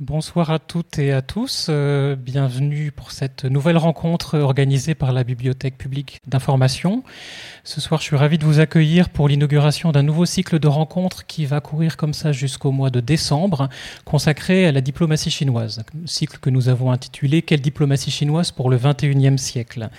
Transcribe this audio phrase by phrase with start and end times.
[0.00, 1.66] Bonsoir à toutes et à tous.
[1.68, 7.02] Euh, bienvenue pour cette nouvelle rencontre organisée par la Bibliothèque publique d'information.
[7.64, 11.26] Ce soir, je suis ravi de vous accueillir pour l'inauguration d'un nouveau cycle de rencontres
[11.26, 13.68] qui va courir comme ça jusqu'au mois de décembre,
[14.04, 15.82] consacré à la diplomatie chinoise.
[16.04, 19.90] cycle que nous avons intitulé Quelle diplomatie chinoise pour le 21e siècle?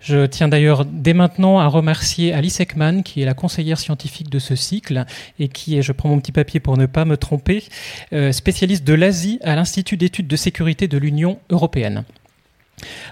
[0.00, 4.38] Je tiens d'ailleurs dès maintenant à remercier Alice Ekman, qui est la conseillère scientifique de
[4.38, 5.04] ce cycle
[5.38, 7.64] et qui est, je prends mon petit papier pour ne pas me tromper,
[8.14, 12.04] euh, spécialiste de l'Asie à l'Institut d'études de sécurité de l'Union européenne.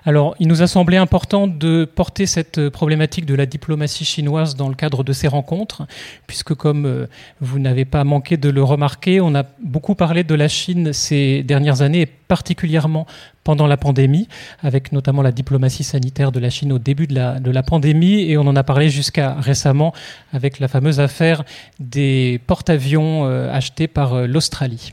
[0.04, 4.68] Alors, il nous a semblé important de porter cette problématique de la diplomatie chinoise dans
[4.68, 5.86] le cadre de ces rencontres,
[6.26, 7.06] puisque comme euh,
[7.40, 11.42] vous n'avez pas manqué de le remarquer, on a beaucoup parlé de la Chine ces
[11.42, 13.06] dernières années, et particulièrement
[13.42, 14.28] pendant la pandémie,
[14.62, 18.46] avec notamment la diplomatie sanitaire de la Chine au début de la, pandémie, et on
[18.46, 19.94] en a parlé jusqu'à récemment
[20.32, 21.44] avec la fameuse affaire
[21.80, 24.92] des porte-avions euh, achetés par euh, l'Australie.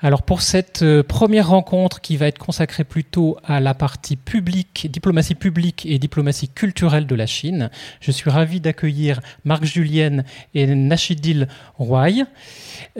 [0.00, 4.88] Alors pour cette euh, première rencontre qui va être consacrée plutôt à la partie publique,
[4.90, 10.66] diplomatie publique et diplomatie culturelle de la Chine, je suis ravi d'accueillir Marc Julienne et
[10.66, 12.24] Nachidil Roy.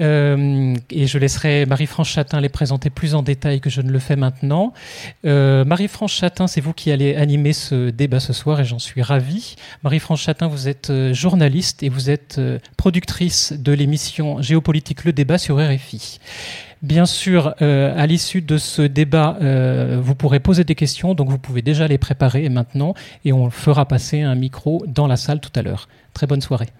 [0.00, 3.98] Euh, et je laisserai Marie-France Chatin les présenter plus en détail que je ne le
[3.98, 4.72] fais maintenant.
[5.24, 9.02] Euh, Marie-France Chatin, c'est vous qui allez animer ce débat ce soir et j'en suis
[9.02, 9.56] ravi.
[9.82, 12.40] Marie-France Chatin, vous êtes journaliste et vous êtes
[12.76, 16.20] productrice de l'émission Géopolitique Le Débat sur RFI.
[16.82, 21.28] Bien sûr, euh, à l'issue de ce débat, euh, vous pourrez poser des questions, donc
[21.28, 22.94] vous pouvez déjà les préparer maintenant,
[23.24, 25.88] et on fera passer un micro dans la salle tout à l'heure.
[26.12, 26.70] Très bonne soirée.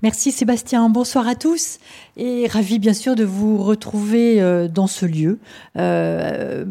[0.00, 1.78] Merci Sébastien, bonsoir à tous
[2.18, 5.38] et ravi bien sûr de vous retrouver euh, dans ce lieu
[5.78, 6.64] euh,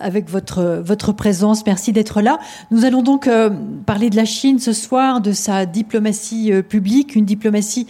[0.00, 1.64] avec votre votre présence.
[1.66, 2.38] Merci d'être là.
[2.70, 3.50] Nous allons donc euh,
[3.84, 7.86] parler de la Chine ce soir, de sa diplomatie publique, une diplomatie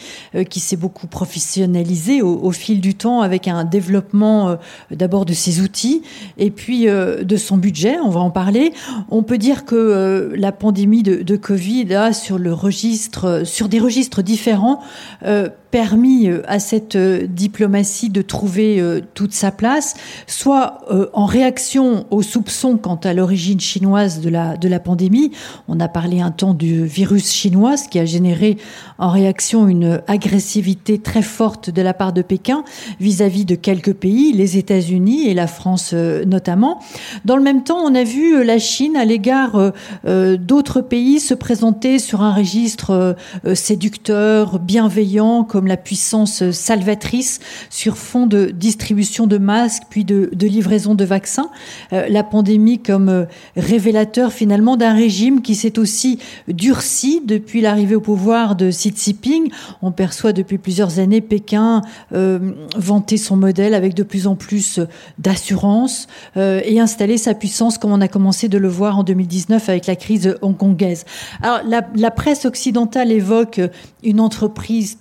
[0.50, 4.56] qui s'est beaucoup professionnalisée au, au, fil du temps avec un développement
[4.90, 6.02] d'abord de ses outils
[6.36, 7.98] et puis de son budget.
[8.05, 8.72] On va en parler.
[9.10, 13.78] On peut dire que la pandémie de, de Covid a sur le registre, sur des
[13.78, 14.80] registres différents
[15.24, 18.83] euh, permis euh, à cette euh, diplomatie de trouver
[19.14, 19.95] toute sa place,
[20.27, 20.80] soit
[21.12, 25.33] en réaction aux soupçons quant à l'origine chinoise de la, de la pandémie.
[25.68, 28.56] On a parlé un temps du virus chinois, ce qui a généré
[28.98, 32.64] en réaction une agressivité très forte de la part de Pékin
[33.00, 36.80] vis-à-vis de quelques pays, les États-Unis et la France notamment.
[37.24, 39.73] Dans le même temps, on a vu la Chine à l'égard
[40.05, 43.17] d'autres pays se présenter sur un registre
[43.55, 51.05] séducteur, bienveillant la puissance salvatrice sur fond de distribution de masques puis de, livraison de
[51.05, 51.51] vaccins.
[51.92, 53.24] Euh, la pandémie comme euh,
[53.57, 56.18] révélateur finalement d'un régime qui s'est aussi
[56.48, 59.51] durci depuis l'arrivée au pouvoir de Xi Jinping.
[59.83, 61.83] On perçoit depuis plusieurs années Pékin
[62.13, 64.80] euh, vanter son modèle avec de plus en plus
[65.18, 69.86] d'assurance et installer sa puissance comme on a commencé de le voir en 2019 avec
[69.86, 71.05] la crise hongkongaise.
[71.42, 73.61] Alors la, presse occidentale évoque
[74.02, 74.97] une entreprise entreprise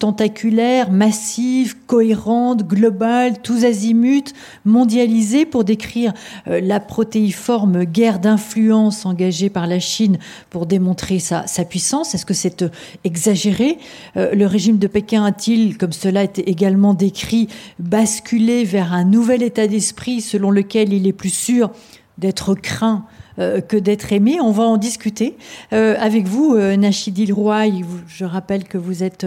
[0.89, 4.33] massive, cohérente, globale, tous azimuts,
[4.65, 6.13] mondialisée pour décrire
[6.47, 10.17] euh, la protéiforme guerre d'influence engagée par la Chine
[10.49, 12.15] pour démontrer sa, puissance.
[12.15, 12.69] Est-ce que c'est euh,
[13.03, 13.77] exagéré?
[14.15, 17.47] Euh, Le régime de Pékin a-t-il, comme cela été également décrit,
[17.79, 21.71] basculé vers un nouvel état d'esprit selon lequel il est plus sûr
[22.17, 23.05] d'être craint
[23.37, 24.39] que d'être aimé?
[24.41, 25.37] On va en discuter
[25.71, 27.65] avec vous, euh, Nachidil Roy.
[28.07, 29.25] Je rappelle que vous êtes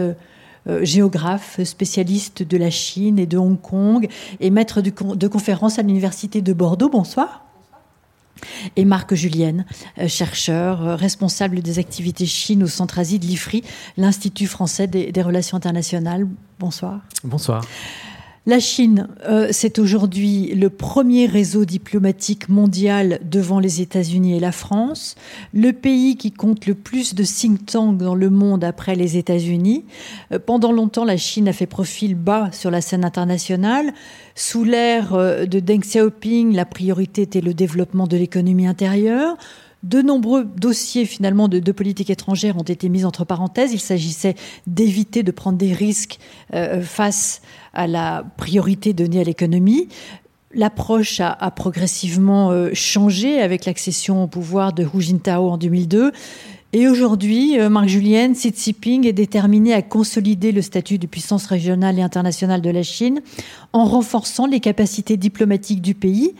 [0.81, 4.07] géographe, spécialiste de la Chine et de Hong Kong
[4.39, 6.89] et maître de, conférences à l'Université de Bordeaux.
[6.89, 7.45] Bonsoir.
[8.75, 9.65] Et Marc Julienne,
[10.07, 13.63] chercheur, responsable des activités Chine au Centre Asie de l'IFRI,
[13.97, 16.27] l'Institut français des, des relations internationales.
[16.59, 17.01] Bonsoir.
[17.23, 17.63] Bonsoir.
[18.47, 24.51] La Chine, euh, c'est aujourd'hui le premier réseau diplomatique mondial devant les États-Unis et la
[24.51, 25.13] France,
[25.53, 29.85] le pays qui compte le plus de think tanks dans le monde après les États-Unis.
[30.31, 33.93] Euh, pendant longtemps, la Chine a fait profil bas sur la scène internationale.
[34.33, 39.37] Sous l'ère euh, de Deng Xiaoping, la priorité était le développement de l'économie intérieure.
[39.83, 43.73] De nombreux dossiers finalement de, politique étrangère ont été mis entre parenthèses.
[43.73, 44.35] Il s'agissait
[44.67, 46.19] d'éviter de prendre des risques
[46.81, 47.41] face
[47.73, 49.87] à la priorité donnée à l'économie.
[50.53, 56.11] L'approche a, progressivement euh, changé avec l'accession au pouvoir de Hu Jintao en 2002.
[56.73, 61.45] Et aujourd'hui, euh, Marc Julien, Xi Jinping est déterminé à consolider le statut de puissance
[61.45, 63.21] régionale et internationale de la Chine
[63.71, 66.33] en renforçant les capacités diplomatiques du pays.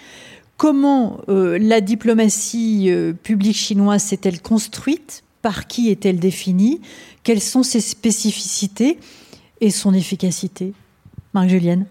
[0.62, 2.94] Comment euh, la diplomatie
[3.24, 5.24] publique chinoise s'est-elle construite?
[5.42, 6.81] Par qui est-elle définie?
[7.24, 9.00] Quelles sont ses spécificités
[9.60, 10.74] et son efficacité?
[11.34, 11.88] Marc-Julienne.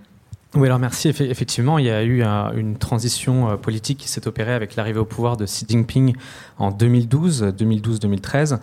[0.55, 1.09] Oui, alors merci.
[1.09, 5.37] Effectivement, il y a eu une transition politique qui s'est opérée avec l'arrivée au pouvoir
[5.37, 6.15] de Xi Jinping
[6.61, 8.59] en 2012, 2012-2013,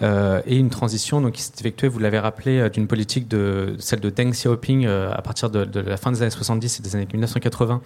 [0.00, 3.76] euh, et une transition donc, qui s'est effectuée, vous l'avez rappelé, euh, d'une politique de
[3.78, 6.96] celle de Deng Xiaoping euh, à partir de, la fin des années 70 et des
[6.96, 7.80] années 1980,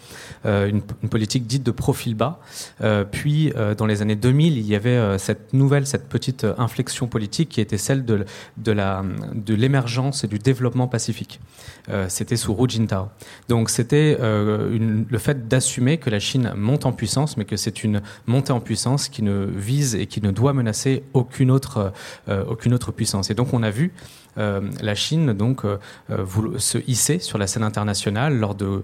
[0.45, 2.41] une, politique dite de profil bas.
[3.11, 7.61] puis, dans les années 2000, il y avait cette nouvelle, cette petite inflexion politique qui
[7.61, 8.25] était celle de,
[8.57, 11.41] de, l'émergence et du développement pacifique.
[12.09, 13.09] c'était sous Hu Jintao.
[13.49, 18.03] Donc, c'était le fait d'assumer que la Chine monte en puissance, mais que c'est une
[18.27, 21.93] montée en puissance qui ne vise et qui ne doit menacer aucune autre,
[22.29, 23.31] euh, aucune autre puissance.
[23.31, 23.93] Et donc on a vu
[24.39, 25.79] euh, la Chine donc euh,
[26.59, 28.83] se hisser sur la scène internationale lors de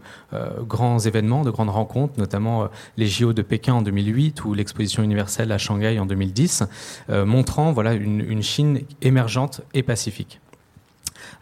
[0.66, 5.52] grands événements, de grandes rencontres, notamment les JO de Pékin en 2008 ou l'exposition universelle
[5.52, 6.64] à Shanghai en 2010,
[7.08, 10.40] montrant voilà une Chine émergente et pacifique.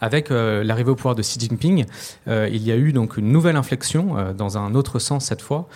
[0.01, 1.85] Avec euh, l'arrivée au pouvoir de Xi Jinping,
[2.27, 5.43] euh, il y a eu donc une nouvelle inflexion euh, dans un autre sens cette
[5.43, 5.69] fois,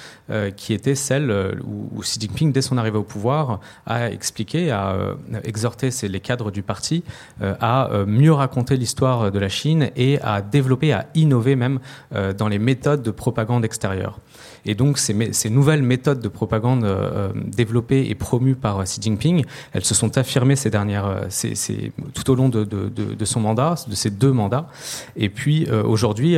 [0.57, 1.31] qui était celle
[1.65, 4.97] où, Xi Jinping, dès son arrivée au pouvoir, a expliqué, a
[5.45, 7.05] exhorté les cadres du parti
[7.43, 11.79] à mieux raconter l'histoire de la Chine et à développer, à innover même
[12.11, 14.19] dans les méthodes de propagande extérieure.
[14.67, 19.85] Et donc ces, nouvelles méthodes de propagande euh, développées et promues par Xi Jinping, elles
[19.85, 24.33] se sont affirmées ces dernières, euh, tout au long de, son mandat, de ses deux
[24.33, 24.69] mandats.
[25.17, 26.37] Et puis euh, aujourd'hui,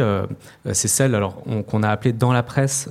[0.72, 1.18] c'est celle
[1.66, 2.88] qu'on a appelée dans la presse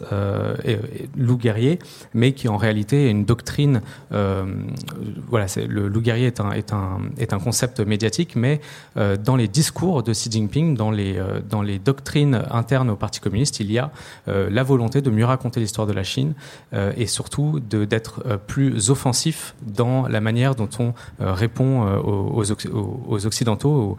[1.17, 1.79] loup guerrier,
[2.13, 3.81] mais qui en réalité est une doctrine.
[4.09, 8.61] voilà, le loup guerrier est un, concept médiatique, mais
[8.95, 13.79] dans les discours de Xi Jinping, dans les doctrines internes au Parti communiste, il y
[13.79, 13.91] a
[14.27, 16.33] la volonté de mieux raconter l'histoire de la Chine
[16.73, 22.43] euh, et surtout d'être euh, plus offensif dans la manière dont on euh, répond aux,
[22.43, 23.97] aux, Occidentaux,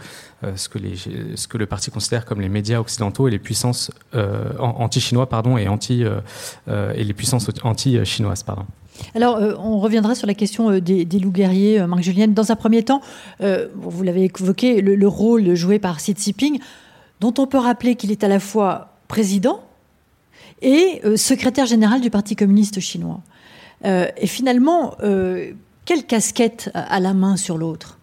[0.54, 0.96] ce, que les,
[1.34, 3.90] ce que le parti considère comme les médias occidentaux et les puissances
[4.58, 6.04] anti-chinois pardon, et, anti,
[6.68, 8.42] et les puissances anti-chinoises.
[8.42, 8.64] Pardon.
[9.14, 12.28] Alors, on reviendra sur la question des, loups guerriers, Marc Julien.
[12.28, 13.00] Dans un premier temps,
[13.40, 16.60] vous l'avez évoqué, le, le, rôle joué par Xi Jinping,
[17.20, 19.60] dont on peut rappeler qu'il est à la fois président,
[20.62, 23.20] et euh, secrétaire général du Parti communiste chinois.
[23.84, 25.52] Euh, et finalement, euh,
[25.84, 27.95] quelle casquette a la main sur l'autre?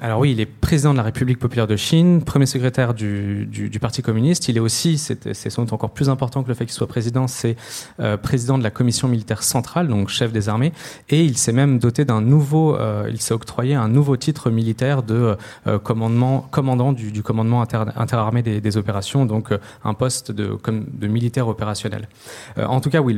[0.00, 4.02] Alors oui, il est président de la République populaire de Chine, premier secrétaire du, Parti
[4.02, 4.48] communiste.
[4.48, 7.28] Il est aussi, c'est sans doute encore plus important que le fait qu'il soit président,
[7.28, 7.54] c'est
[8.00, 10.72] euh, président de la commission militaire centrale, donc chef des armées.
[11.10, 15.02] Et il s'est même doté d'un nouveau, euh, il s'est octroyé un nouveau titre militaire
[15.02, 15.36] de
[15.66, 19.50] euh, commandement, commandant du, commandement interarmé des, opérations, donc
[19.84, 22.08] un poste de, de militaire opérationnel.
[22.56, 23.16] en tout cas, oui,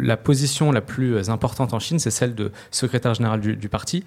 [0.00, 4.04] la position la plus importante en Chine, c'est celle de secrétaire général du, du parti.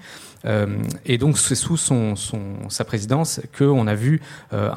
[1.06, 4.22] et donc c'est sous son sa présidence qu'on a vu
[4.54, 4.70] euh,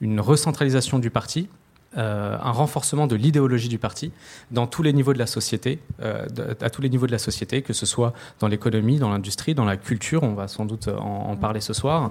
[0.00, 1.48] une recentralisation du parti,
[1.96, 4.10] euh, un renforcement de l'idéologie du parti
[4.50, 6.26] dans tous les niveaux de la société, euh,
[6.60, 9.64] à tous les niveaux de la société, que ce soit dans l'économie, dans l'industrie, dans
[9.64, 12.10] la culture, on va sans doute en, parler ce soir,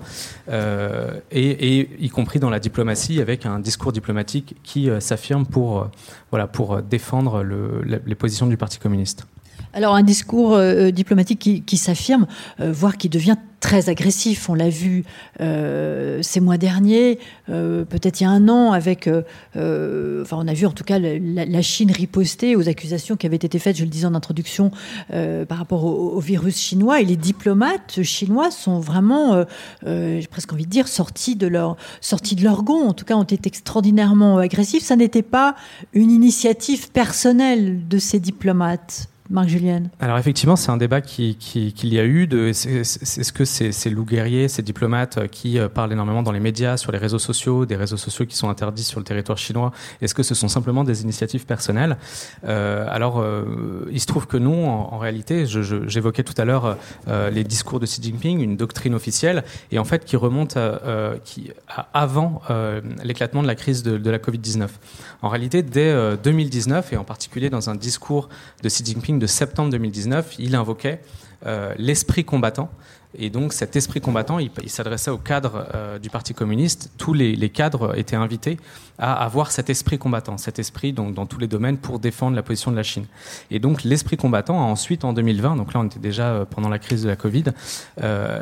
[1.31, 5.89] et, y compris dans la diplomatie, avec un discours diplomatique qui s'affirme pour,
[6.31, 9.25] voilà, pour défendre les positions du Parti communiste.
[9.75, 12.27] Alors un discours euh, diplomatique qui, s'affirme,
[12.59, 14.47] euh, voire qui devient très agressif.
[14.47, 15.03] On l'a vu
[15.41, 17.17] euh, ces mois derniers,
[17.47, 21.61] peut-être il y a un an, avec, enfin on a vu en tout cas la,
[21.61, 24.69] Chine riposter aux accusations qui avaient été faites, je le disais en introduction,
[25.09, 26.99] par rapport au, virus chinois.
[26.99, 29.45] Et les diplomates chinois sont vraiment,
[29.85, 32.89] j'ai presque envie de dire, sortis de leur sortis de leur gond.
[32.89, 34.83] En tout cas, ont été extraordinairement agressifs.
[34.83, 35.55] Ça n'était pas
[35.93, 39.07] une initiative personnelle de ces diplomates.
[39.29, 42.27] Marc Julien Alors effectivement, c'est un débat qu'il qui, y a eu.
[42.49, 46.75] Est-ce que ces loups guerriers, ces diplomates euh, qui euh, parlent énormément dans les médias,
[46.75, 50.13] sur les réseaux sociaux, des réseaux sociaux qui sont interdits sur le territoire chinois, est-ce
[50.13, 51.97] que ce sont simplement des initiatives personnelles?
[52.43, 53.23] Euh, Alors,
[53.91, 56.77] il se trouve que non, en, réalité, j'évoquais tout à l'heure
[57.07, 60.57] les discours de Xi Jinping, une doctrine officielle, et en fait qui remonte
[61.23, 61.51] qui,
[61.93, 62.41] avant
[63.03, 64.67] l'éclatement de la crise de, de la Covid-19.
[65.21, 68.29] En réalité, dès 2019, et en particulier dans un discours
[68.61, 71.01] de Xi Jinping, de septembre 2019, il invoquait
[71.45, 72.69] euh, l'esprit combattant.
[73.15, 76.89] Et donc cet esprit combattant, il, s'adressait aux cadres euh, du Parti communiste.
[76.97, 78.57] Tous les, cadres étaient invités
[78.97, 82.43] à avoir cet esprit combattant, cet esprit donc, dans tous les domaines pour défendre la
[82.43, 83.05] position de la Chine.
[83.51, 86.69] Et donc l'esprit combattant a ensuite, en 2020, donc là on était déjà euh, pendant
[86.69, 87.43] la crise de la Covid,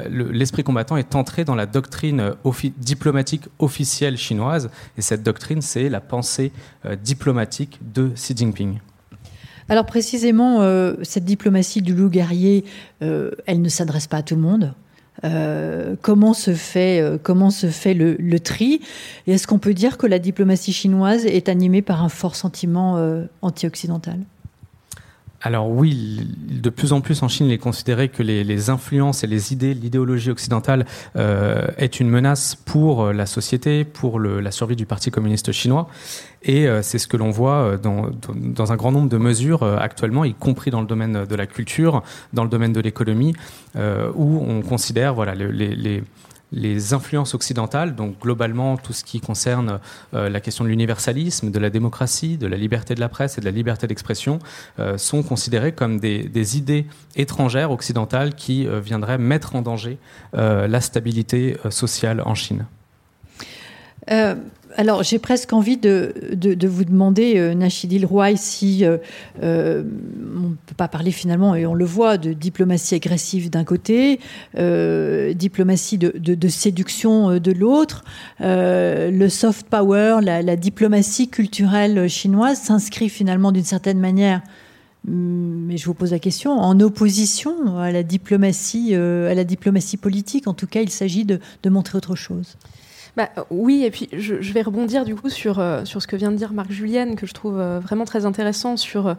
[0.10, 2.36] l'esprit combattant est entré dans la doctrine
[2.78, 4.70] diplomatique officielle chinoise.
[4.98, 6.52] Et cette doctrine, c'est la pensée
[7.04, 8.80] diplomatique de Xi Jinping.
[9.70, 12.66] Alors précisément, euh, cette diplomatie du loup guerrier,
[13.02, 14.74] euh, elle ne s'adresse pas à tout le monde.
[16.02, 18.82] comment se fait, comment se fait le, le tri?
[19.28, 23.00] Et est-ce qu'on peut dire que la diplomatie chinoise est animée par un fort sentiment
[23.42, 24.18] anti-occidental?
[25.42, 29.28] Alors oui, de plus en plus en Chine, il est considéré que les, influences et
[29.28, 34.76] les idées, l'idéologie occidentale euh, est une menace pour euh, la société, pour la survie
[34.76, 35.88] du Parti communiste chinois.
[36.44, 40.34] Et euh, c'est ce que l'on voit dans, un grand nombre de mesures actuellement, y
[40.34, 43.34] compris dans le domaine de la culture, dans le domaine de l'économie,
[43.76, 46.04] où on considère voilà, les les
[46.92, 49.80] influences occidentales, donc globalement tout ce qui concerne
[50.14, 53.42] euh, la question de l'universalisme, de la démocratie, de la liberté de la presse et
[53.42, 54.40] de la liberté d'expression,
[54.80, 59.98] euh, sont considérées comme des, idées étrangères occidentales qui euh, viendraient mettre en danger
[60.34, 62.66] la stabilité sociale en Chine
[64.78, 66.14] alors, j'ai presque envie de,
[66.68, 68.98] vous demander, euh, Nachidil Roy, si euh,
[69.44, 69.84] euh,
[70.36, 74.20] on ne peut pas parler finalement, et on le voit, de diplomatie agressive d'un côté,
[74.56, 78.04] diplomatie de, séduction de l'autre.
[78.40, 84.42] le soft power, la, diplomatie culturelle chinoise s'inscrit finalement d'une certaine manière
[85.08, 89.98] hum, mais je vous pose la question, en opposition à la diplomatie, à la diplomatie
[89.98, 90.48] politique.
[90.48, 91.40] En tout cas, il s'agit de
[91.70, 92.58] montrer autre chose.
[93.18, 96.32] Bah, oui, et puis je, vais rebondir du coup sur, euh, sur ce que vient
[96.32, 99.14] de dire Marc Julienne, que je trouve euh, vraiment très intéressant sur euh,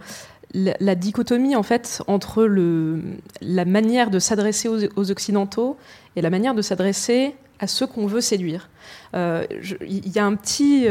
[0.55, 3.03] la, dichotomie en fait entre le,
[3.43, 5.77] la manière de s'adresser aux, Occidentaux
[6.17, 8.69] et la manière de s'adresser à ceux qu'on veut séduire.
[9.15, 10.87] Il y a un petit,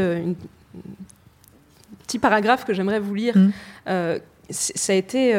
[2.07, 3.35] petit paragraphe que j'aimerais vous lire.
[3.35, 3.51] Mmh.
[4.49, 5.35] ça a été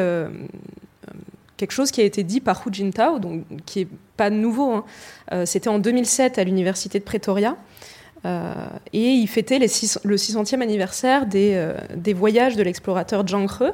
[1.57, 4.71] quelque chose qui a été dit par Hu Jintao, donc, qui est pas nouveau.
[4.71, 4.85] Hein.
[5.31, 7.57] Euh, c'était en 2007 à l'université de Pretoria.
[8.25, 8.53] Euh,
[8.93, 13.73] et il fêtait le 600e anniversaire des, euh, des voyages de l'explorateur Zhang He,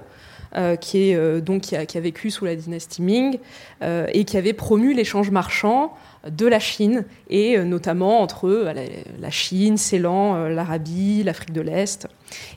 [0.81, 3.37] qui, est, donc, qui a, qui, a, vécu sous la dynastie Ming
[3.83, 5.93] et qui avait promu l'échange marchand
[6.27, 12.07] de la Chine, et notamment entre la, la Chine, Ceylan, l'Arabie, l'Afrique de l'Est.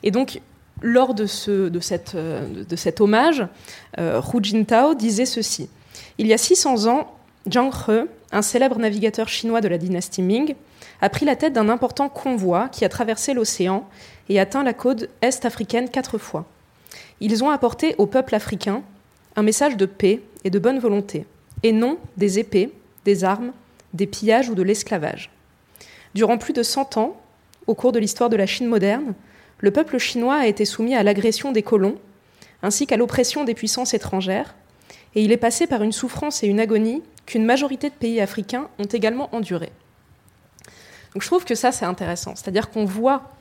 [0.01, 0.41] Et donc,
[0.83, 3.47] lors de, ce, de, cet hommage,
[3.97, 5.69] Hu Jintao disait ceci.
[6.19, 7.11] Il y a 600 ans,
[7.51, 10.55] Zhang He, un célèbre navigateur chinois de la dynastie Ming,
[11.01, 13.87] a pris la tête d'un important convoi qui a traversé l'océan
[14.29, 16.45] et atteint la côte est africaine quatre fois.
[17.19, 18.83] Ils ont apporté au peuple africain
[19.35, 21.25] un message de paix et de bonne volonté,
[21.63, 22.71] et non des épées,
[23.05, 23.51] des armes,
[23.93, 25.31] des pillages ou de l'esclavage.
[26.15, 27.19] Durant plus de 100 ans,
[27.65, 29.13] au cours de l'histoire de la Chine moderne,
[29.63, 31.95] le peuple chinois a été soumis à l'agression des colons,
[32.63, 34.55] ainsi qu'à l'oppression des puissances étrangères,
[35.15, 38.67] et il est passé par une souffrance et une agonie qu'une majorité de pays africains
[38.77, 39.71] ont également enduré.
[41.13, 42.35] Donc je trouve que ça, c'est intéressant.
[42.35, 43.31] C'est-à-dire qu'on voit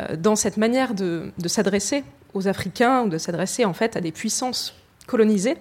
[0.00, 2.02] euh, dans cette manière de, s'adresser
[2.34, 4.74] aux Africains ou de s'adresser en fait à des puissances
[5.06, 5.58] colonisées,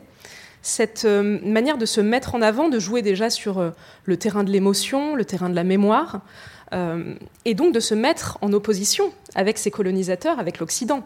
[0.63, 3.69] cette euh, manière de se mettre en avant, de jouer déjà sur euh,
[4.05, 6.21] le terrain de l'émotion, le terrain de la mémoire,
[6.71, 11.03] et donc de se mettre en opposition avec ces colonisateurs, avec l'Occident.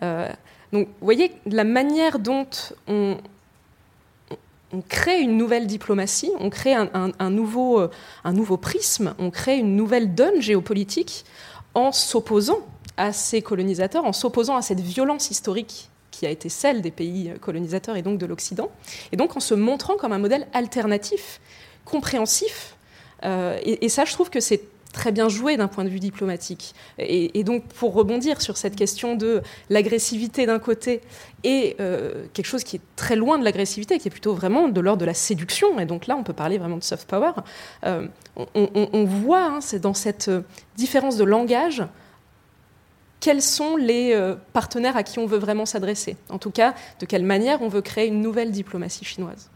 [0.00, 2.46] donc vous voyez la manière dont
[2.86, 3.16] on,
[4.88, 7.90] crée une nouvelle diplomatie, on crée un, nouveau, euh,
[8.24, 11.24] un nouveau prisme, on crée une nouvelle donne géopolitique
[11.74, 12.58] en s'opposant
[12.98, 17.32] à ces colonisateurs, en s'opposant à cette violence historique qui a été celle des pays
[17.40, 18.70] colonisateurs et donc de l'Occident,
[19.12, 21.40] et donc en se montrant comme un modèle alternatif,
[21.84, 22.76] compréhensif.
[23.24, 24.62] Euh, et, ça, je trouve que c'est
[24.98, 26.74] très bien joué d'un point de vue diplomatique.
[26.98, 31.02] Et, donc, pour rebondir sur cette question de l'agressivité d'un côté
[31.44, 34.80] et euh, quelque chose qui est très loin de l'agressivité, qui est plutôt vraiment de
[34.80, 37.30] l'ordre de la séduction, et donc là, on peut parler vraiment de soft power,
[37.86, 38.08] euh,
[38.54, 40.42] on, voit, hein, c'est dans cette euh,
[40.76, 41.84] différence de langage,
[43.20, 44.16] quels sont les
[44.52, 46.16] partenaires à qui on veut vraiment s'adresser.
[46.28, 49.50] En tout cas, de quelle manière on veut créer une nouvelle diplomatie chinoise.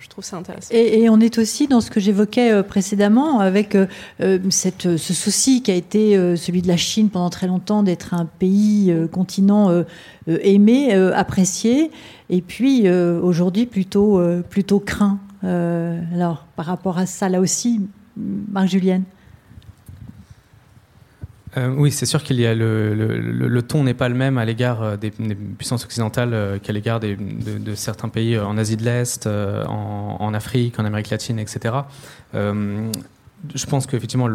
[0.00, 0.72] Je trouve ça intéressant.
[0.72, 3.86] Et, on est aussi dans ce que j'évoquais euh, précédemment avec euh,
[4.20, 8.14] euh, cette, ce souci qui a été celui de la Chine pendant très longtemps d'être
[8.14, 9.84] un pays, continent
[10.26, 11.90] aimé, apprécié,
[12.30, 15.18] et puis aujourd'hui plutôt, plutôt craint.
[15.42, 17.80] alors par rapport à ça, là aussi,
[18.16, 19.04] Marc-Julienne
[21.56, 24.82] euh, oui, c'est sûr qu'il y a le, ton n'est pas le même à l'égard
[24.82, 27.16] euh, des, puissances occidentales euh, qu'à l'égard de,
[27.74, 31.74] certains pays en Asie de l'Est, en, Afrique, en Amérique latine, etc.
[32.34, 34.26] je pense qu'effectivement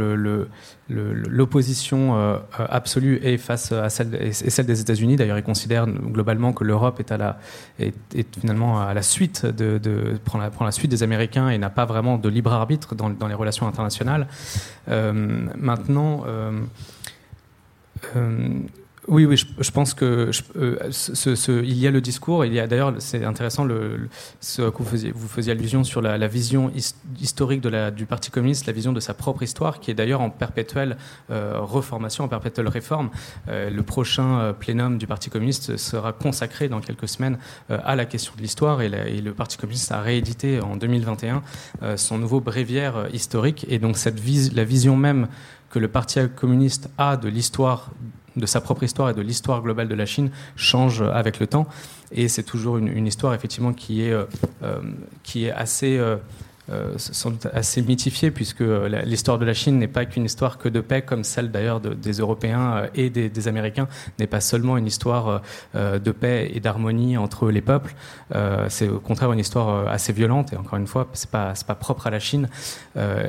[0.89, 4.09] l'opposition absolue est face à celle,
[4.65, 5.17] des États-Unis.
[5.17, 7.01] D'ailleurs, ils considèrent globalement que l'Europe
[7.79, 9.45] est, finalement à la suite
[10.23, 13.67] prend, la, suite des Américains et n'a pas vraiment de libre arbitre dans, les relations
[13.67, 14.27] internationales.
[14.87, 16.23] maintenant.
[19.09, 20.89] Oui, oui, je, pense que euh,
[21.47, 22.45] il y a le discours.
[22.45, 23.67] Il y a d'ailleurs, c'est intéressant,
[24.39, 26.71] ce que vous faisiez, vous faisiez allusion sur la, vision
[27.19, 30.95] historique du Parti communiste, la vision de sa propre histoire, qui est d'ailleurs en perpétuelle
[31.31, 33.09] euh, reformation, en perpétuelle réforme.
[33.49, 37.37] Euh, le prochain plénum du Parti communiste sera consacré dans quelques semaines
[37.69, 41.41] à la question de l'histoire, et, et, le Parti communiste a réédité en 2021
[41.97, 44.21] son nouveau bréviaire historique, et donc cette
[44.53, 45.27] la vision même
[45.73, 47.89] que le Parti communiste a de l'histoire
[48.35, 51.67] de sa propre histoire et de l'histoire globale de la Chine change avec le temps.
[52.11, 54.25] Et c'est toujours une, histoire effectivement qui est, euh,
[54.61, 54.81] euh,
[55.23, 56.17] qui est assez euh,
[56.69, 60.57] euh, sans doute assez mythifié, puisque euh, l'histoire de la Chine n'est pas qu'une histoire
[60.57, 64.77] que de paix, comme celle d'ailleurs des Européens euh, et des, Américains, n'est pas seulement
[64.77, 65.41] une histoire
[65.73, 67.93] de paix et d'harmonie entre les peuples.
[68.69, 72.07] c'est au contraire une histoire assez violente, et encore une fois, c'est pas, pas propre
[72.07, 72.47] à la Chine.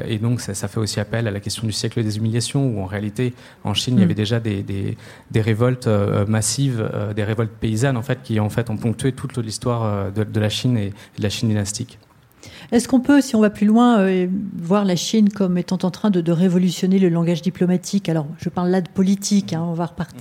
[0.07, 2.87] et donc, ça, fait aussi appel à la question du siècle des humiliations, où en
[2.87, 4.05] réalité, en Chine, il y mm.
[4.05, 5.88] avait déjà des, des, révoltes
[6.29, 10.41] massives, des révoltes paysannes, en fait, qui en fait ont ponctué toute l'histoire de, de
[10.41, 11.99] la Chine et de la Chine dynastique.
[12.75, 14.26] Est-ce qu'on peut, si on va plus loin, euh,
[14.57, 18.09] voir la Chine comme étant en train de, révolutionner le langage diplomatique?
[18.09, 20.12] Alors, je parle là de politique, hein, on va reparler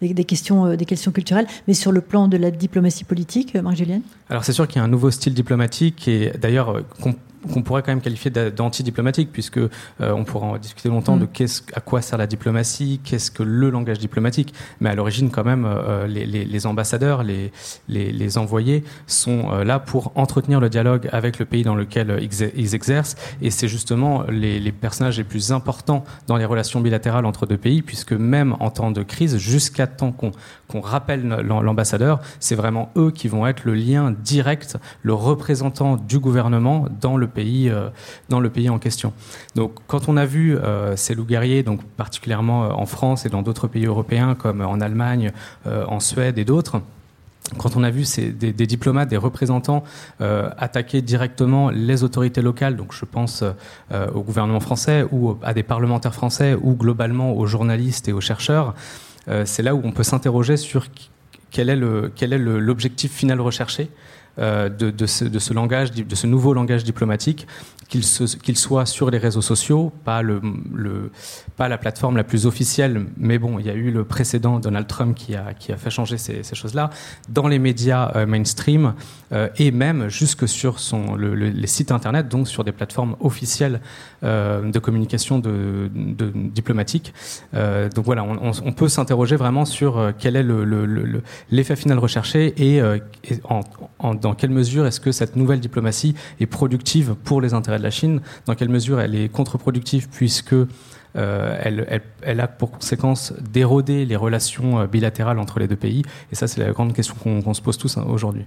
[0.00, 3.62] des, questions, euh, des questions culturelles, mais sur le plan de la diplomatie politique, euh,
[3.62, 6.84] Marc-Julienne Alors, c'est sûr qu'il y a un nouveau style diplomatique et d'ailleurs
[7.52, 9.68] qu'on pourrait quand même qualifier d'anti-diplomatique, puisque euh,
[10.00, 11.28] on pourra en discuter longtemps de mm.
[11.32, 14.54] qu'est-ce, à quoi sert la diplomatie, qu'est-ce que le langage diplomatique.
[14.80, 17.52] Mais à l'origine, quand même, euh, les, les, les, ambassadeurs, les,
[17.88, 22.74] les, envoyés sont euh, là pour entretenir le dialogue avec le pays dans lequel ils,
[22.74, 23.16] exercent.
[23.42, 27.82] Et c'est justement les, personnages les plus importants dans les relations bilatérales entre deux pays,
[27.82, 30.32] puisque même en temps de crise, jusqu'à temps qu'on
[30.68, 36.18] qu'on rappelle l'ambassadeur, c'est vraiment eux qui vont être le lien direct, le représentant du
[36.18, 37.88] gouvernement dans le pays, euh,
[38.28, 39.12] dans le pays en question.
[39.54, 43.28] Donc, quand on a vu euh, ces loups guerriers, donc particulièrement euh, en France et
[43.28, 45.32] dans d'autres pays européens comme en Allemagne,
[45.66, 46.80] en Suède et d'autres,
[47.58, 49.84] quand on a vu ces, des, diplomates, des représentants
[50.20, 53.44] attaquer directement les autorités locales, donc je pense
[53.92, 58.74] au gouvernement français ou à des parlementaires français ou globalement aux journalistes et aux chercheurs,
[59.44, 60.86] c'est là où on peut s'interroger sur
[61.50, 63.88] quel est l'objectif final recherché
[64.38, 67.46] de, de, ce, langage, de ce nouveau langage diplomatique
[67.88, 73.66] qu'il soit sur les réseaux sociaux, pas, la plateforme la plus officielle, mais bon, il
[73.66, 76.90] y a eu le précédent Donald Trump qui a, fait changer ces, choses-là,
[77.28, 78.94] dans les médias euh, mainstream
[79.32, 80.76] euh, et même jusque sur
[81.18, 83.80] les sites internet, donc sur des plateformes officielles
[84.24, 85.42] euh, de communication
[86.34, 87.12] diplomatique.
[87.54, 90.42] Euh, donc voilà, on, peut s'interroger vraiment sur euh, quel est
[91.50, 93.40] l'effet le, final recherché et, et
[94.26, 97.92] dans quelle mesure est-ce que cette nouvelle diplomatie est productive pour les intérêts de la
[97.92, 104.16] Chine, dans quelle mesure elle est contre-productive puisque euh, elle, a pour conséquence d'éroder les
[104.16, 106.02] relations euh, bilatérales entre les deux pays.
[106.32, 108.44] Et ça, c'est la grande question qu'on se pose tous hein, aujourd'hui.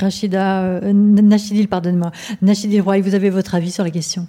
[0.00, 2.12] Rachida, euh, Nachidil, pardonne-moi.
[2.40, 4.28] Nachidil Roy, vous avez votre avis sur la question?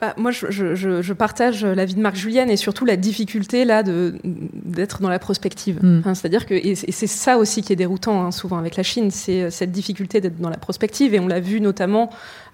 [0.00, 3.82] Bah, moi, je, je, je, partage l'avis de Marc Julienne et surtout la difficulté là
[3.82, 5.82] d'être dans la prospective.
[5.82, 6.14] Mm.
[6.14, 9.42] C'est-à-dire que et c'est ça aussi qui est déroutant hein, souvent avec la Chine, c'est
[9.42, 12.10] euh, cette difficulté d'être dans la prospective et on l'a vu notamment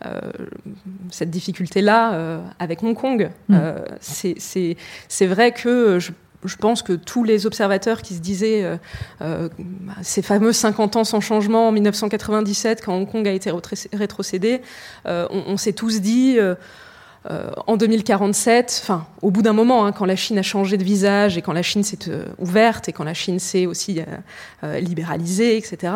[0.07, 0.20] euh,
[1.11, 3.30] cette difficulté là euh, avec Hong Kong.
[3.48, 3.54] Mm.
[3.54, 6.12] Euh, c'est vrai que je
[6.44, 8.76] je pense que tous les observateurs qui se disaient euh,
[9.22, 9.48] euh,
[10.02, 13.50] ces fameux 50 ans sans changement en 1997, quand Hong Kong a été
[13.92, 14.61] rétrocédé,
[15.07, 16.38] euh, on, on s'est tous dit
[17.30, 20.84] euh, en 2047, enfin, au bout d'un moment, hein, quand la Chine a changé de
[20.84, 24.00] visage et quand la Chine s'est euh, ouverte et quand la Chine s'est aussi
[24.62, 25.92] euh, libéralisée, etc.,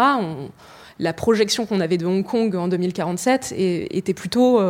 [1.01, 4.61] la projection qu'on avait de Hong Kong en 2047 était plutôt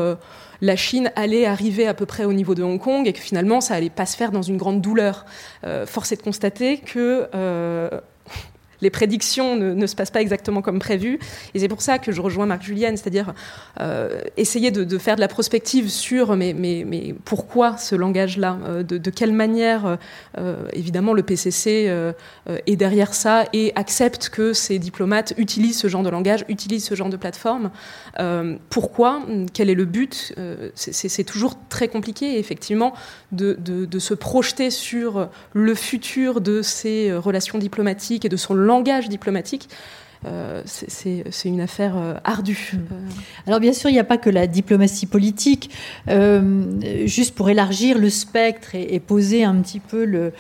[0.60, 3.62] la Chine allait arriver à peu près au niveau de Hong Kong et que finalement
[3.62, 5.24] ça allait pas se faire dans une grande douleur.
[5.86, 7.30] force est de constater que
[8.80, 11.18] les prédictions ne, se passent pas exactement comme prévu.
[11.54, 13.34] Et c'est pour ça que je rejoins Marc Julienne, c'est-à-dire
[13.80, 19.32] euh, essayer de, faire de la prospective sur mais pourquoi ce langage-là, euh, de, quelle
[19.32, 19.98] manière,
[20.38, 21.90] euh, évidemment, le PCC
[22.66, 26.94] est derrière ça et accepte que ces diplomates utilisent ce genre de langage, utilisent ce
[26.94, 27.70] genre de plateforme.
[28.70, 29.22] pourquoi?
[29.52, 30.34] Quel est le but?
[30.74, 32.94] C'est toujours très compliqué, effectivement,
[33.32, 39.08] de, de, se projeter sur le futur de ces relations diplomatiques et de son langage
[39.08, 39.68] diplomatique.
[40.26, 42.72] euh, c'est une affaire euh, ardue.
[42.74, 42.78] Mm.
[43.46, 45.70] Alors bien sûr, il n'y a pas que la diplomatie politique.
[47.04, 50.32] juste pour élargir le spectre et, poser un petit peu le,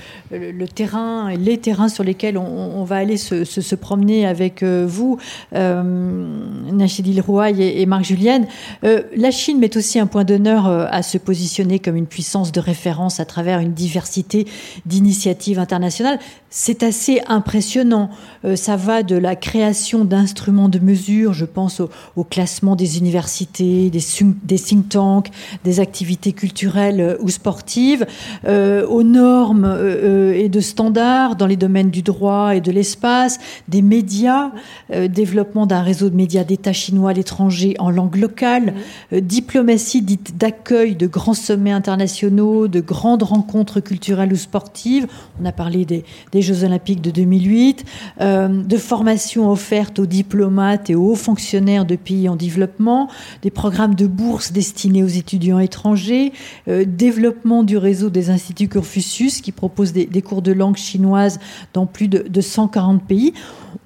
[0.74, 5.18] terrain, les terrains sur lesquels on, va aller se, promener avec vous,
[5.52, 8.46] Nachidil Rouaille et, et, Marc Julienne,
[8.82, 13.20] la Chine met aussi un point d'honneur à se positionner comme une puissance de référence
[13.20, 14.46] à travers une diversité
[14.86, 16.18] d'initiatives internationales.
[16.50, 18.10] C'est assez impressionnant.
[18.54, 21.80] ça va de la création d'instruments de mesure, je pense
[22.16, 24.00] au, classement des universités, des,
[24.44, 25.30] des, think tanks,
[25.64, 28.06] des activités culturelles euh, ou sportives,
[28.46, 33.38] euh, aux normes euh, et de standards dans les domaines du droit et de l'espace,
[33.68, 34.50] des médias,
[34.90, 38.74] développement d'un réseau de médias d'État chinois à l'étranger en langue locale,
[39.12, 45.06] diplomatie dite d'accueil de grands sommets internationaux, de grandes rencontres culturelles ou sportives.
[45.40, 47.84] On a parlé des, des Jeux olympiques de 2008,
[48.20, 53.08] de formation offertes aux diplomates et aux hauts fonctionnaires de pays en développement,
[53.42, 56.32] des programmes de bourse destinés aux étudiants étrangers,
[56.68, 61.38] euh, développement du réseau des instituts Confucius qui propose des, cours de langue chinoise
[61.72, 63.32] dans plus de, de 140 pays.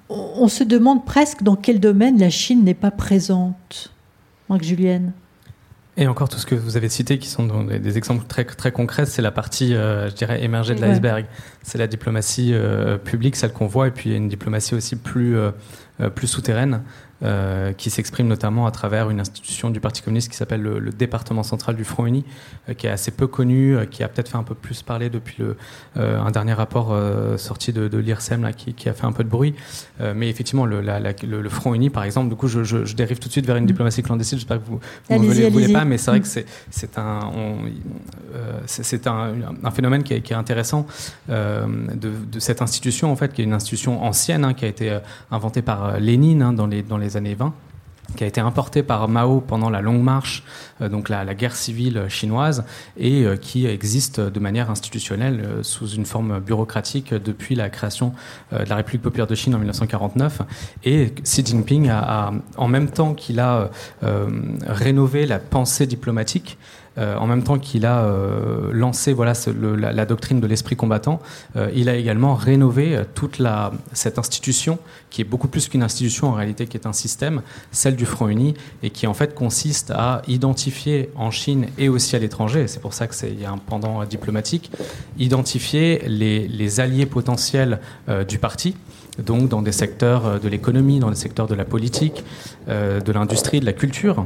[0.09, 3.91] On, se demande presque dans quel domaine la Chine n'est pas présente.
[4.49, 5.13] Marc Julienne
[5.95, 9.05] et encore tout ce que vous avez cité, qui sont des exemples très, très concrets,
[9.05, 11.25] c'est la partie, euh, je dirais, émergée de l'iceberg.
[11.61, 14.73] C'est la diplomatie euh, publique, celle qu'on voit, et puis il y a une diplomatie
[14.73, 15.51] aussi plus, euh,
[16.15, 16.81] plus souterraine,
[17.23, 21.43] euh, qui s'exprime notamment à travers une institution du Parti communiste qui s'appelle le, département
[21.43, 22.25] central du Front Uni,
[22.67, 25.09] euh, qui est assez peu connu, euh, qui a peut-être fait un peu plus parler
[25.09, 25.55] depuis le,
[25.95, 26.93] un dernier rapport
[27.37, 29.55] sorti de, de l'IRSEM là, qui, qui, a fait un peu de bruit.
[30.15, 33.27] mais effectivement, le, le, Front Uni, par exemple, du coup, je, je, je, dérive tout
[33.27, 33.67] de suite vers une mm.
[33.67, 34.37] diplomatie clandestine.
[34.37, 36.23] J'espère que vous ne voulez, pas, mais c'est vrai mm.
[36.23, 36.27] que
[36.71, 37.19] c'est un,
[38.65, 39.33] c'est un,
[39.63, 40.85] un, phénomène qui est, qui est intéressant
[41.29, 41.65] de,
[42.31, 44.97] de, cette institution, en fait, qui est une institution ancienne, hein, qui a été
[45.31, 47.53] inventée par Lénine hein, dans, les, dans les années 20
[48.15, 50.43] qui a été importé par Mao pendant la Longue Marche,
[50.81, 52.63] euh, donc la, guerre civile chinoise,
[52.97, 58.13] et euh, qui existe de manière institutionnelle euh, sous une forme bureaucratique depuis la création
[58.51, 60.41] de la République populaire de Chine en 1949.
[60.83, 63.69] Et Xi Jinping a en même temps qu'il a
[64.67, 66.57] rénové la pensée diplomatique,
[66.97, 69.33] euh, en même temps qu'il a euh, lancé voilà,
[69.77, 71.19] la, doctrine de l'esprit combattant,
[71.55, 73.41] euh, il a également rénové toute
[73.93, 74.77] cette institution,
[75.09, 78.27] qui est beaucoup plus qu'une institution en réalité, qui est un système, celle du Front
[78.27, 78.53] Uni,
[78.83, 82.93] et qui en fait consiste à identifier en Chine et aussi à l'étranger, c'est pour
[82.93, 84.71] ça qu'il y a un pendant diplomatique,
[85.17, 87.79] identifier les, alliés potentiels
[88.27, 88.75] du parti
[89.23, 92.23] donc dans des secteurs de l'économie, dans des secteurs de la politique,
[92.67, 94.25] de l'industrie, de la culture,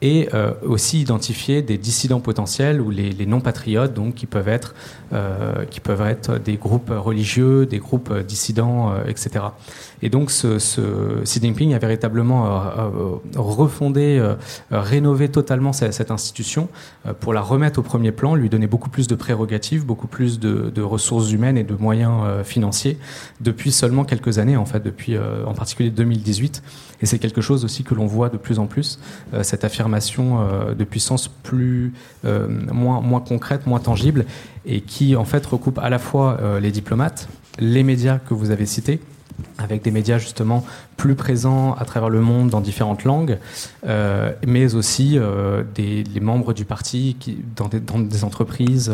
[0.00, 4.74] et euh, aussi identifier des dissidents potentiels ou les, non-patriotes, donc qui peuvent être
[5.70, 9.46] qui peuvent être des groupes religieux, des groupes dissidents, etc.
[10.02, 12.62] Et donc Xi Jinping a véritablement
[13.34, 14.22] refondé,
[14.70, 16.68] rénové totalement cette, institution
[17.20, 20.70] pour la remettre au premier plan, lui donner beaucoup plus de prérogatives, beaucoup plus de,
[20.74, 22.98] de ressources humaines et de moyens financiers
[23.40, 26.62] depuis seulement quelques années, en fait, depuis euh, en particulier 2018.
[27.00, 28.98] Et c'est quelque chose aussi que l'on voit de plus en plus,
[29.32, 31.92] euh, cette affirmation euh, de puissance plus,
[32.24, 34.24] moins, moins concrète, moins tangible,
[34.66, 38.66] et qui en fait recoupe à la fois les diplomates, les médias que vous avez
[38.66, 39.00] cités,
[39.56, 40.64] avec des médias justement
[40.96, 43.38] plus présents à travers le monde dans différentes langues,
[44.46, 45.18] mais aussi
[45.76, 48.92] les membres du parti qui, dans des entreprises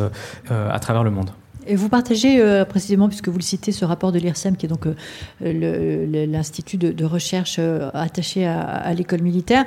[0.48, 1.30] à travers le monde.
[1.66, 4.68] Et vous partagez euh, précisément, puisque vous le citez, ce rapport de l'IRSEM, qui est
[4.68, 9.64] donc euh, l'Institut de, recherche euh, attaché à, l'école militaire,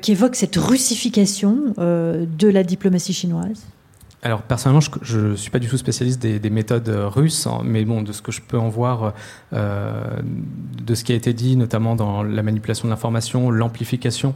[0.00, 3.66] qui évoque cette russification de la diplomatie chinoise.
[4.22, 8.02] Alors personnellement, je ne suis pas du tout spécialiste des, méthodes russes, hein, mais bon,
[8.02, 9.12] de ce que je peux en voir,
[9.52, 14.34] de ce qui a été dit, notamment dans la manipulation de l'information, l'amplification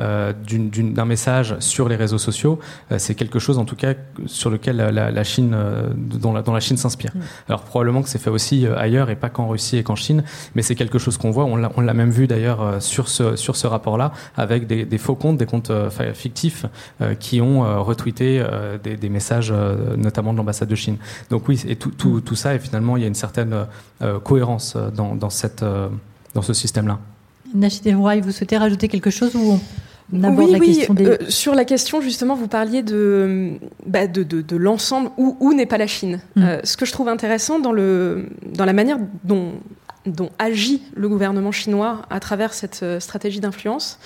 [0.00, 2.58] d'un message sur les réseaux sociaux,
[2.90, 3.94] euh, c'est quelque chose en tout cas
[4.26, 7.12] sur lequel la, Chine, euh, dont, la, la Chine s'inspire.
[7.14, 7.20] Mm.
[7.48, 10.62] Alors probablement que c'est fait aussi ailleurs et pas qu'en Russie et qu'en Chine, mais
[10.62, 11.44] c'est quelque chose qu'on voit.
[11.44, 15.46] On l'a même vu d'ailleurs sur ce, sur ce rapport-là avec des, faux comptes, des
[15.46, 15.72] comptes
[16.14, 16.66] fictifs
[17.18, 18.42] qui ont retweeté
[18.82, 19.52] des, messages,
[19.96, 20.96] notamment de l'ambassade de Chine.
[21.30, 23.66] Donc oui, et tout, tout, tout, ça, et finalement, il y a une certaine
[24.24, 25.64] cohérence dans, dans, cette,
[26.34, 26.98] dans ce système-là.
[27.54, 29.60] Nachid vous souhaitez rajouter quelque chose ou
[30.12, 30.86] oui, oui.
[31.00, 33.52] Euh, sur la question, justement, vous parliez de,
[33.86, 36.20] bah, de, de, l'ensemble où, où n'est pas la Chine.
[36.36, 36.42] Mm.
[36.42, 39.52] Euh, ce que je trouve intéressant dans, le, dans la manière dont
[40.06, 43.98] dont agit le gouvernement chinois à travers cette euh, stratégie d'influence,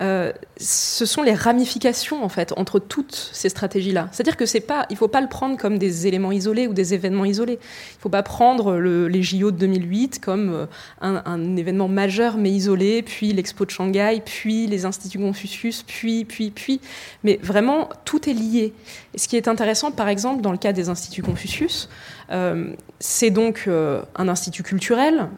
[0.00, 4.08] euh, ce sont les ramifications en fait entre toutes ces stratégies-là.
[4.12, 6.94] C'est-à-dire que c'est pas, il faut pas le prendre comme des éléments isolés ou des
[6.94, 7.58] événements isolés.
[7.60, 10.66] Il faut pas prendre le, les JO de 2008 comme euh,
[11.00, 16.50] un, événement majeur mais isolé, puis l'Expo de Shanghai, puis les instituts Confucius, puis puis
[16.50, 16.80] puis.
[17.24, 18.72] Mais vraiment, tout est lié.
[19.14, 21.88] Et ce qui est intéressant, par exemple, dans le cas des instituts Confucius,
[22.30, 25.28] euh, c'est donc un institut culturel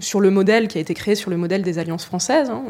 [0.00, 2.50] sur le modèle qui a été créé sur le modèle des alliances françaises.
[2.50, 2.62] Hein.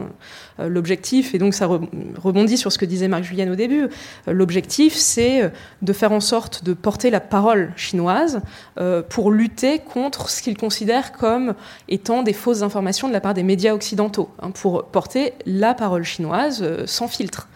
[0.59, 3.85] Euh, l'objectif, et donc ça rebondit sur ce que disait Marc Julien au début,
[4.29, 5.51] euh, l'objectif c'est
[5.83, 8.41] de faire en sorte de porter la parole chinoise
[8.79, 11.55] euh, pour lutter contre ce qu'ils considèrent comme
[11.89, 16.05] étant des fausses informations de la part des médias occidentaux, hein, pour porter la parole
[16.05, 17.49] chinoise sans filtre.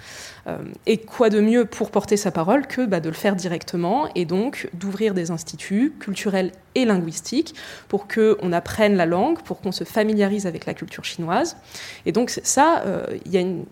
[0.46, 4.08] Euh, et quoi de mieux pour porter sa parole que bah, de le faire directement
[4.14, 7.54] et donc d'ouvrir des instituts culturels et linguistiques
[7.88, 11.56] pour qu'on apprenne la langue, pour qu'on se familiarise avec la culture chinoise.
[12.04, 13.64] Et donc ça, euh, il y a une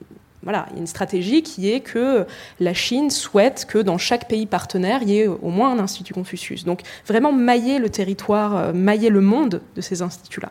[0.44, 2.26] il y a une stratégie qui est que
[2.58, 6.14] la Chine souhaite que dans chaque pays partenaire, il y ait au moins un institut
[6.14, 6.64] Confucius.
[6.64, 10.50] Donc vraiment mailler le territoire, euh, mailler le monde de ces instituts-là.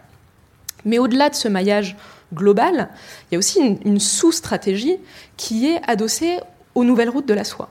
[0.86, 1.97] Mais au-delà de ce maillage
[2.33, 2.89] global,
[3.29, 4.97] il y a aussi une, sous-stratégie
[5.37, 6.37] qui est adossée
[6.75, 7.69] aux nouvelles routes de la soie.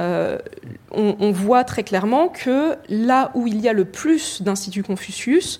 [0.00, 0.38] Euh,
[0.92, 5.58] on, voit très clairement que là où il y a le plus d'instituts Confucius,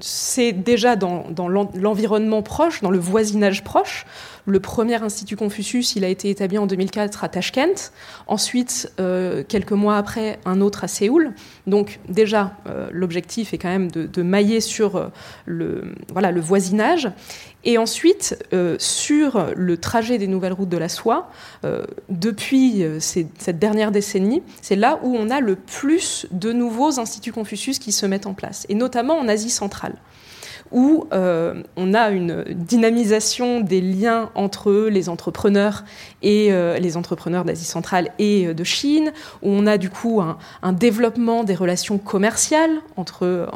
[0.00, 4.06] c'est déjà dans, l'environnement proche, dans le voisinage proche.
[4.44, 7.92] Le premier institut Confucius, il a été établi en 2004 à Tashkent.
[8.26, 11.32] Ensuite, euh, quelques mois après, un autre à Séoul.
[11.68, 15.08] Donc déjà, euh, l'objectif est quand même de, mailler sur euh,
[15.46, 15.94] le,
[16.40, 17.12] voisinage.
[17.64, 21.30] Et ensuite, euh, sur le trajet des nouvelles routes de la soie,
[21.64, 26.98] euh, depuis euh, cette dernière décennie, c'est là où on a le plus de nouveaux
[26.98, 29.94] instituts Confucius qui se mettent en place, et notamment en Asie centrale
[30.72, 35.84] où euh, on a une dynamisation des liens entre les entrepreneurs
[36.22, 40.20] et euh, les entrepreneurs d'Asie centrale et euh, de Chine, où on a du coup
[40.20, 43.48] un, développement des relations commerciales entre,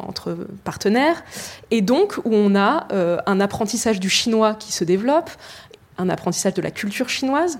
[0.63, 1.23] partenaires,
[1.71, 2.87] et donc où on a
[3.25, 5.31] un apprentissage du chinois qui se développe,
[5.97, 7.57] un apprentissage de la culture chinoise,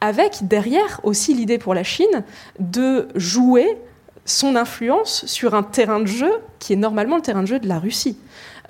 [0.00, 2.24] avec derrière aussi l'idée pour la Chine
[2.58, 3.78] de jouer
[4.26, 7.68] son influence sur un terrain de jeu qui est normalement le terrain de jeu de
[7.68, 8.18] la Russie.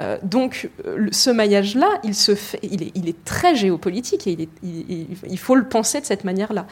[0.00, 5.54] Euh, donc euh, ce maillage-là, il, se fait, il, est, très géopolitique et il, faut
[5.54, 6.66] le penser de cette manière-là.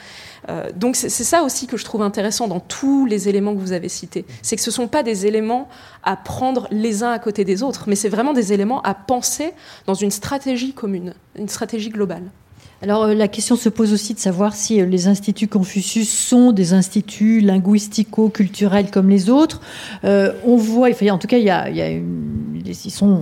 [0.51, 3.73] Euh, donc c'est ça aussi que je trouve intéressant dans tous les éléments que vous
[3.73, 4.27] avez cités.
[4.43, 5.69] C'est que ce ne sont pas des éléments
[6.03, 9.53] à prendre les uns à côté des autres, mais c'est vraiment des éléments à penser
[9.87, 12.31] dans une stratégie commune, une stratégie globale.
[12.85, 16.53] Alors euh, la question se pose aussi de savoir si euh, les instituts Confucius sont
[16.53, 19.63] des instituts linguistico-culturels comme les autres.
[20.05, 22.63] Euh, on voit, en tout cas, il y a, une,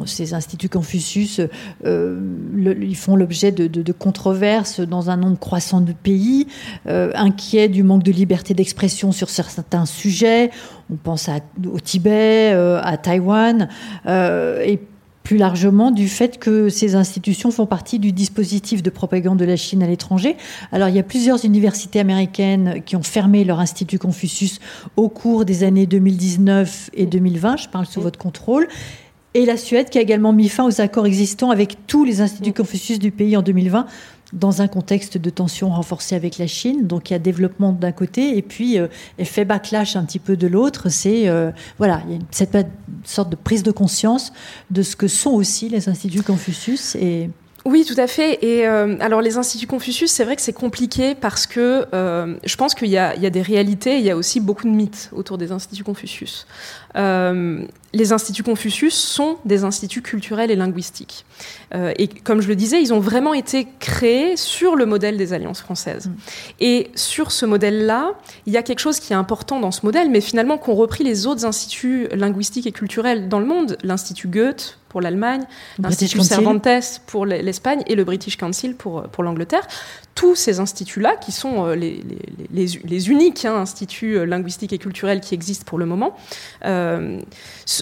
[0.06, 1.40] ces instituts Confucius,
[1.84, 6.46] ils font l'objet de, controverses dans un nombre croissant de pays,
[6.86, 10.50] inquiets du manque de liberté d'expression sur certains sujets.
[10.92, 11.28] On pense
[11.72, 13.68] au Tibet, à Taïwan,
[14.06, 14.78] et
[15.22, 19.56] plus largement du fait que ces institutions font partie du dispositif de propagande de la
[19.56, 20.36] Chine à l'étranger.
[20.72, 24.60] Alors il y a plusieurs universités américaines qui ont fermé leur institut Confucius
[24.96, 28.68] au cours des années 2019 et 2020, je parle sous votre contrôle.
[29.34, 32.52] Et la Suède qui a également mis fin aux accords existants avec tous les instituts
[32.52, 33.86] Confucius du pays en 2020
[34.32, 36.86] dans un contexte de tension renforcée avec la Chine.
[36.86, 40.36] Donc il y a développement d'un côté et puis euh, effet backlash un petit peu
[40.36, 40.88] de l'autre.
[40.88, 42.56] C'est euh, voilà, il y a cette
[43.04, 44.32] sorte de prise de conscience
[44.70, 47.30] de ce que sont aussi les instituts Confucius et
[47.64, 48.44] oui, tout à fait.
[48.44, 52.74] Et euh, alors les instituts Confucius, c'est vrai que c'est compliqué parce que je pense
[52.74, 55.52] qu'il y, y, a des réalités, il y a aussi beaucoup de mythes autour des
[55.52, 56.46] instituts Confucius.
[57.92, 61.24] Les instituts Confucius sont des instituts culturels et linguistiques.
[61.74, 65.32] Euh, et comme je le disais, ils ont vraiment été créés sur le modèle des
[65.32, 66.06] alliances françaises.
[66.06, 66.12] Mmh.
[66.60, 68.12] Et sur ce modèle-là,
[68.46, 71.04] il y a quelque chose qui est important dans ce modèle, mais finalement qu'ont repris
[71.04, 75.44] les autres instituts linguistiques et culturels dans le monde, l'Institut Goethe, pour l'Allemagne,
[75.78, 79.66] l'Institut Cervantes pour l'Espagne et le British Council pour, pour l'Angleterre.
[80.14, 82.02] Tous ces instituts-là, qui sont euh, les,
[82.52, 86.14] les, les, les uniques hein, instituts euh, linguistiques et culturels qui existent pour le moment,
[86.66, 87.18] euh,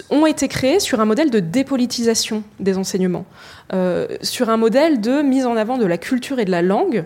[0.09, 3.25] ont été créés sur un modèle de dépolitisation des enseignements,
[3.73, 7.05] euh, sur un modèle de mise en avant de la culture et de la langue,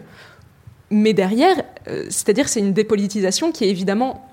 [0.89, 4.29] mais derrière, euh, c'est-à-dire c'est une dépolitisation qui est évidemment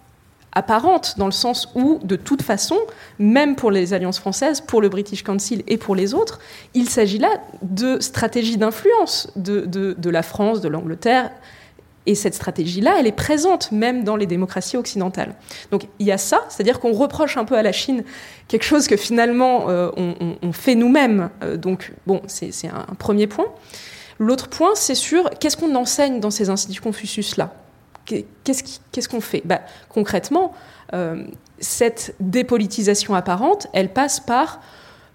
[0.53, 2.77] apparente, dans le sens où, de toute façon,
[3.19, 6.41] même pour les alliances françaises, pour le British Council et pour les autres,
[6.75, 11.31] il s'agit là de stratégies d'influence de, de, de, la France, de l'Angleterre
[12.07, 15.35] Et cette stratégie-là, elle est présente même dans les démocraties occidentales.
[15.71, 18.03] Donc il y a ça, c'est-à-dire qu'on reproche un peu à la Chine
[18.49, 21.31] quelque chose que finalement euh, on, fait nous-mêmes.
[21.43, 23.47] Euh, donc bon, c'est un, premier point.
[24.19, 27.55] L'autre point, c'est sur qu'est-ce qu'on enseigne dans ces instituts Confucius-là?
[28.05, 29.43] Qu'est-ce qu'on fait?
[29.45, 30.55] Bah, Concrètement,
[30.93, 31.25] euh,
[31.61, 34.61] cette dépolitisation apparente, elle passe par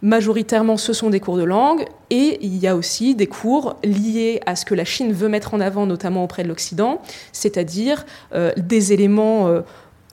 [0.03, 4.41] Majoritairement, ce sont des cours de langue et il y a aussi des cours liés
[4.45, 8.05] à ce que la Chine veut mettre en avant, notamment auprès de l'Occident, c'est-à-dire
[8.35, 9.61] euh, des éléments euh,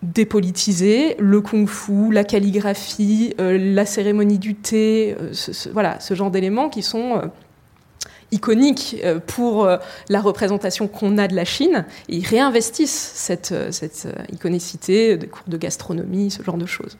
[0.02, 6.70] dépolitisés, le kung-fu, la calligraphie, euh, la cérémonie du thé, ce, voilà, ce genre d'éléments
[6.70, 7.30] qui sont
[8.32, 9.68] iconiques pour
[10.08, 11.84] la représentation qu'on a de la Chine.
[12.08, 16.96] Et ils réinvestissent cette, cette iconicité, des cours de gastronomie, ce genre de choses.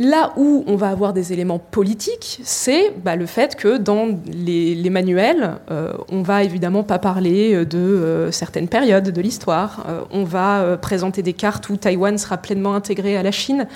[0.00, 4.90] Là où on va avoir des éléments politiques, c'est bah, le fait que dans les,
[4.90, 9.84] manuels, euh, on va évidemment pas parler de euh, certaines périodes de l'histoire.
[9.88, 13.66] Euh, on va présenter des cartes où Taïwan sera pleinement intégré à la Chine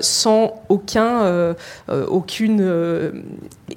[0.00, 1.54] sans aucun,
[1.88, 3.22] aucune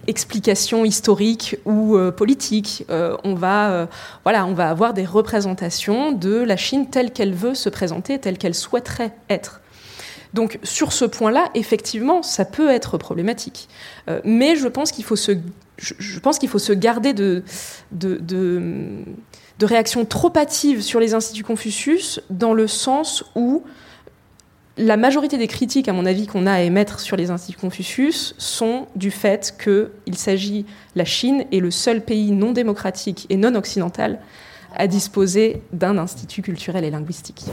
[0.08, 2.86] explication historique ou politique.
[3.24, 3.88] on va,
[4.24, 8.38] voilà, on va avoir des représentations de la Chine telle qu'elle veut se présenter, telle
[8.38, 9.62] qu'elle souhaiterait être.
[10.34, 13.68] Donc sur ce point-là, effectivement, ça peut être problématique.
[14.10, 17.44] Euh, mais je pense qu'il faut se, garder de,
[17.92, 23.64] de, de, réactions trop hâtives sur les instituts Confucius, dans le sens où
[24.78, 28.34] la majorité des critiques, à mon avis, qu'on a à émettre sur les instituts Confucius
[28.38, 30.66] sont du fait qu'il s'agit,
[30.96, 34.20] la Chine est le seul pays non démocratique et non occidental
[34.76, 37.46] à disposer d'un institut culturel et linguistique.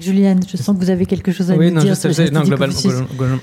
[0.00, 1.94] Juliane, je sens que vous avez quelque chose à oui, nous dire.
[2.32, 2.76] non, globalement,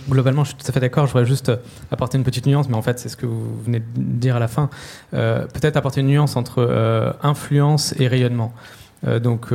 [0.10, 1.06] globalement, je suis tout à fait d'accord.
[1.06, 1.58] Je voudrais juste euh,
[1.92, 4.40] apporter une petite nuance, mais en fait, c'est ce que vous venez de dire à
[4.40, 4.70] la fin.
[5.14, 8.54] Euh, peut-être apporter une nuance entre euh, influence et rayonnement.
[9.24, 9.52] donc,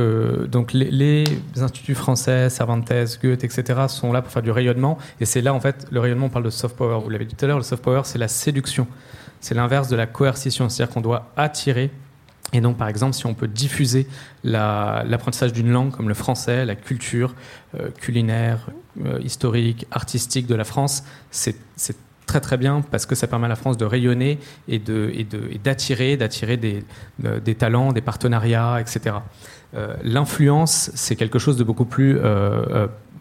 [0.51, 1.23] donc les, les,
[1.55, 4.97] instituts français, Cervantes, Goethe, etc., sont là pour faire du rayonnement.
[5.19, 6.99] Et c'est là, en fait, le rayonnement, on parle de soft power.
[7.03, 8.87] Vous l'avez dit tout à l'heure, le soft power, c'est la séduction.
[9.39, 10.67] C'est l'inverse de la coercition.
[10.67, 11.91] C'est-à-dire qu'on doit attirer
[12.53, 14.07] et donc, par exemple, si on peut diffuser
[14.43, 17.35] l'apprentissage d'une langue comme le français, la culture
[17.75, 18.69] euh, culinaire,
[19.05, 21.57] euh, historique, artistique de la France, c'est
[22.25, 26.83] très très bien parce que ça permet à la France de rayonner et d'attirer des,
[27.19, 29.15] des, talents, des partenariats, etc.
[29.77, 32.19] Euh, l'influence, c'est quelque chose de beaucoup plus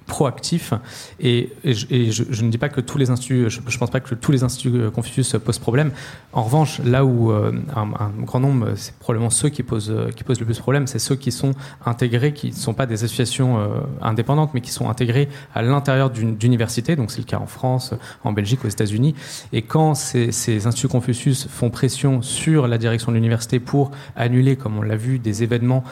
[0.07, 0.73] proactif.
[1.21, 4.33] Et, je, ne dis pas que tous les instituts, je ne pense pas que tous
[4.33, 5.91] les instituts euh, Confucius posent problème.
[6.33, 10.45] En revanche, là où euh, un, grand nombre, c'est probablement ceux qui posent, euh, le
[10.45, 11.53] plus problème, c'est ceux qui sont
[11.85, 13.59] intégrés, qui ne sont pas des associations
[14.01, 16.97] indépendantes, mais qui sont intégrés à l'intérieur d'une université.
[16.97, 19.15] Donc c'est le cas en France, en Belgique, aux États-Unis.
[19.53, 24.79] Et quand ces, instituts Confucius font pression sur la direction de l'université pour annuler, comme
[24.79, 25.85] on l'a vu, des événements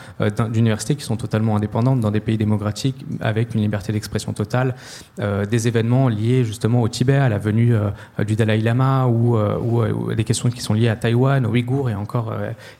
[0.55, 4.75] d'université qui sont totalement indépendantes dans des pays démocratiques avec une liberté d'expression, expression totale,
[5.19, 7.90] euh, des événements liés justement au Tibet, à la venue euh,
[8.25, 11.90] du Dalai Lama ou, euh, ou, des questions qui sont liées à Taïwan, aux Ouïghours
[11.90, 12.33] et encore,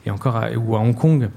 [0.05, 1.29] et encore ou à Hong Kong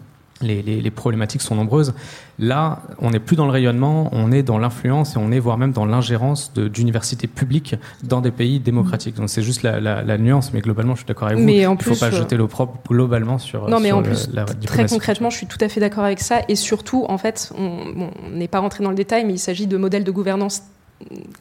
[0.42, 1.94] les, problématiques sont nombreuses.
[2.38, 5.58] Là, on n'est plus dans le rayonnement, on est dans l'influence et on est voire
[5.58, 7.74] même dans l'ingérence d'universités publiques
[8.04, 9.16] dans des pays démocratiques.
[9.16, 11.48] Donc c'est juste la, nuance, mais globalement, je suis d'accord avec vous.
[11.48, 14.30] il ne faut pas jeter l'opprobre globalement sur, non, mais en plus,
[14.66, 16.40] Très concrètement, je suis tout à fait d'accord avec ça.
[16.48, 19.76] Et surtout, en fait, on n'est pas rentré dans le détail, mais il s'agit de
[19.76, 20.62] modèles de gouvernance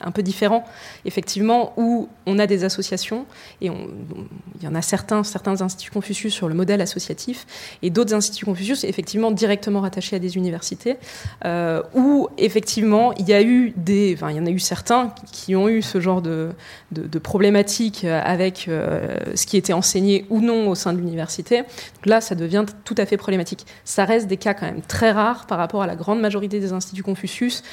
[0.01, 0.63] un peu différent,
[1.05, 3.25] effectivement, où on a des associations,
[3.61, 7.45] et il y en a certains, certains instituts Confucius sur le modèle associatif,
[7.81, 10.97] et d'autres instituts Confucius, effectivement, directement rattachés à des universités,
[11.45, 14.13] euh, où, effectivement, il y a eu des...
[14.15, 16.51] Enfin, il y en a eu certains qui ont eu ce genre de,
[16.91, 21.63] de, problématiques avec euh, ce qui était enseigné ou non au sein de l'université.
[22.05, 23.65] Là, ça devient tout à fait problématique.
[23.83, 26.73] Ça reste des cas quand même très rares par rapport à la grande majorité des
[26.73, 27.63] instituts Confucius,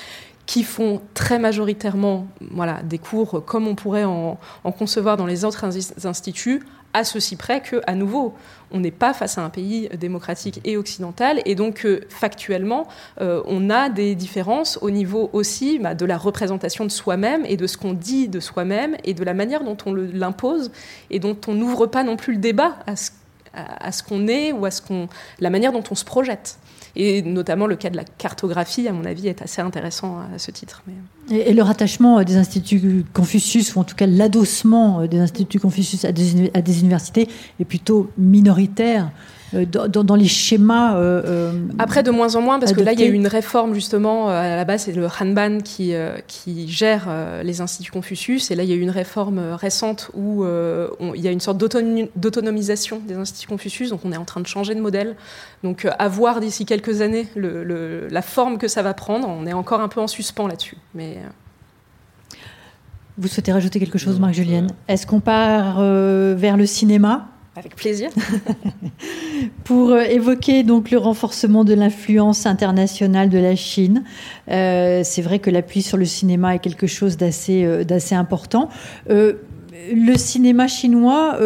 [0.47, 4.39] qui font très majoritairement voilà, des cours comme on pourrait en,
[4.77, 5.65] concevoir dans les autres
[6.05, 8.35] instituts, à ceci près que, à nouveau,
[8.71, 12.87] on n'est pas face à un pays démocratique et occidental, et donc euh, factuellement,
[13.21, 17.57] euh, on a des différences au niveau aussi bah, de la représentation de soi-même et
[17.57, 20.71] de ce qu'on dit de soi-même et de la manière dont on l'impose
[21.11, 23.11] et dont on n'ouvre pas non plus le débat à ce,
[23.55, 25.09] à ce qu'on est ou à ce qu'on,
[25.41, 26.59] la manière dont on se projette.
[26.97, 30.51] Et notamment le cas de la cartographie, à mon avis, est assez intéressant à ce
[30.51, 30.83] titre.
[30.87, 31.39] Mais...
[31.39, 36.13] Et, le rattachement des instituts Confucius, ou en tout cas l'adossement des instituts Confucius à
[36.13, 37.29] des universités,
[37.59, 39.11] est plutôt minoritaire
[39.53, 40.97] euh, dans, les schémas.
[40.97, 43.27] Euh, euh, Après, de moins en moins, parce que là, il y a eu une
[43.27, 44.29] réforme, justement.
[44.29, 45.95] À la base, c'est le Hanban qui,
[46.27, 47.09] qui gère
[47.43, 48.51] les instituts Confucius.
[48.51, 51.59] Et là, il y a eu une réforme récente où il y a une sorte
[51.59, 53.91] d'autonomisation des instituts Confucius.
[53.91, 55.17] Donc, on est en train de changer de modèle.
[55.63, 59.29] Donc, à voir d'ici quelques années le, la forme que ça va prendre.
[59.29, 60.77] On est encore un peu en suspens là-dessus.
[60.95, 61.19] Mais.
[63.17, 67.29] Vous souhaitez rajouter quelque chose, Marc-Julienne Est-ce qu'on part vers le cinéma?
[67.57, 68.11] Avec plaisir.
[69.65, 74.05] Pour euh, évoquer donc le renforcement de l'influence internationale de la Chine,
[74.51, 78.69] euh, c'est vrai que l'appui sur le cinéma est quelque chose d'assez euh, d'assez important.
[79.09, 81.39] le cinéma chinois.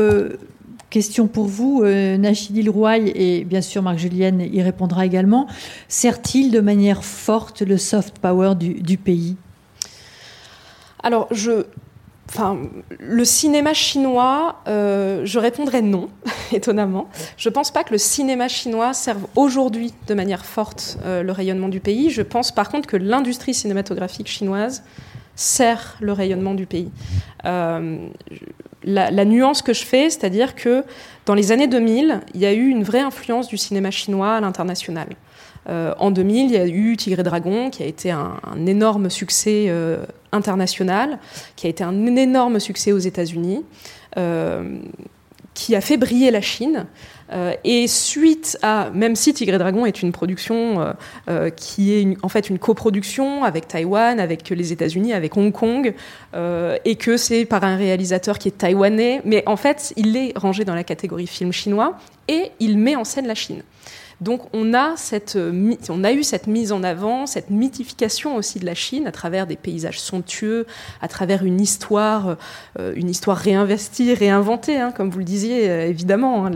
[0.91, 5.47] Question pour vous, Nachidil Roy et bien sûr Marc Julienne y répondra également.
[5.87, 9.37] Sert-il de manière forte le soft power du, du pays?
[11.03, 11.67] Alors, je,
[12.29, 12.59] Enfin,
[12.99, 16.11] le cinéma chinois, euh, je répondrais non,
[16.53, 17.09] étonnamment.
[17.39, 21.33] Je ne pense pas que le cinéma chinois serve aujourd'hui de manière forte euh, le
[21.33, 22.11] rayonnement du pays.
[22.11, 24.83] Je pense par contre que l'industrie cinématographique chinoise
[25.37, 26.91] sert le rayonnement du pays.
[27.47, 27.97] Euh,
[28.85, 30.85] la, la, nuance que je fais, c'est-à-dire que
[31.27, 34.41] dans les années 2000, il y a eu une vraie influence du cinéma chinois à
[34.41, 35.09] l'international.
[35.69, 39.11] Euh, en 2000, il y a eu Tigre et Dragon, qui a été un, énorme
[39.11, 41.19] succès euh, international,
[41.57, 43.65] qui a été un énorme succès aux États-Unis,
[44.17, 44.79] euh,
[45.55, 46.87] qui a fait briller la Chine.
[47.65, 50.95] et suite à, même si Tigre et Dragon est une production
[51.57, 55.95] qui est en fait une coproduction avec Taïwan, avec les États-Unis, avec Hong Kong,
[56.85, 60.65] et que c'est par un réalisateur qui est taïwanais, mais en fait, il est rangé
[60.65, 61.99] dans la catégorie film chinois
[62.29, 63.63] et il met en scène la Chine.
[64.21, 68.59] Donc on a, cette, euh, on a eu cette mise en avant, cette mythification aussi
[68.59, 70.67] de la Chine à travers des paysages somptueux,
[71.01, 72.37] à travers une histoire,
[72.81, 76.47] euh, une histoire réinvestie, réinventée, hein, comme vous le disiez, euh, évidemment.
[76.47, 76.51] Hein,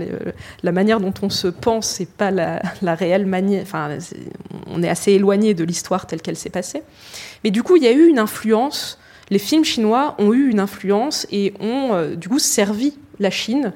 [0.64, 2.60] la manière dont on se pense, c'est pas la,
[2.94, 3.62] réelle manière.
[3.62, 3.96] Enfin,
[4.66, 6.82] on est assez éloigné de l'histoire telle qu'elle s'est passée.
[7.44, 8.98] Mais du coup, il y a eu une influence.
[9.30, 13.72] Les films chinois ont eu une influence et ont du coup servi la Chine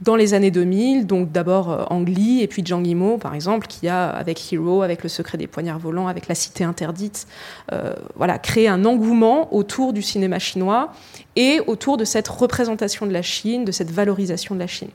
[0.00, 3.66] dans les années 2000, donc d'abord euh, Ang Lee et puis Zhang Yimou, par exemple,
[3.66, 7.26] qui a, avec Hero, avec Le secret des poignards volants, avec La cité interdite,
[7.72, 10.92] euh, voilà, créé un engouement autour du cinéma chinois
[11.34, 14.90] et autour de cette représentation de la Chine, de cette valorisation de la Chine.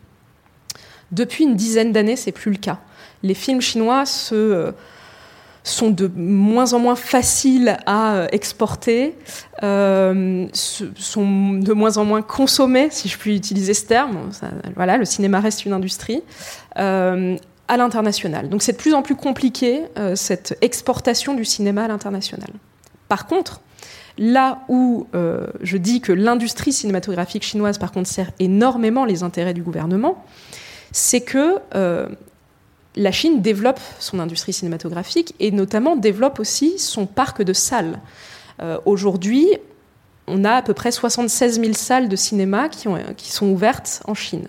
[1.12, 2.80] Depuis une dizaine d'années, c'est plus le cas.
[3.24, 4.74] Les films chinois se...
[5.64, 9.16] Sont de moins en moins faciles à euh, exporter,
[9.62, 14.32] euh, sont de moins en moins consommés, si je puis utiliser ce terme.
[14.76, 16.24] voilà, le cinéma reste une industrie.
[16.78, 17.38] Euh,
[17.68, 18.50] à l'international.
[18.50, 19.84] Donc c'est de plus en plus compliqué
[20.16, 22.50] cette exportation du cinéma à l'international.
[23.08, 23.62] Par contre,
[24.18, 29.62] là où je dis que l'industrie cinématographique chinoise, par contre, sert énormément les intérêts du
[29.62, 30.22] gouvernement,
[30.92, 31.60] c'est que
[32.96, 38.00] la Chine développe son industrie cinématographique et notamment développe aussi son parc de salles.
[38.62, 39.48] Euh, aujourd'hui,
[40.28, 44.48] on a à peu près 76 000 salles de cinéma qui, sont ouvertes en Chine.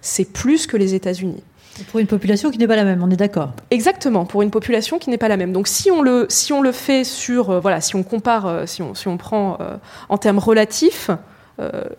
[0.00, 1.42] C'est plus que les États-Unis.
[1.90, 3.52] Pour une population qui n'est pas la même, on est d'accord.
[3.70, 5.52] Exactement, pour une population qui n'est pas la même.
[5.52, 8.66] Donc si on le, si on le fait sur, euh, voilà, si on compare, euh,
[8.66, 9.58] si, on, si on prend
[10.08, 11.10] en termes relatifs,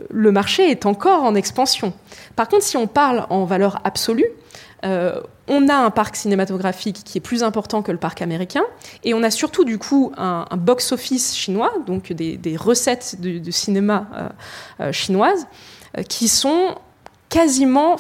[0.10, 1.94] le marché est encore en expansion.
[2.36, 4.28] Par contre, si on parle en valeur absolue,
[4.84, 8.64] euh, on a un parc cinématographique qui est plus important que le parc américain,
[9.04, 14.30] et on a surtout du coup un, box-office chinois, donc des, recettes de, cinéma euh,
[14.80, 15.48] euh, chinoises,
[16.10, 16.76] qui sont
[17.30, 17.98] quasiment,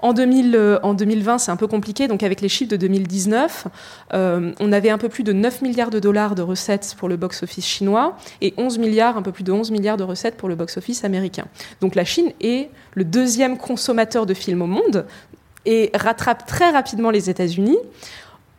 [0.00, 2.06] en, 2020, c'est un peu compliqué.
[2.06, 3.66] Donc, avec les chiffres de 2019,
[4.12, 7.66] on avait un peu plus de 9 milliards de dollars de recettes pour le box-office
[7.66, 11.04] chinois et 11 milliards, un peu plus de 11 milliards de recettes pour le box-office
[11.04, 11.46] américain.
[11.80, 15.04] Donc, la Chine est le deuxième consommateur de films au monde
[15.66, 17.76] et rattrape très rapidement les États-Unis.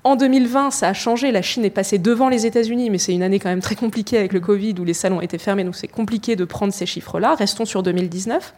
[0.03, 1.31] En 2020, ça a changé.
[1.31, 4.17] La Chine est passée devant les États-Unis, mais c'est une année quand même très compliquée
[4.17, 7.35] avec le Covid où les salons étaient fermés, donc c'est compliqué de prendre ces chiffres-là.
[7.35, 8.53] Restons sur 2019.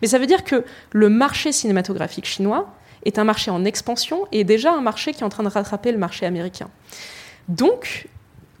[0.00, 2.72] Mais ça veut dire que le marché cinématographique chinois
[3.04, 5.92] est un marché en expansion et déjà un marché qui est en train de rattraper
[5.92, 6.70] le marché américain.
[7.48, 8.08] Donc,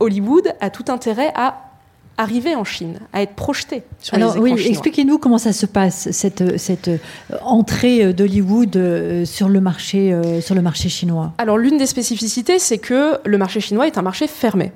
[0.00, 1.73] Hollywood a tout intérêt à
[2.16, 6.10] arriver en Chine, à être projeté sur Alors, les oui, expliquez-nous comment ça se passe
[6.12, 6.98] cette, cette euh,
[7.42, 11.32] entrée d'Hollywood euh, sur le marché euh, sur le marché chinois?
[11.38, 14.72] Alors l'une des spécificités, c'est que le marché chinois est un marché fermé.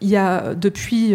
[0.00, 1.14] il y a depuis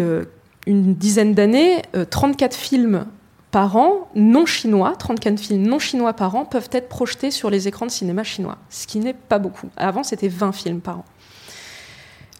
[0.66, 3.06] une dizaine d'années 34 films
[3.50, 7.66] par an non chinois, 34 films non chinois par an peuvent être projetés sur les
[7.66, 9.68] écrans de cinéma chinois, ce qui n'est pas beaucoup.
[9.76, 11.04] Avant, c'était 20 films par an.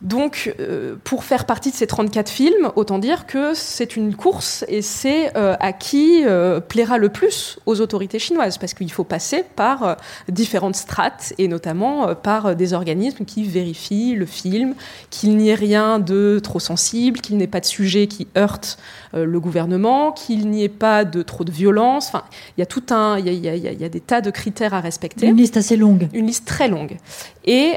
[0.03, 4.65] Donc, euh, pour faire partie de ces 34 films, autant dire que c'est une course
[4.69, 9.05] et c'est euh, à qui euh, plaira le plus aux autorités chinoises, parce qu'il faut
[9.05, 9.99] passer par
[10.29, 14.75] différentes strates et notamment par des organismes qui vérifient le film,
[15.11, 18.79] qu'il n'y ait rien de trop sensible, qu'il n'ait pas de sujet qui heurte
[19.13, 22.09] le gouvernement, qu'il n'y ait pas de trop de violence.
[22.09, 22.25] Enfin,
[22.57, 25.27] il y a tout un, il y a, des tas de critères à respecter.
[25.27, 26.09] Une liste assez longue.
[26.15, 26.97] Une liste très longue.
[27.45, 27.75] Et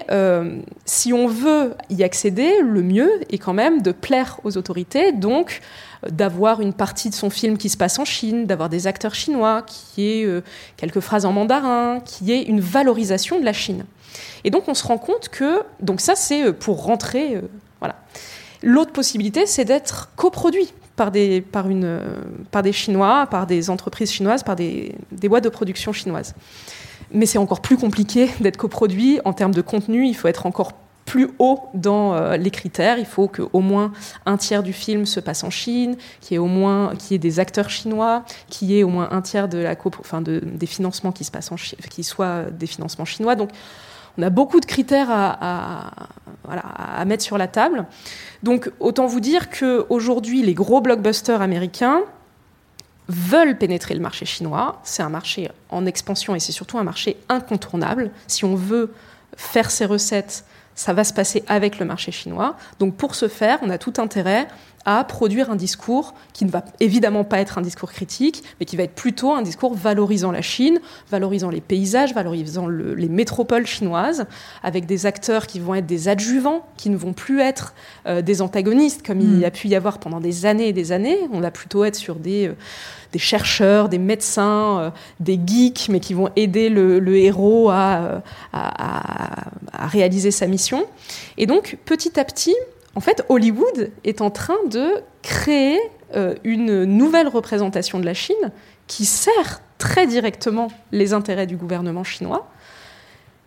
[0.86, 5.62] si on veut y accéder, le mieux est quand même de plaire aux autorités, donc
[6.04, 9.16] euh, d'avoir une partie de son film qui se passe en Chine, d'avoir des acteurs
[9.16, 10.44] chinois, qui aient euh,
[10.78, 13.86] quelques phrases en mandarin, qui ait une valorisation de la Chine.
[14.44, 17.42] Et donc on se rend compte que, donc ça c'est euh, pour rentrer,
[17.80, 17.96] voilà.
[18.62, 22.00] L'autre possibilité c'est d'être coproduit par des, par, une,
[22.52, 26.36] par des Chinois, par des entreprises chinoises, par des, des boîtes de production chinoises.
[27.12, 30.06] Mais c'est encore plus compliqué d'être coproduit en termes de contenu.
[30.06, 30.74] Il faut être encore
[31.06, 32.98] plus haut dans euh, les critères.
[32.98, 33.92] Il faut qu'au moins
[34.26, 37.20] un tiers du film se passe en Chine, qu'il y ait au moins qu'il y
[37.20, 40.66] des acteurs chinois, qu'il y ait au moins un tiers de la enfin de, des
[40.66, 43.36] financements qui se passent en Chine, qui soient des financements chinois.
[43.36, 43.50] Donc
[44.18, 45.92] on a beaucoup de critères à,
[46.44, 47.86] voilà, à mettre sur la table.
[48.44, 52.02] Donc autant vous dire qu'aujourd'hui, les gros blockbusters américains
[53.08, 54.80] veulent pénétrer le marché chinois.
[54.84, 58.12] C'est un marché en expansion et c'est surtout un marché incontournable.
[58.28, 58.94] Si on veut
[59.36, 60.46] faire ses recettes
[60.76, 62.56] ça va se passer avec le marché chinois.
[62.80, 64.48] Donc pour ce faire, on a tout intérêt
[64.86, 68.76] à produire un discours qui ne va évidemment pas être un discours critique, mais qui
[68.76, 70.80] va être plutôt un discours valorisant la Chine,
[71.10, 74.26] valorisant les paysages, valorisant les métropoles chinoises,
[74.62, 77.74] avec des acteurs qui vont être des adjuvants, qui ne vont plus être
[78.08, 79.42] euh, des antagonistes, comme il mm.
[79.42, 81.18] y a pu y avoir pendant des années et des années.
[81.32, 82.48] On va plutôt être sur des...
[82.48, 82.56] Euh,
[83.14, 88.24] des chercheurs, des médecins, euh, des geeks, mais qui vont aider le, héros à,
[89.74, 90.86] réaliser sa mission.
[91.38, 92.56] Et donc, petit à petit,
[92.96, 95.80] en fait, Hollywood est en train de créer
[96.16, 98.52] euh, une nouvelle représentation de la Chine
[98.88, 102.48] qui sert très directement les intérêts du gouvernement chinois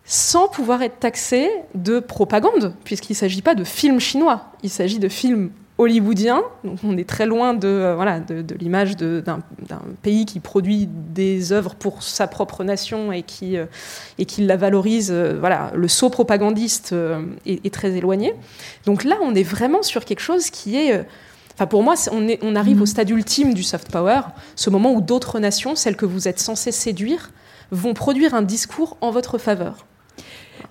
[0.03, 4.99] sans pouvoir être taxé de propagande, puisqu'il ne s'agit pas de films chinois, il s'agit
[4.99, 6.43] de films hollywoodien.
[6.63, 9.41] Donc on est très loin de, euh, voilà, de, l'image d'un
[10.01, 13.65] pays qui produit des œuvres pour sa propre nation et qui, euh,
[14.17, 15.09] et qui la valorise.
[15.11, 16.95] Euh, voilà, le saut propagandiste
[17.45, 18.33] est, très éloigné.
[18.85, 21.05] Donc là, on est vraiment sur quelque chose qui est...
[21.53, 22.85] Enfin, pour moi, on, est, on arrive au mhm.
[22.85, 24.21] stade ultime du soft power,
[24.55, 27.31] ce moment où d'autres nations, celles que vous êtes censés séduire,
[27.71, 29.85] vont produire un discours en votre faveur.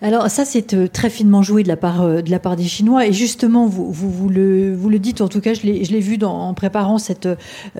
[0.03, 2.65] Alors ça, c'est euh, très finement joué de la part, euh, de la part des
[2.65, 3.07] Chinois.
[3.07, 6.19] Et justement, vous, vous, vous, le, vous le dites, en tout cas, je l'ai vu
[6.23, 7.37] en préparant cette, euh,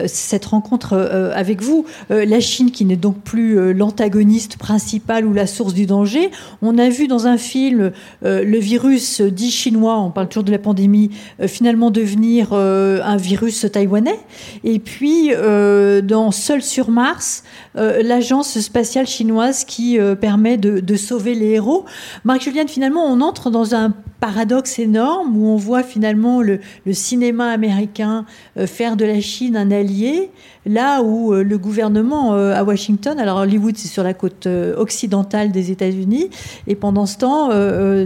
[0.07, 0.95] cette rencontre
[1.35, 1.85] avec vous.
[2.11, 6.31] La Chine, qui n'est donc plus l'antagoniste principal ou la source du danger.
[6.63, 7.93] On a vu dans un film
[8.23, 11.11] le virus dit chinois, on parle toujours de la pandémie,
[11.47, 14.19] finalement devenir un virus taïwanais.
[14.65, 17.45] Et puis, dans Seul sur Mars,
[17.75, 21.85] l'agence spatiale chinoise qui permet de sauver les héros.
[22.25, 26.61] Marc Julien, finalement, on entre dans un paradoxe énorme où on voit finalement le,
[26.93, 28.25] cinéma américain
[28.57, 30.31] euh, faire de la Chine un allié,
[30.65, 35.53] là où euh, le gouvernement euh, à Washington, alors Hollywood c'est sur la côte occidentale
[35.53, 36.31] des États-Unis,
[36.67, 37.51] et pendant ce temps,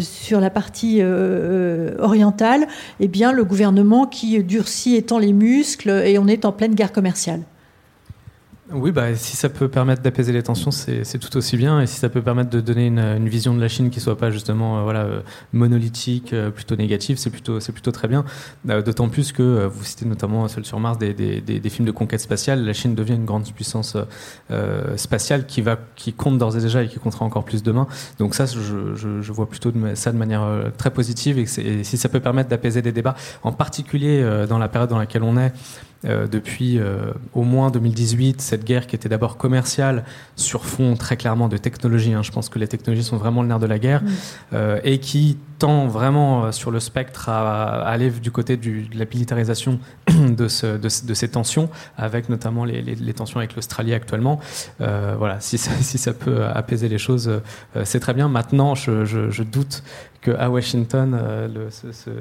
[0.01, 1.03] sur la partie
[1.99, 2.66] orientale,
[3.01, 6.93] eh bien, le gouvernement qui durcit étend les muscles et on est en pleine guerre
[6.93, 7.43] commerciale.
[8.72, 11.80] Oui, bah, si ça peut permettre d'apaiser les tensions, c'est tout aussi bien.
[11.80, 14.30] Et si ça peut permettre de donner une, vision de la Chine qui soit pas
[14.30, 15.20] justement euh, voilà, euh,
[15.52, 18.24] monolithique, euh, plutôt négative, c'est plutôt, plutôt très bien.
[18.64, 22.64] D'autant plus que vous citez notamment Seul sur Mars des, films de conquête spatiale.
[22.64, 23.96] La Chine devient une grande puissance
[24.96, 27.88] spatiale qui, va, qui compte d'ores et déjà et qui comptera encore plus demain.
[28.18, 30.46] Donc ça, je, vois plutôt ça de manière
[30.76, 31.38] très positive.
[31.38, 34.98] Et, et si ça peut permettre d'apaiser des débats, en particulier dans la période dans
[34.98, 35.52] laquelle on est,
[36.07, 41.18] euh, depuis euh, au moins 2018, cette guerre qui était d'abord commerciale sur fond très
[41.18, 42.14] clairement de technologie.
[42.14, 42.22] Hein.
[42.22, 44.09] je pense que les technologies sont vraiment le nerf de la guerre mm.
[44.55, 49.78] euh, et qui tend vraiment sur le spectre à, aller du côté de la militarisation
[50.08, 54.40] de, ce, de, ces tensions, avec notamment les, tensions avec l'Australie actuellement.
[54.78, 57.30] voilà, si ça, peut apaiser les choses,
[57.84, 58.28] c'est très bien.
[58.28, 59.82] Maintenant, je, je, je doute
[60.20, 61.68] qu'à Washington, euh,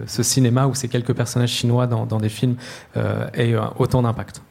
[0.06, 2.56] ce, cinéma où ces quelques personnages chinois dans, des films
[2.98, 4.42] euh, aient autant d'impact.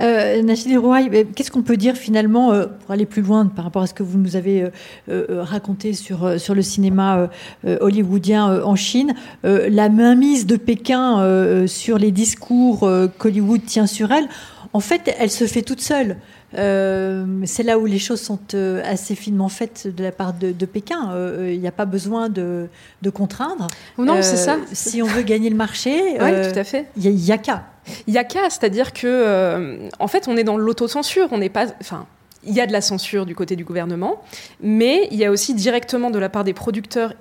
[0.00, 0.42] Euh,
[0.76, 3.94] Roy, qu'est-ce qu'on peut dire finalement, euh, pour aller plus loin par rapport à ce
[3.94, 4.70] que vous nous avez
[5.08, 7.28] raconté sur, sur le cinéma
[7.64, 12.88] hollywoodien en Chine La mainmise de Pékin sur les discours
[13.18, 14.28] qu'Hollywood tient sur elle,
[14.72, 16.16] En fait, elle se fait toute seule.
[16.56, 20.52] Euh, c'est là où les choses sont euh, assez finement faites de la part de,
[20.66, 21.10] Pékin.
[21.12, 22.68] Euh, il n'y a pas besoin de,
[23.12, 23.66] contraindre.
[23.98, 24.56] Non, c'est ça.
[24.72, 26.86] Si on veut gagner le marché, oui, tout à fait.
[26.96, 27.64] Il y, a y a qu'à,
[28.06, 31.28] c'est-à-dire que, en fait, on est dans l'autocensure.
[31.30, 32.06] On n'est pas, enfin,
[32.46, 34.22] il y a de la censure du côté du gouvernement,
[34.60, 37.14] mais il y a aussi directement de la part des producteurs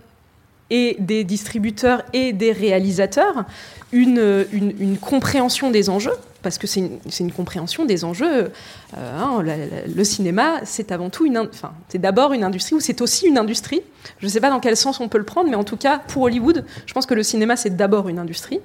[0.69, 3.45] et des distributeurs et des réalisateurs
[3.91, 8.51] une, une, compréhension des enjeux, parce que c'est une, une, compréhension des enjeux.
[8.97, 13.01] Euh, hein, le cinéma, c'est avant tout une, enfin, c'est d'abord une industrie ou c'est
[13.01, 13.81] aussi une industrie.
[14.19, 15.99] Je ne sais pas dans quel sens on peut le prendre, mais en tout cas
[15.99, 18.59] pour Hollywood, je pense que le cinéma c'est d'abord une industrie.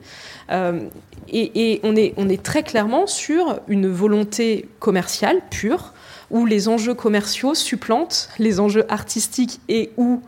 [0.50, 0.80] Euh,
[1.28, 5.94] et, et on, est, on est très clairement sur une volonté commerciale pure,
[6.30, 10.20] où les enjeux commerciaux supplantent les enjeux artistiques et ou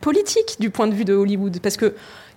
[0.00, 1.58] politique du point de vue de Hollywood.
[1.60, 1.94] Parce que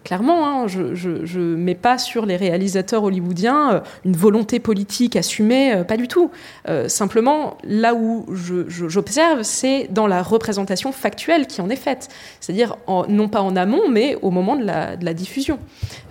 [0.10, 5.72] clairement, hein, je ne mets pas sur les réalisateurs hollywoodiens euh, une volonté politique assumée,
[5.72, 6.32] euh, pas du tout.
[6.68, 12.08] Euh, simplement, là où j'observe, c'est dans la représentation factuelle qui en est faite.
[12.40, 12.76] C'est-à-dire,
[13.08, 15.60] non pas en amont, mais au moment de la, de la diffusion.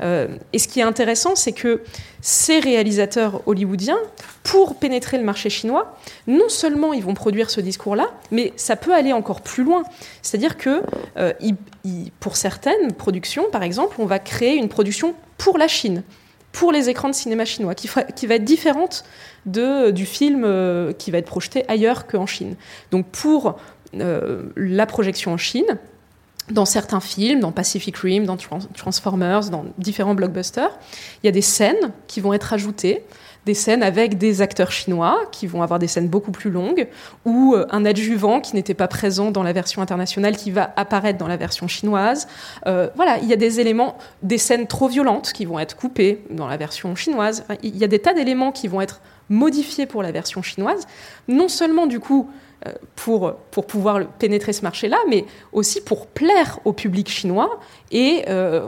[0.00, 1.82] et ce qui est intéressant, c'est que
[2.20, 3.98] ces réalisateurs hollywoodiens,
[4.42, 5.96] pour pénétrer le marché chinois,
[6.26, 9.82] non seulement ils vont produire ce discours-là, mais ça peut aller encore plus loin.
[10.22, 10.82] C'est-à-dire que
[11.16, 11.32] euh,
[12.18, 16.02] pour certaines productions, par exemple, on va créer une production pour la Chine,
[16.52, 19.04] pour les écrans de cinéma chinois, qui, va être différente
[19.46, 22.56] du film euh, qui va être projeté ailleurs qu'en Chine.
[22.90, 23.58] Donc pour
[23.94, 25.78] euh, la projection en Chine,
[26.50, 28.36] dans certains films, dans Pacific Rim, dans
[28.76, 30.70] Transformers, dans différents blockbusters,
[31.22, 33.04] il y a des scènes qui vont être ajoutées,
[33.46, 36.86] des scènes avec des acteurs chinois qui vont avoir des scènes beaucoup plus longues,
[37.24, 41.18] ou euh, un adjuvant qui n'était pas présent dans la version internationale qui va apparaître
[41.18, 42.28] dans la version chinoise.
[42.66, 46.24] Euh, voilà, il y a des éléments, des scènes trop violentes qui vont être coupées
[46.30, 47.44] dans la version chinoise.
[47.62, 50.86] il y a des tas d'éléments qui vont être modifiés pour la version chinoise,
[51.26, 52.28] non seulement du coup
[52.96, 58.66] pour, pour pouvoir pénétrer ce marché-là, mais aussi pour plaire au public chinois et, euh,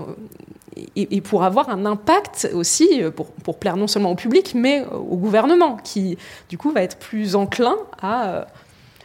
[0.96, 4.84] et, pour avoir un impact aussi, euh, pour, pour, plaire non seulement au public, mais
[4.86, 6.16] au gouvernement, qui
[6.48, 8.46] du coup va être plus enclin à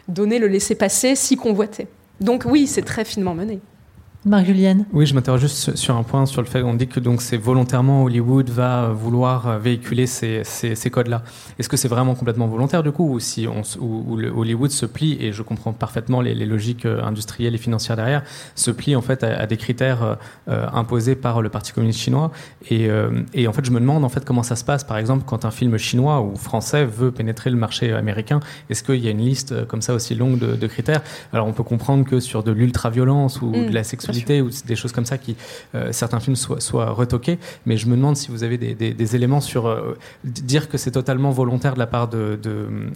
[0.08, 1.88] donner le laisser-passer si convoité.
[2.22, 3.60] Donc oui, c'est très finement mené.
[4.26, 7.22] Marc-Julienne Oui, je m'interroge juste sur un point, sur le fait qu'on dit que donc
[7.22, 11.22] c'est volontairement Hollywood va vouloir euh, véhiculer ces, ces, codes-là.
[11.60, 15.16] Est-ce que c'est vraiment complètement volontaire du coup, ou si on, ou, Hollywood se plie,
[15.20, 18.24] et je comprends parfaitement les, logiques euh, industrielles et financières derrière,
[18.56, 20.18] se plie en fait à, des critères
[20.50, 22.32] euh, imposés par le Parti communiste chinois?
[22.72, 22.90] Et,
[23.34, 25.46] et, en fait, je me demande en fait comment ça se passe, par exemple, quand
[25.46, 28.40] un film chinois ou français veut pénétrer le marché américain,
[28.72, 31.02] est-ce qu'il y a une liste comme ça aussi longue de, critères?
[31.32, 34.92] Alors on peut comprendre que sur de l'ultra-violence ou de la sexualité, ou des choses
[34.92, 35.36] comme ça qui
[35.74, 37.38] euh, certains films soient, soient, retoqués.
[37.66, 41.32] Mais je me demande si vous avez des, éléments sur euh, dire que c'est totalement
[41.32, 42.40] volontaire de la part de,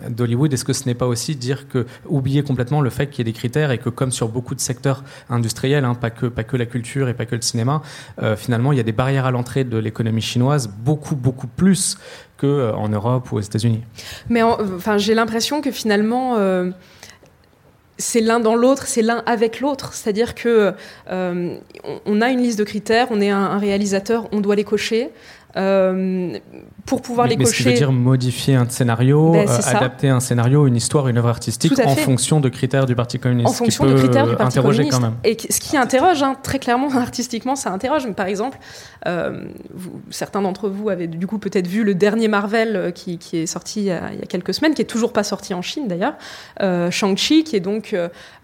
[0.10, 0.54] d'Hollywood.
[0.54, 3.32] Est-ce que ce n'est pas aussi dire que oublier complètement le fait qu'il y ait
[3.32, 6.58] des critères et que comme sur beaucoup de secteurs industriels, hein, pas que pas que
[6.58, 7.82] la culture et pas que le cinéma,
[8.22, 11.98] euh, finalement il y a des barrières à l'entrée de l'économie chinoise beaucoup beaucoup plus
[12.38, 13.84] qu'en Europe ou aux États-Unis?
[14.30, 16.38] Mais enfin j'ai l'impression que finalement
[18.00, 19.94] c'est l'un dans l'autre, c'est l'un avec l'autre.
[19.94, 20.74] C'est-à-dire que
[21.12, 21.58] euh,
[22.06, 25.12] on a une liste de critères, on est un réalisateur, on doit les cocher.
[25.58, 26.38] Euh,
[26.90, 27.48] pour pouvoir les cocher.
[27.48, 31.08] Mais ce qui veut dire modifier un scénario, ben, euh, adapter un scénario, une histoire,
[31.08, 33.48] une œuvre artistique en fonction de critères du Parti communiste.
[33.48, 34.92] En fonction de critères du Parti communiste.
[34.92, 35.14] Quand même.
[35.24, 38.08] Et ce qui interroge, hein, très clairement, artistiquement, ça interroge.
[38.08, 38.58] Mais par exemple,
[39.06, 39.46] euh,
[40.10, 43.82] certains d'entre vous avaient du coup peut-être vu le dernier Marvel qui, qui est sorti
[43.82, 46.16] il y, a, quelques semaines, qui est toujours pas sorti en Chine d'ailleurs,
[46.60, 47.96] Shang-Chi, qui est donc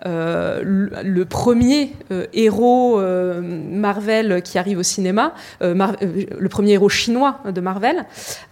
[0.05, 1.93] le, premier
[2.33, 8.05] héros Marvel qui arrive au cinéma, le premier héros chinois de Marvel.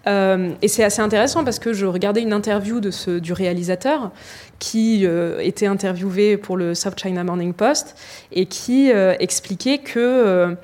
[0.07, 4.11] Euh, et c'est assez intéressant parce que je regardais une interview de ce, du réalisateur
[4.59, 7.95] qui euh, était interviewé pour le South China Morning Post
[8.31, 10.55] et qui euh, expliquait que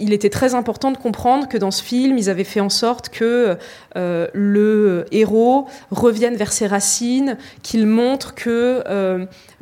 [0.00, 3.10] il était très important de comprendre que dans ce film, ils avaient fait en sorte
[3.10, 3.58] que
[3.94, 8.82] le héros revienne vers ses racines, qu'il montre que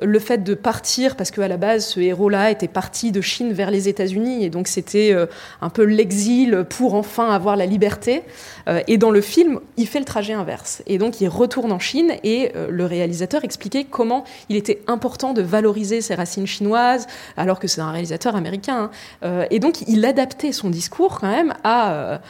[0.03, 3.71] le fait de partir, parce qu'à la base, ce héros-là était parti de Chine vers
[3.71, 5.27] les États-Unis, et donc c'était euh,
[5.63, 8.23] un peu l'exil pour enfin avoir la liberté.
[8.69, 10.83] Euh, et dans le film, il fait le trajet inverse.
[10.87, 15.33] Et donc il retourne en Chine, et euh, le réalisateur expliquait comment il était important
[15.33, 18.91] de valoriser ses racines chinoises, alors que c'est un réalisateur américain.
[19.23, 19.47] Hein.
[19.51, 22.21] et donc il adaptait son discours quand même à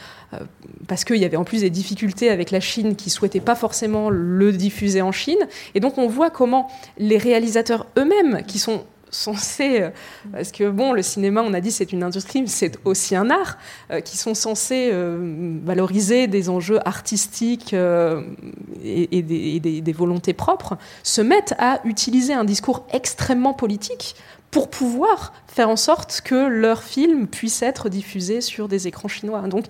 [0.87, 4.09] parce qu'il y avait en plus des difficultés avec la Chine qui souhaitait pas forcément
[4.09, 5.39] le diffuser en Chine.
[5.75, 9.89] Et donc on voit comment les réalisateurs eux-mêmes, qui sont censés, euh,
[10.31, 13.29] parce que bon, le cinéma, on a dit c'est une industrie, mais c'est aussi un
[13.29, 13.57] art,
[13.91, 21.55] euh, qui sont censés euh, valoriser des enjeux artistiques et, des, volontés propres, se mettent
[21.57, 24.15] à utiliser un discours extrêmement politique
[24.51, 29.41] pour pouvoir faire en sorte que leur film puisse être diffusé sur des écrans chinois.
[29.41, 29.65] Donc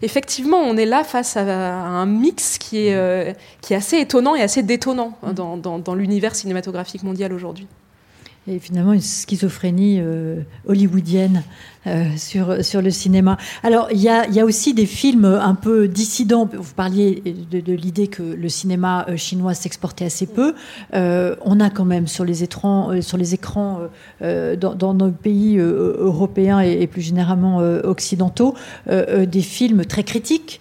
[0.00, 4.42] effectivement, on est là face à, un mix qui est, qui est assez étonnant et
[4.42, 7.66] assez détonnant dans, dans l'univers cinématographique mondial aujourd'hui
[8.48, 11.44] et finalement une schizophrénie euh, hollywoodienne
[11.86, 13.36] euh, sur, sur le cinéma.
[13.62, 16.48] Alors, il y a, y a, aussi des films un peu dissidents.
[16.52, 20.54] Vous parliez de, l'idée que le cinéma euh, chinois s'exportait assez peu.
[20.92, 23.80] on a quand même sur les, écrans, sur les écrans
[24.20, 28.54] dans, nos pays européens et, plus généralement occidentaux
[28.86, 30.60] des films très critiques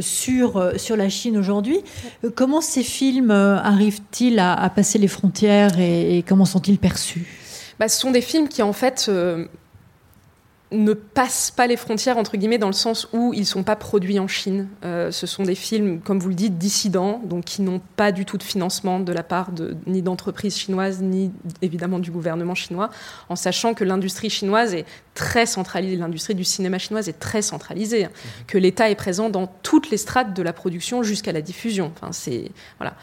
[0.00, 1.80] sur, euh, sur la Chine aujourd'hui.
[2.24, 7.26] Euh, comment ces films arrivent-ils à, passer les frontières et, comment sont-ils perçus?
[7.78, 9.10] Bah, Ce sont des films qui, en fait,
[10.72, 13.76] ne passent pas les frontières, entre guillemets, dans le sens où ils ne sont pas
[13.76, 14.68] produits en Chine.
[14.84, 18.24] Euh, ce sont des films, comme vous le dites, dissidents, donc qui n'ont pas du
[18.24, 19.50] tout de financement de la part
[19.86, 21.30] ni d'entreprises chinoises, ni
[21.60, 22.90] évidemment du gouvernement chinois,
[23.28, 28.04] en sachant que l'industrie chinoise est très centralisée, l'industrie du cinéma chinoise est très centralisée,
[28.04, 28.08] mmh.
[28.46, 31.92] que l'État est présent dans toutes les strates de la production jusqu'à la diffusion.
[31.96, 32.94] Enfin, c'est, voilà.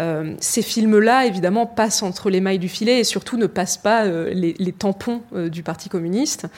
[0.00, 4.04] Euh, ces films-là, évidemment, passent entre les mailles du filet et surtout ne passent pas
[4.04, 6.48] euh, les, les, tampons du Parti communiste.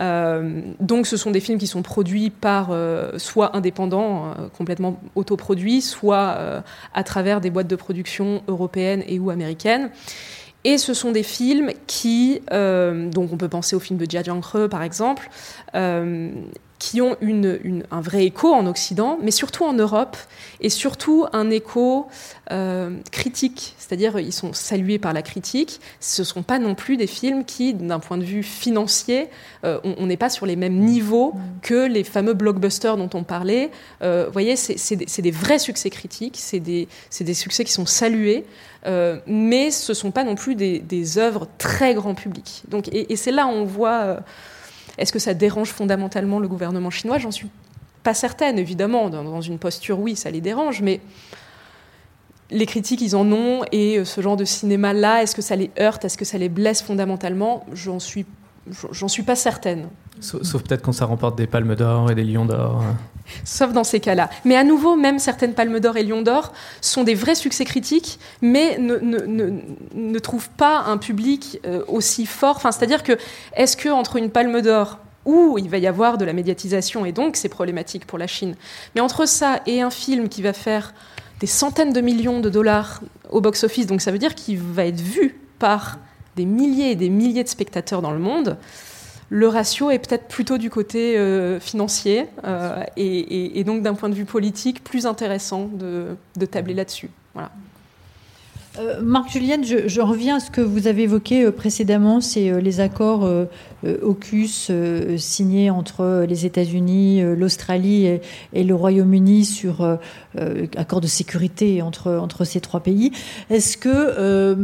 [0.00, 5.00] Euh, donc ce sont des films qui sont produits par euh, soit indépendants, euh, complètement
[5.14, 6.62] autoproduits, soit
[6.94, 9.90] à travers des boîtes de production européennes et ou américaines.
[10.64, 14.68] Et ce sont des films qui, donc on peut penser au film de Jia Jianghe
[14.68, 15.28] par exemple,
[16.82, 20.16] qui ont une, un vrai écho en Occident, mais surtout en Europe,
[20.60, 22.08] et surtout un écho
[22.50, 25.80] euh, critique, c'est-à-dire ils sont salués par la critique.
[26.00, 29.28] Ce ne sont pas non plus des films qui, d'un point de vue financier,
[29.62, 33.70] euh, on n'est pas sur les mêmes niveaux que les fameux blockbusters dont on parlait.
[34.02, 36.88] Euh, vous voyez, c'est des, vrais succès critiques, c'est des,
[37.20, 38.44] des, succès qui sont salués.
[39.28, 42.64] mais ce ne sont pas non plus des, des, œuvres très grand public.
[42.66, 44.24] Donc, et, et c'est là où on voit
[44.98, 47.18] est-ce que ça dérange fondamentalement le gouvernement chinois?
[47.18, 47.48] J'en suis
[48.02, 49.10] pas certaine, évidemment.
[49.10, 51.00] Dans, une posture, oui, ça les dérange, mais
[52.50, 55.70] les critiques, ils en ont, et euh, ce genre de cinéma-là, est-ce que ça les
[55.80, 56.04] heurte?
[56.04, 57.64] Est-ce que ça les blesse fondamentalement?
[57.72, 58.26] J'en suis,
[58.90, 59.88] j'en suis pas certaine.
[60.20, 62.82] Sauf, peut-être quand ça remporte des palmes d'or et des lions d'or.
[63.44, 64.30] Sauf dans ces cas-là.
[64.44, 68.18] Mais à nouveau, même certaines palmes d'or et lions d'or sont des vrais succès critiques,
[68.40, 72.56] mais ne, trouvent pas un public euh, aussi fort.
[72.56, 73.16] Enfin, c'est-à-dire que,
[73.56, 77.12] est-ce que entre une palme d'or où il va y avoir de la médiatisation et
[77.12, 78.56] donc c'est problématique pour la Chine,
[78.94, 80.94] mais entre ça et un film qui va faire
[81.40, 85.00] des centaines de millions de dollars au box-office, donc ça veut dire qu'il va être
[85.00, 85.98] vu par
[86.36, 88.56] des milliers et des milliers de spectateurs dans le monde,
[89.34, 94.14] le ratio est peut-être plutôt du côté euh, financier euh, et, donc d'un point de
[94.14, 97.08] vue politique plus intéressant de, de tabler là-dessus.
[97.32, 97.50] Voilà.
[98.78, 102.60] Euh, Marc Julienne, je, reviens à ce que vous avez évoqué euh, précédemment, c'est euh,
[102.60, 103.28] les accords
[103.84, 104.70] AUKUS
[105.18, 108.06] signés entre les États-Unis, l'Australie
[108.52, 109.98] et, le Royaume-Uni sur
[110.76, 113.10] accord de sécurité entre, ces trois pays.
[113.50, 114.56] Est-ce que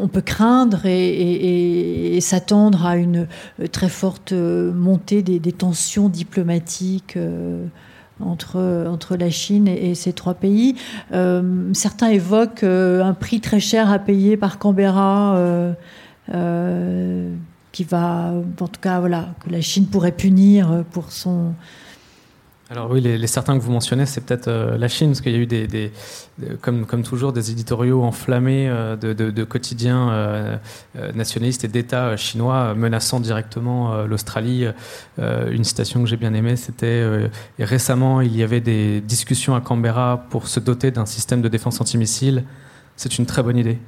[0.00, 3.28] on peut craindre et, s'attendre à une
[3.70, 7.16] très forte montée des tensions diplomatiques
[8.20, 10.76] entre, entre la Chine et, ces trois pays.
[11.12, 15.36] Euh, certains évoquent euh, un prix très cher à payer par Canberra.
[16.34, 17.34] Euh,
[17.72, 21.52] qui va, en tout cas, voilà, que la Chine pourrait punir pour son,
[22.70, 25.36] alors oui, les, certains que vous mentionnez, c'est peut-être euh, la Chine, parce qu'il y
[25.36, 25.90] a eu des,
[26.60, 30.58] comme, comme toujours, des éditoriaux enflammés euh, de, quotidiens euh,
[31.14, 34.66] nationalistes et d'États chinois menaçant directement l'Australie.
[35.18, 40.26] une citation que j'ai bien aimée, c'était récemment, il y avait des discussions à Canberra
[40.28, 42.44] pour se doter d'un système de défense antimissile.
[42.96, 43.78] C'est une très bonne idée.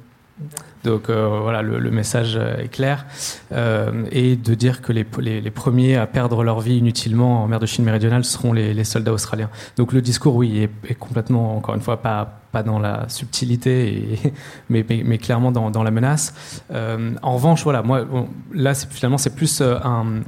[0.83, 3.05] Donc euh, voilà, le, message est clair.
[3.51, 7.59] Euh, et de dire que les, les, premiers à perdre leur vie inutilement en mer
[7.59, 9.49] de Chine méridionale seront les, soldats australiens.
[9.77, 14.19] Donc le discours, oui, est, complètement, encore une fois, pas, pas dans la subtilité,
[14.69, 16.61] mais, mais, clairement dans, dans la menace.
[16.71, 18.05] Euh, en revanche, voilà, moi,
[18.53, 20.21] là, finalement, c'est plus un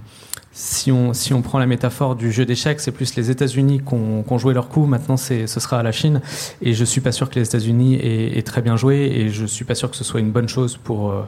[0.55, 3.93] si on, si on prend la métaphore du jeu d'échecs, c'est plus les États-Unis qui
[3.95, 4.85] ont, joué leur coup.
[4.85, 6.21] Maintenant, ce sera à la Chine.
[6.61, 8.97] Et je suis pas sûr que les États-Unis aient, très bien joué.
[8.97, 11.27] Et je suis pas sûr que ce soit une bonne chose pour, euh,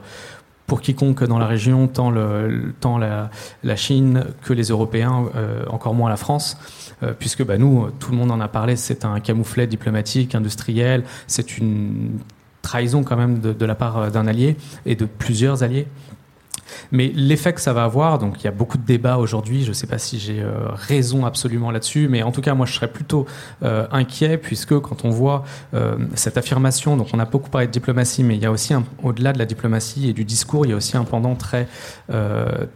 [0.67, 2.13] pour quiconque dans la région, tant,
[2.79, 6.57] tant la, Chine que les Européens, euh, encore moins la France.
[7.01, 11.03] Euh, puisque bah, nous, tout le monde en a parlé, c'est un camouflet diplomatique, industriel.
[11.25, 12.19] C'est une
[12.61, 15.87] trahison quand même de la part d'un allié et de plusieurs alliés.
[16.91, 19.69] Mais l'effet que ça va avoir, donc il y a beaucoup de débats aujourd'hui, je
[19.69, 22.73] ne sais pas si j'ai euh, raison absolument là-dessus, mais en tout cas moi je
[22.73, 23.25] serais plutôt
[23.63, 25.43] euh, inquiet puisque quand on voit
[25.73, 28.73] euh, cette affirmation, donc on a beaucoup parlé de diplomatie, mais il y a aussi
[29.03, 31.67] au-delà de la diplomatie et du discours, il y a aussi un pendant très,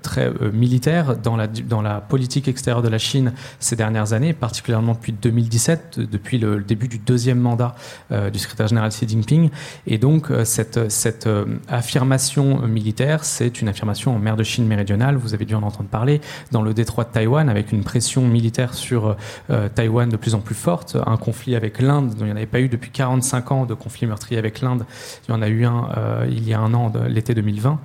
[0.02, 4.94] très militaire dans la, dans la politique extérieure de la Chine ces dernières années, particulièrement
[4.94, 7.76] depuis 2017, depuis le, début du deuxième mandat
[8.12, 9.50] du secrétaire général Xi Jinping.
[9.88, 11.28] Et donc cette, cette
[11.68, 15.90] affirmation militaire, c'est une affirmation en mer de Chine méridionale, vous avez dû en entendre
[15.90, 16.22] parler,
[16.52, 19.16] dans le détroit de Taïwan, avec une pression militaire sur
[19.50, 22.36] euh, Taïwan de plus en plus forte, un conflit avec l'Inde, dont il n'y en
[22.36, 24.86] avait pas eu depuis 45 ans de conflit meurtrier avec l'Inde,
[25.28, 27.80] il y en a eu un euh, il y a un an, l'été 2020.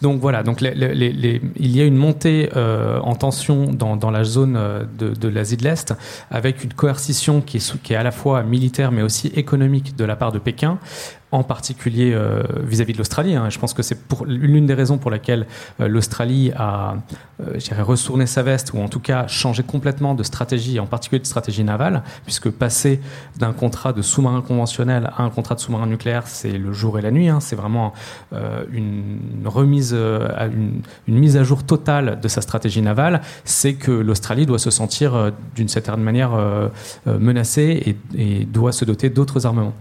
[0.00, 4.56] Donc voilà, donc il y a une montée euh, en tension dans, la zone
[4.96, 5.94] de, l'Asie de l'Est,
[6.30, 10.30] avec une coercition qui est, à la fois militaire mais aussi économique de la part
[10.30, 10.78] de Pékin,
[11.32, 13.34] en particulier euh, vis-à-vis de l'Australie.
[13.34, 13.48] Hein.
[13.48, 15.46] Je pense que c'est l'une des raisons pour laquelle
[15.80, 16.96] euh, l'Australie a
[17.40, 21.26] euh, retourné sa veste, ou en tout cas changé complètement de stratégie, en particulier de
[21.26, 23.00] stratégie navale, puisque passer
[23.38, 27.02] d'un contrat de sous-marin conventionnel à un contrat de sous-marin nucléaire, c'est le jour et
[27.02, 27.30] la nuit.
[27.30, 27.40] Hein.
[27.40, 27.94] C'est vraiment
[28.72, 33.22] une remise, une, mise à jour totale de sa stratégie navale.
[33.44, 36.32] C'est que l'Australie doit se sentir d'une certaine manière
[37.06, 39.74] menacée et doit se doter d'autres armements.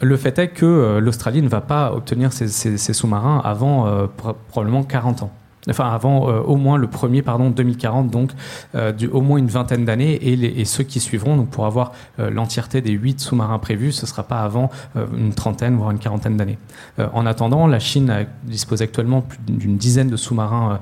[0.00, 2.48] Le fait est que euh, l'Australie ne va pas obtenir ses,
[2.78, 4.06] sous-marins avant euh,
[4.48, 5.32] probablement 40 ans
[5.70, 8.30] enfin avant euh, au moins le premier pardon 2040 donc
[8.74, 10.14] euh, du, au moins une vingtaine d'années.
[10.14, 14.06] Et, et, ceux qui suivront donc pour avoir euh, l'entièreté des huit sous-marins prévus ce
[14.06, 14.70] sera pas avant
[15.16, 16.58] une trentaine voire une quarantaine d'années.
[16.98, 20.80] En attendant la Chine dispose actuellement d'une dizaine de sous-marins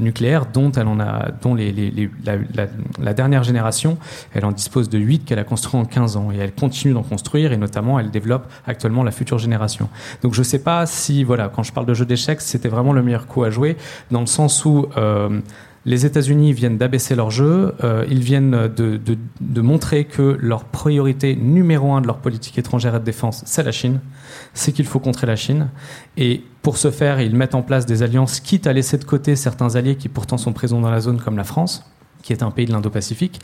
[0.00, 2.66] nucléaires dont elle en a dont les, les, la,
[3.00, 3.98] la, dernière génération
[4.34, 6.30] elle en dispose de huit qu'elle a construit en 15 ans.
[6.32, 9.88] Et elle continue d'en construire et notamment elle développe actuellement la future génération.
[10.22, 13.02] Donc je sais pas si voilà quand je parle de jeu d'échecs c'était vraiment le
[13.02, 13.76] meilleur coup à jouer
[14.10, 15.40] dans le sens où euh,
[15.84, 21.92] les États-Unis viennent d'abaisser leur jeu, euh, ils viennent de, montrer que leur priorité numéro
[21.92, 24.00] un de leur politique étrangère et de défense, c'est la Chine,
[24.54, 25.70] c'est qu'il faut contrer la Chine.
[26.16, 29.34] Et pour ce faire, ils mettent en place des alliances, quitte à laisser de côté
[29.34, 31.84] certains alliés qui pourtant sont présents dans la zone, comme la France,
[32.22, 33.40] qui est un pays de l'Indo-Pacifique.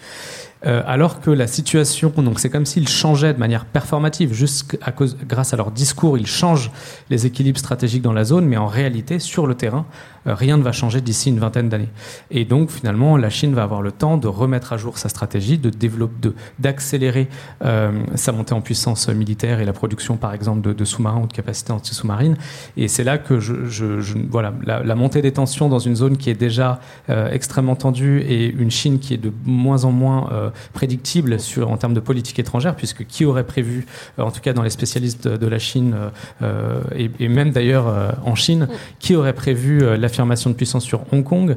[0.66, 4.90] Euh, alors que la situation, donc c'est comme s'ils changeaient de manière performative, juste à
[4.90, 6.72] cause, grâce à leur discours, ils changent
[7.10, 9.86] les équilibres stratégiques dans la zone, mais en réalité, sur le terrain,
[10.34, 11.88] rien ne va changer d'ici une vingtaine d'années.
[12.30, 15.58] Et donc, finalement, la Chine va avoir le temps de remettre à jour sa stratégie,
[15.58, 17.28] de développer, d'accélérer
[17.64, 21.32] euh, sa montée en puissance militaire et la production, par exemple, de, sous-marins ou de
[21.32, 22.36] capacités anti-sous-marines.
[22.76, 23.86] Et c'est là que je, je,
[24.30, 28.70] voilà, la, montée des tensions dans une zone qui est déjà extrêmement tendue et une
[28.70, 32.76] Chine qui est de moins en moins euh, prédictible sur, en termes de politique étrangère,
[32.76, 33.86] puisque qui aurait prévu,
[34.18, 35.94] euh, en tout cas dans les spécialistes de, la Chine,
[36.42, 38.68] euh, et, même d'ailleurs en Chine, mm.
[38.98, 39.82] qui aurait prévu
[40.26, 41.56] de puissance sur Hong Kong,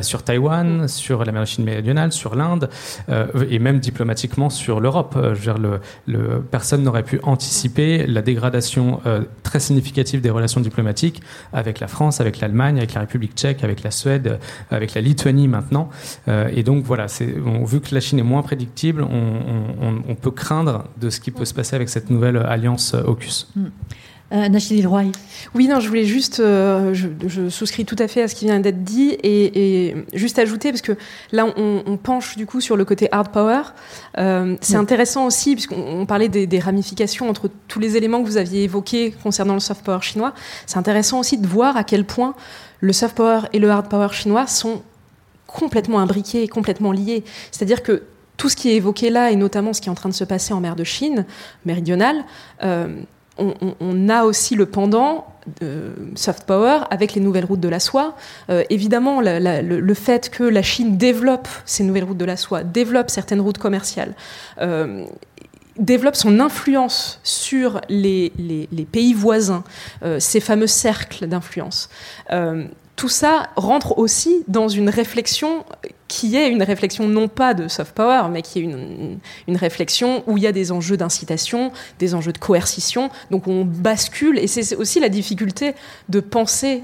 [0.00, 2.68] sur Taïwan, sur la mer Chine méridionale, sur l'Inde,
[3.48, 5.16] et même diplomatiquement sur l'Europe.
[5.16, 9.00] le, le, personne n'aurait pu anticiper la dégradation
[9.42, 13.82] très significative des relations diplomatiques avec la France, avec l'Allemagne, avec la République tchèque, avec
[13.82, 14.38] la Suède,
[14.70, 15.88] avec la Lituanie maintenant.
[16.28, 17.06] et donc voilà,
[17.64, 21.54] vu que la Chine est moins prédictible, on, peut craindre de ce qui peut se
[21.54, 23.48] passer avec cette nouvelle alliance AUKUS.
[23.56, 23.66] Mm.
[24.32, 24.48] Euh,
[24.86, 25.04] Roy.
[25.54, 28.60] Oui, non, je voulais juste, euh, je, souscris tout à fait à ce qui vient
[28.60, 30.96] d'être dit et, juste ajouter, parce que
[31.32, 33.62] là, on, penche du coup sur le côté hard power.
[34.18, 38.38] Euh, c'est intéressant aussi, puisqu'on parlait des, des, ramifications entre tous les éléments que vous
[38.38, 40.32] aviez évoqués concernant le soft power chinois.
[40.66, 42.34] C'est intéressant aussi de voir à quel point
[42.80, 44.82] le soft power et le hard power chinois sont
[45.46, 47.24] complètement imbriqués et complètement liés.
[47.50, 48.04] C'est-à-dire que
[48.38, 50.24] tout ce qui est évoqué là, et notamment ce qui est en train de se
[50.24, 51.26] passer en mer de Chine
[51.66, 52.24] méridionale,
[53.38, 55.26] euh, on, a aussi le pendant
[55.60, 58.14] de soft power avec les nouvelles routes de la soie.
[58.50, 63.10] Euh, évidemment, le, fait que la Chine développe ces nouvelles routes de la soie, développe
[63.10, 64.14] certaines routes commerciales,
[64.60, 65.04] euh,
[65.78, 68.32] développe son influence sur les,
[68.92, 69.64] pays voisins,
[70.18, 71.88] ces fameux cercles d'influence
[72.94, 75.64] tout ça rentre aussi dans une réflexion
[76.12, 80.36] qui est une réflexion non pas de soft power, mais qui est une, réflexion où
[80.36, 83.08] il y a des enjeux d'incitation, des enjeux de coercition.
[83.30, 85.74] Donc on bascule, et c'est aussi la difficulté
[86.10, 86.82] de penser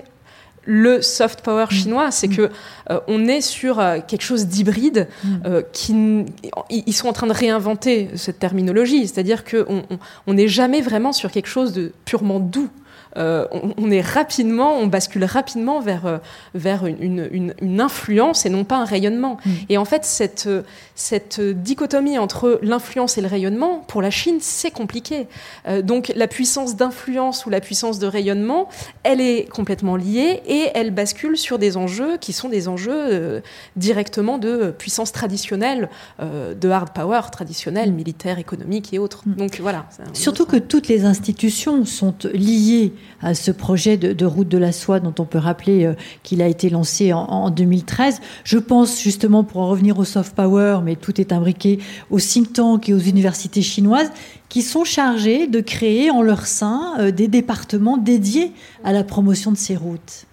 [0.64, 1.74] le soft power mm.
[1.74, 2.36] chinois, c'est mm.
[2.36, 2.50] que
[2.90, 5.36] euh, on est sur euh, quelque chose d'hybride mm.
[5.44, 6.24] euh, qui
[6.70, 11.12] ils sont en train de réinventer cette terminologie, c'est-à-dire qu'on n'est on n'est jamais vraiment
[11.12, 12.70] sur quelque chose de purement doux.
[13.16, 16.18] Euh, on, est rapidement, on bascule rapidement vers, euh,
[16.54, 19.38] vers une, une, influence et non pas un rayonnement.
[19.44, 19.50] Mm.
[19.70, 20.48] Et en fait, cette,
[20.94, 25.26] cette dichotomie entre l'influence et le rayonnement, pour la Chine, c'est compliqué.
[25.66, 28.68] Euh, donc la puissance d'influence ou la puissance de rayonnement,
[29.04, 33.42] elle est complètement liée et elle bascule sur des enjeux qui sont des enjeux
[33.76, 35.88] directement de puissance traditionnelle,
[36.20, 39.22] de hard power traditionnelle, militaire, économique et autres.
[39.26, 39.34] Mm.
[39.34, 39.86] Donc voilà.
[40.12, 45.00] Surtout que toutes les institutions sont liées à ce projet de, route de la soie
[45.00, 48.20] dont on peut rappeler euh, qu'il a été lancé en, 2013.
[48.44, 51.78] Je pense justement, pour en revenir au soft power, mais tout est imbriqué
[52.10, 54.10] aux think tanks et aux universités chinoises,
[54.48, 58.52] qui sont chargés de créer en leur sein euh, des départements dédiés
[58.84, 60.27] à la promotion de ces routes.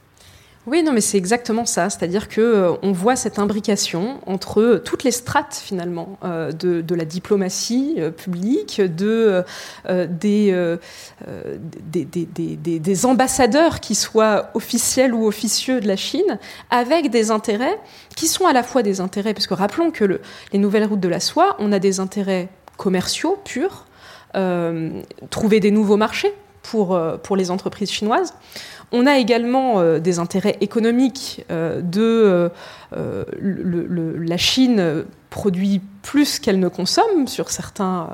[0.67, 1.91] Oui, non, mais c'est exactement ça.
[1.91, 7.05] C'est-à-dire que euh, on voit cette imbrication entre toutes les strates finalement euh, de, la
[7.05, 9.43] diplomatie euh, publique, de
[9.87, 10.79] des,
[12.79, 16.39] des, ambassadeurs qui soient officiels ou officieux de la Chine,
[16.71, 17.79] avec des intérêts
[18.15, 20.19] qui sont à la fois des intérêts, parce que rappelons que
[20.51, 22.47] les nouvelles routes de la soie, on a des intérêts
[22.77, 23.85] commerciaux purs,
[25.29, 26.33] trouver des nouveaux marchés
[26.69, 28.33] pour, pour les entreprises chinoises.
[28.91, 32.51] On a également euh, des intérêts économiques euh, de
[32.95, 35.05] euh, la Chine
[35.35, 38.07] produit plus qu'elle ne consomme sur certains,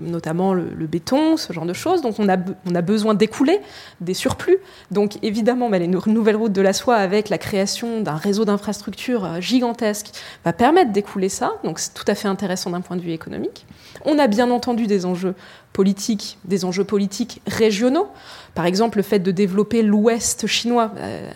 [0.00, 2.02] notamment le, béton, ce genre de choses.
[2.02, 3.60] Donc on a, besoin d'écouler
[4.00, 4.56] des surplus.
[4.90, 10.08] Donc évidemment, les nouvelles routes de la soie avec la création d'un réseau d'infrastructures gigantesque
[10.44, 11.52] va permettre d'écouler ça.
[11.62, 13.64] Donc c'est tout à fait intéressant d'un point de vue économique.
[14.04, 15.36] On a bien entendu des enjeux
[15.72, 18.08] politiques, des enjeux politiques régionaux.
[18.56, 20.90] Par exemple, le fait de développer l'Ouest chinois.
[20.96, 21.30] Euh,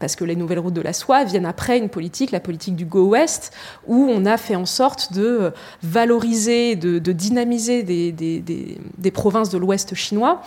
[0.00, 2.86] parce que les nouvelles routes de la soie viennent après une politique, la politique du
[2.86, 3.52] Go West,
[3.86, 10.42] où on a fait en sorte de valoriser, de, dynamiser des, provinces de l'Ouest chinois.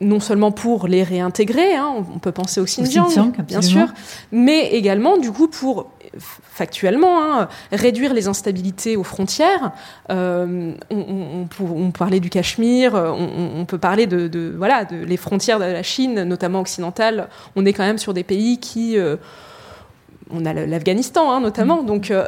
[0.00, 3.92] Non seulement pour les réintégrer, hein, on peut penser au Xinjiang, bien sûr,
[4.32, 9.72] mais également du coup pour factuellement hein, réduire les instabilités aux frontières.
[10.10, 15.64] Euh, on, on, parlait du Cachemire, on, peut parler de, voilà de les frontières de
[15.64, 17.28] la Chine, notamment occidentale.
[17.56, 19.16] On est quand même sur des pays qui euh,
[20.30, 21.86] on a l'Afghanistan hein, notamment, mm.
[21.86, 22.26] donc euh,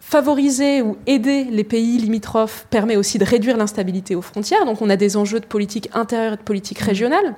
[0.00, 4.64] favoriser ou aider les pays limitrophes permet aussi de réduire l'instabilité aux frontières.
[4.64, 7.34] Donc on a des enjeux de politique intérieure et de politique régionale.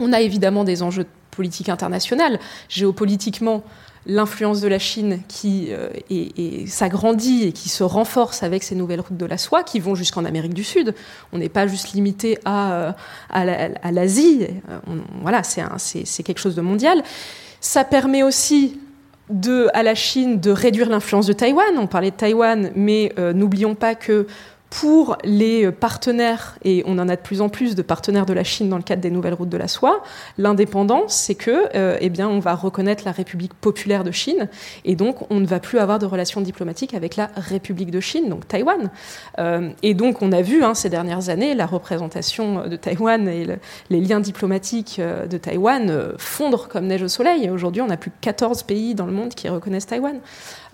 [0.00, 2.38] On a évidemment des enjeux de politique internationale.
[2.68, 3.62] Géopolitiquement,
[4.06, 5.88] l'influence de la Chine qui euh,
[6.66, 10.24] s'agrandit et qui se renforce avec ces nouvelles routes de la soie qui vont jusqu'en
[10.24, 10.94] Amérique du Sud.
[11.32, 12.92] On n'est pas juste limité à, euh,
[13.30, 14.46] à l'Asie.
[14.68, 14.78] Euh,
[15.22, 17.02] voilà, c'est quelque chose de mondial.
[17.60, 18.78] Ça permet aussi
[19.72, 21.78] à la Chine de réduire l'influence de Taïwan.
[21.78, 24.26] On parlait de Taïwan, mais euh, n'oublions pas que
[24.72, 28.42] pour les partenaires, et on en a de plus en plus de partenaires de la
[28.42, 30.02] Chine dans le cadre des nouvelles routes de la soie,
[30.38, 34.48] l'indépendance, c'est que, euh, eh bien, on va reconnaître la République populaire de Chine,
[34.86, 38.30] et donc on ne va plus avoir de relations diplomatiques avec la République de Chine,
[38.30, 38.90] donc Taïwan.
[39.38, 43.46] Euh, et donc on a vu hein, ces dernières années la représentation de Taïwan et
[43.90, 47.50] les liens diplomatiques euh, de Taïwan fondre comme neige au soleil.
[47.50, 50.18] Aujourd'hui, on a plus que 14 pays dans le monde qui reconnaissent Taïwan.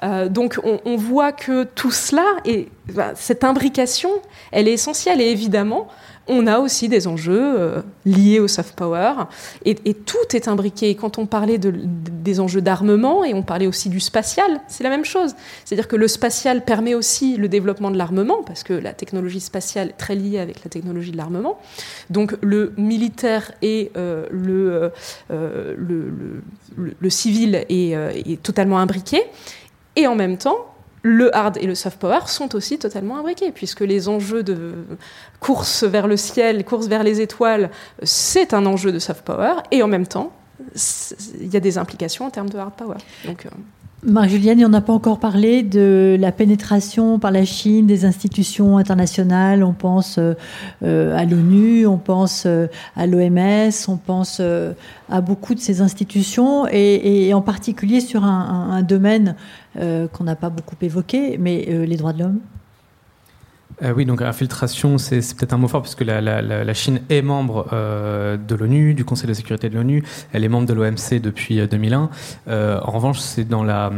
[0.03, 2.69] Euh, donc on, voit que tout cela, et
[3.15, 4.11] cette imbrication,
[4.53, 5.21] elle est essentielle.
[5.21, 5.89] Et évidemment,
[6.29, 9.15] on a aussi des enjeux euh, liés au soft power.
[9.65, 10.95] Et, tout est imbriqué.
[10.95, 15.05] Quand on parlait des enjeux d'armement, et on parlait aussi du spatial, c'est la même
[15.05, 15.35] chose.
[15.65, 19.89] C'est-à-dire que le spatial permet aussi le développement de l'armement, parce que la technologie spatiale
[19.89, 21.59] est très liée avec la technologie de l'armement.
[22.11, 24.93] Donc le militaire et euh, le,
[27.11, 29.23] civil est totalement imbriqué.
[29.99, 30.65] Et en même temps,
[31.03, 34.75] le hard et le soft power sont aussi totalement imbriqués, puisque les enjeux de
[35.41, 37.69] course vers le ciel, course vers les étoiles,
[38.05, 40.33] c'est un enjeu de soft power, et en même temps,
[41.41, 42.99] il y a des implications en termes de hard power.
[43.27, 43.33] Euh,
[44.05, 49.65] Marie-Julienne, on n'a pas encore parlé de la pénétration par la Chine des institutions internationales.
[49.65, 50.35] On pense euh,
[50.85, 54.41] euh, à l'ONU, on pense euh, à l'OMS, on pense
[55.11, 59.35] à beaucoup de ces institutions et, en particulier sur un domaine
[59.75, 62.39] qu'on n'a pas beaucoup évoqué, mais les droits de l'homme.
[63.83, 68.37] Euh, oui, donc infiltration, c'est peut-être un mot fort, puisque la, Chine est membre euh,
[68.37, 70.03] de l'ONU, du Conseil de sécurité de l'ONU,
[70.33, 72.11] elle est membre de l'OMC depuis 2001.
[72.49, 73.93] Euh, en revanche, c'est dans la,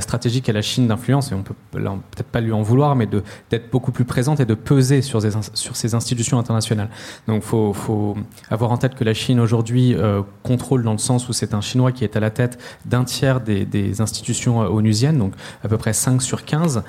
[0.00, 3.70] stratégie qu'a la Chine d'influence, et on peut peut-être pas lui en vouloir, mais d'être
[3.70, 6.88] beaucoup plus présente et de peser sur, ces institutions internationales.
[7.26, 8.16] Donc il faut,
[8.50, 9.96] avoir en tête que la Chine aujourd'hui
[10.42, 13.40] contrôle dans le sens où c'est un Chinois qui est à la tête d'un tiers
[13.40, 15.32] des, des, institutions onusiennes, donc
[15.64, 16.82] à peu près 5 sur 15,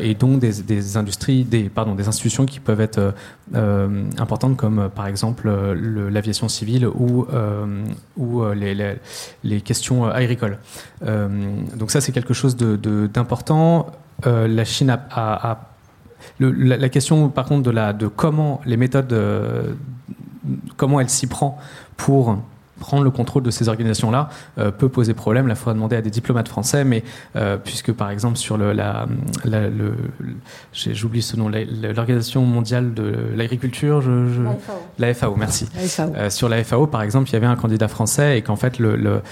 [0.00, 3.14] et donc des, des industries, des des, institutions qui peuvent être
[4.18, 7.26] importantes comme par exemple l'aviation civile ou,
[8.54, 10.58] les, questions agricoles.
[11.02, 13.86] donc ça c'est quelque chose d'important.
[14.24, 15.70] La Chine a, a
[16.38, 19.74] la, question, par contre, de, la, de comment les méthodes, euh,
[20.76, 21.58] comment elle s'y prend
[21.96, 22.38] pour
[22.80, 25.46] prendre le contrôle de ces organisations-là euh, peut poser problème.
[25.46, 27.04] Là, il faudra demander à des diplomates français, mais
[27.36, 29.06] euh, puisque par exemple sur le, la,
[29.44, 29.94] le,
[30.72, 34.10] j'oublie ce nom, l'organisation mondiale de l'agriculture, je,
[34.98, 35.68] la FAO, merci.
[36.00, 38.78] Euh, sur la FAO, par exemple, il y avait un candidat français et qu'en fait
[38.78, 39.22] le,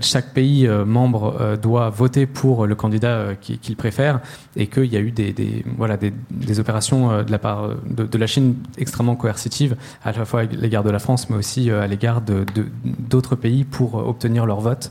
[0.00, 4.20] chaque pays membre doit voter pour le candidat qu'il préfère
[4.56, 8.04] et qu'il y a eu des, des voilà des, des, opérations de la part de,
[8.04, 11.70] de, la Chine extrêmement coercitives à la fois à l'égard de la France, mais aussi
[11.70, 12.66] à l'égard de, de
[12.98, 14.90] d'autres pays pour obtenir leur vote.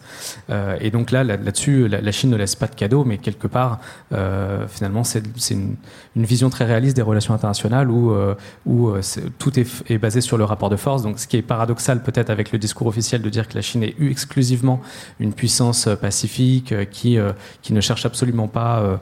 [0.49, 3.79] Euh, et donc là, là-dessus, la, Chine ne laisse pas de cadeau, mais quelque part,
[4.13, 5.75] euh, finalement, c'est une,
[6.15, 8.35] vision très réaliste des relations internationales où, euh,
[8.65, 8.91] où
[9.37, 11.03] tout est, basé sur le rapport de force.
[11.03, 13.83] Donc, ce qui est paradoxal peut-être avec le discours officiel de dire que la Chine
[13.83, 14.81] est exclusivement
[15.19, 17.17] une puissance pacifique qui,
[17.61, 18.99] qui ne cherche absolument pas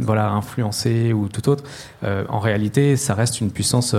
[0.00, 1.64] voilà, à influencer ou tout autre.
[2.02, 3.94] en réalité, ça reste une puissance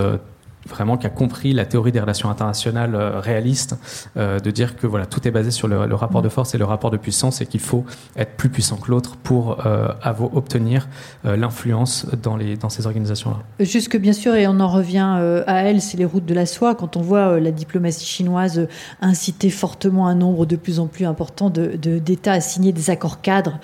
[0.68, 3.76] vraiment qui a compris la théorie des relations internationales euh, réalistes,
[4.18, 6.66] euh, de dire que voilà tout est basé sur le, rapport de force et le
[6.66, 9.88] rapport de puissance et qu'il faut être plus puissant que l'autre pour euh,
[10.34, 10.88] obtenir
[11.24, 13.38] l'influence dans, dans ces organisations-là.
[13.60, 16.76] Jusque bien sûr, et on en revient à elle, c'est les routes de la soie.
[16.76, 18.68] Quand on voit la diplomatie chinoise
[19.02, 23.22] inciter fortement un nombre de plus en plus important d'États de, à signer des accords
[23.22, 23.60] cadres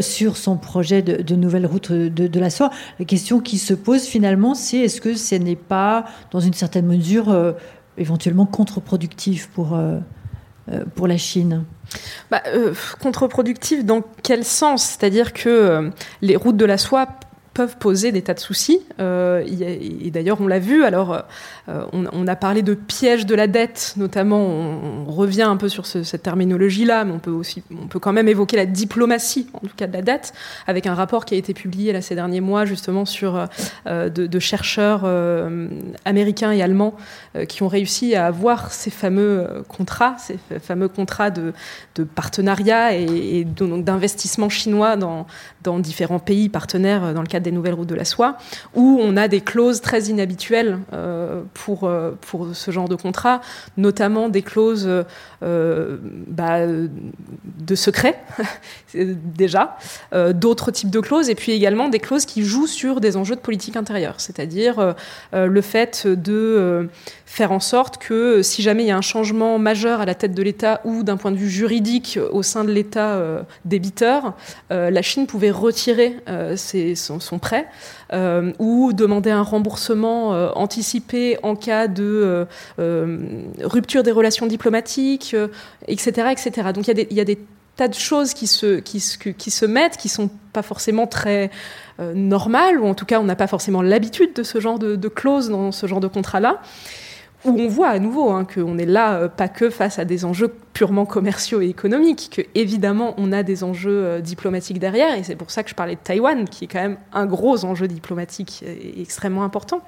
[0.00, 3.74] sur son projet de, de nouvelles routes de, de, la soie, la question qui se
[3.74, 7.52] pose finalement, c'est est-ce que ce n'est pas dans dans une certaine mesure euh,
[7.98, 9.98] éventuellement contre-productif pour, euh,
[10.72, 11.64] euh, pour la Chine.
[12.30, 12.42] Bah,
[13.02, 14.82] Contre-productif dans quel sens?
[14.84, 15.90] C'est-à-dire que
[16.22, 17.08] les routes de la soie
[17.54, 18.80] peuvent poser des tas de soucis.
[18.98, 20.84] et d'ailleurs, on l'a vu.
[20.84, 21.24] Alors,
[21.70, 24.40] euh, on, a parlé de piège de la dette, notamment.
[24.40, 28.28] On, revient un peu sur cette terminologie-là, mais on peut aussi, on peut quand même
[28.28, 30.32] évoquer la diplomatie, en tout cas de la dette,
[30.66, 33.48] avec un rapport qui a été publié là ces derniers mois, justement sur
[33.86, 35.68] euh, de, chercheurs euh,
[36.04, 36.94] américains et allemands
[37.48, 41.52] qui ont réussi à avoir ces fameux contrats, ces fameux contrats de,
[42.14, 45.26] partenariat et, d'investissement chinois dans,
[45.62, 48.36] dans différents pays partenaires dans le cadre des nouvelles routes de la soie,
[48.74, 50.78] où on a des clauses très inhabituelles
[51.54, 53.40] pour, euh, pour ce genre de contrat,
[53.76, 54.88] notamment des clauses
[55.42, 58.18] euh, bah, de secret,
[58.94, 59.76] déjà,
[60.12, 63.36] euh, d'autres types de clauses, et puis également des clauses qui jouent sur des enjeux
[63.36, 64.94] de politique intérieure, c'est-à-dire
[65.32, 66.88] le fait de
[67.32, 70.34] faire en sorte que si jamais il y a un changement majeur à la tête
[70.34, 73.20] de l'État ou d'un point de vue juridique au sein de l'État
[73.64, 74.34] débiteur,
[74.70, 76.16] la Chine pouvait retirer
[76.56, 77.68] son, son, prêt
[78.58, 82.44] ou demander un remboursement anticipé en cas de euh,
[82.78, 83.18] euh,
[83.62, 85.36] rupture des relations diplomatiques,
[85.86, 86.68] etc., euh, etc.
[86.74, 87.38] Donc il y, a des,
[87.76, 89.02] tas de choses qui se, qui,
[89.36, 91.50] qui se mettent, qui sont pas forcément très
[92.14, 95.50] normales, ou en tout cas on n'a pas forcément l'habitude de ce genre de, clauses
[95.50, 96.62] dans ce genre de contrat-là
[97.44, 100.52] où on voit à nouveau hein, qu'on est là pas que face à des enjeux
[100.72, 105.50] purement commerciaux et économiques, que évidemment on a des enjeux diplomatiques derrière, et c'est pour
[105.50, 108.64] ça que je parlais de Taïwan, qui est quand même un gros enjeu diplomatique
[108.98, 109.82] extrêmement important.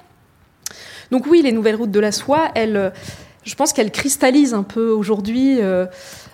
[1.11, 2.89] Donc oui, les nouvelles routes de la soie, elles, euh,
[3.43, 5.87] je pense qu'elles cristallisent un peu aujourd'hui euh, euh,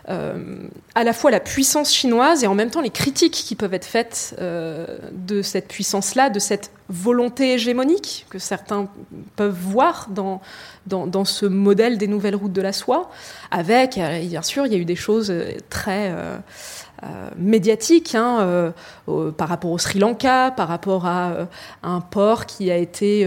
[0.10, 3.86] à la fois la puissance chinoise et en même temps les critiques qui peuvent être
[3.86, 8.88] faites de cette puissance-là, de cette volonté hégémonique que certains
[9.36, 10.42] peuvent voir dans,
[10.88, 13.12] dans, ce modèle des nouvelles routes de la soie,
[13.52, 15.32] avec, bien sûr, il y a eu des choses
[15.70, 16.12] très...
[17.06, 18.40] Euh, médiatique hein,
[19.08, 21.46] euh, par rapport au Sri Lanka, par rapport à, euh,
[21.82, 23.26] un port qui a été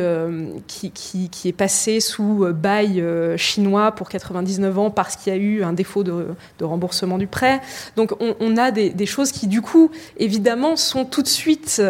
[0.66, 3.02] qui, est passé sous bail
[3.38, 7.62] chinois pour 99 ans parce qu'il y a eu un défaut de, remboursement du prêt.
[7.96, 11.80] Donc on, a des, choses qui du coup évidemment sont tout de suite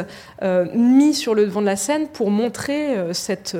[0.75, 3.57] mis sur le devant de la scène pour montrer cette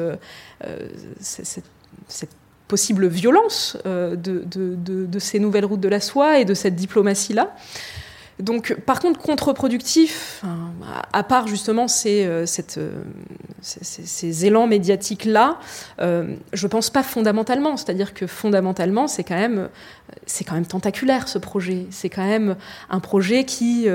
[2.69, 7.53] possible violence de, de, de, ces nouvelles routes de la soie et de cette diplomatie-là.
[8.39, 10.43] Donc, par contre, contre-productif,
[11.13, 12.45] à part justement ces, euh,
[12.79, 13.03] euh,
[14.43, 15.59] élans médiatiques-là,
[16.01, 17.77] euh, je ne pense pas fondamentalement.
[17.77, 19.69] C'est-à-dire que fondamentalement, c'est quand, même,
[20.47, 21.87] quand même tentaculaire ce projet.
[21.91, 22.57] C'est quand même
[22.91, 23.87] un projet qui,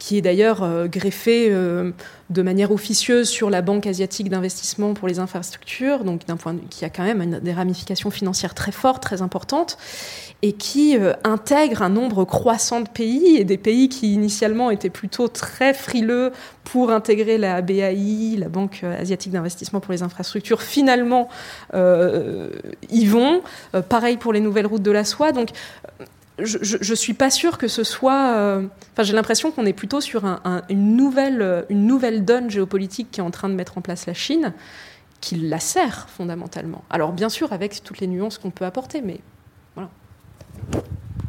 [0.00, 1.92] qui est d'ailleurs euh, greffé euh,
[2.30, 6.84] de manière officieuse sur la Banque asiatique d'investissement pour les infrastructures, donc d'un point qui
[6.86, 9.76] a quand même des ramifications financières très fortes, très importantes,
[10.40, 14.90] et qui euh, intègre un nombre croissant de pays, et des pays qui initialement étaient
[14.90, 16.32] plutôt très frileux
[16.64, 21.28] pour intégrer la BAI, la Banque asiatique d'investissement pour les infrastructures, finalement
[21.74, 23.42] y vont.
[23.88, 25.32] pareil pour les nouvelles routes de la soie.
[25.32, 25.50] Donc
[26.44, 28.34] je ne suis pas sûre que ce soit.
[28.36, 30.24] Euh, enfin, j'ai l'impression qu'on est plutôt sur
[30.68, 34.14] une, nouvelle, une nouvelle donne géopolitique qui est en train de mettre en place la
[34.14, 34.52] Chine,
[35.20, 36.84] qui la sert fondamentalement.
[36.90, 39.20] Alors, bien sûr, avec toutes les nuances qu'on peut apporter, mais
[39.74, 39.90] voilà.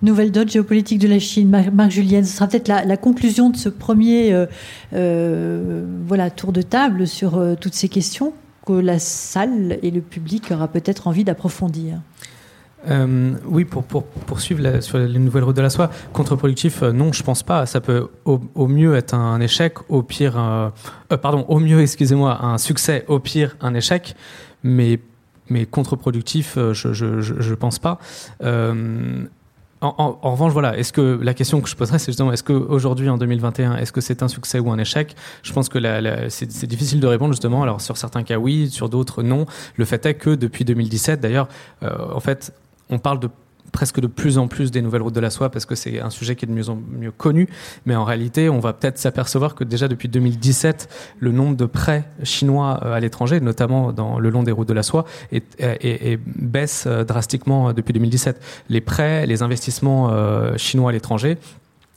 [0.02, 3.70] Nouvelle donne géopolitique de la Chine, Marc Julienne, ce sera peut-être la, conclusion de ce
[3.70, 4.48] premier euh,
[4.94, 8.34] euh, voilà, tour de table sur toutes ces questions
[8.66, 12.00] que la salle et le public aura peut-être envie d'approfondir.
[12.90, 17.24] Euh, oui, pour, poursuivre sur les nouvelles routes de la soie, contre-productif, euh, non, je
[17.24, 17.66] pense pas.
[17.66, 20.70] Ça peut au, mieux être un échec, au pire, euh,
[21.18, 24.16] pardon, au mieux, excusez-moi, un succès, au pire, un échec,
[24.64, 25.00] mais,
[25.50, 28.00] mais contre-productif, je, je, pense pas.
[29.84, 33.18] En, revanche, voilà, est-ce que la question que je poserais, c'est justement, est-ce qu'aujourd'hui, en
[33.18, 35.16] 2021, est-ce que c'est un succès ou un échec?
[35.42, 35.80] Je pense que
[36.30, 37.64] c'est difficile de répondre justement.
[37.64, 39.48] Alors, sur certains cas, oui, sur d'autres, non.
[39.78, 41.48] Le fait est que depuis 2017, d'ailleurs,
[41.82, 42.54] en fait,
[42.92, 43.30] on parle de
[43.72, 46.10] presque de plus en plus des nouvelles routes de la soie parce que c'est un
[46.10, 47.48] sujet qui est de mieux en mieux connu.
[47.86, 50.90] Mais en réalité, on va peut-être s'apercevoir que déjà depuis 2017,
[51.20, 54.74] le nombre de prêts chinois euh, à l'étranger, notamment dans le long des routes de
[54.74, 55.06] la soie,
[56.36, 58.42] baisse euh, drastiquement depuis 2017.
[58.70, 61.38] Les prêts, les investissements euh, chinois à l'étranger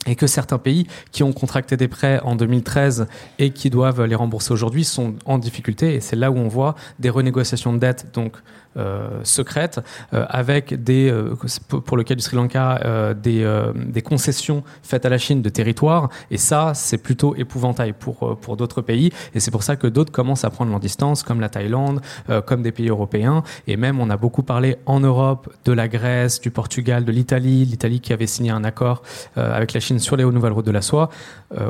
[0.06, 3.06] et que certains pays qui ont contracté des prêts en 2013
[3.38, 6.74] et qui doivent les rembourser aujourd'hui sont en difficulté et c'est là où on voit
[6.98, 8.36] des renégociations de dettes donc
[8.76, 9.78] euh, secrètes
[10.12, 11.36] euh, avec des euh,
[11.68, 16.38] pour le cas du Sri Lanka des, concessions faites à la Chine de territoire et
[16.38, 19.12] ça c'est plutôt épouvantail pour pour d'autres pays.
[19.34, 22.00] Et c'est pour ça que d'autres commencent à prendre leur distance comme la Thaïlande
[22.46, 23.44] comme des pays européens.
[23.68, 27.64] Et même on a beaucoup parlé en Europe de la Grèce du Portugal de l'Italie
[27.64, 29.02] l'Italie qui avait signé un accord
[29.36, 31.10] avec la Chine sur les nouvelles routes de la soie,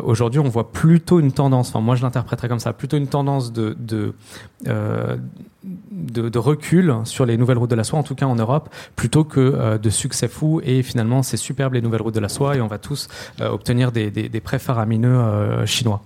[0.04, 3.52] aujourd'hui on voit plutôt une tendance, enfin moi je l'interpréterais comme ça, plutôt une tendance
[3.52, 4.14] de, de,
[5.92, 9.24] de, recul sur les nouvelles routes de la soie, en tout cas en Europe, plutôt
[9.24, 12.56] que euh, de succès fou et finalement c'est superbe les nouvelles routes de la soie
[12.56, 13.08] et on va tous
[13.40, 16.02] obtenir des, des, des prêts faramineux chinois.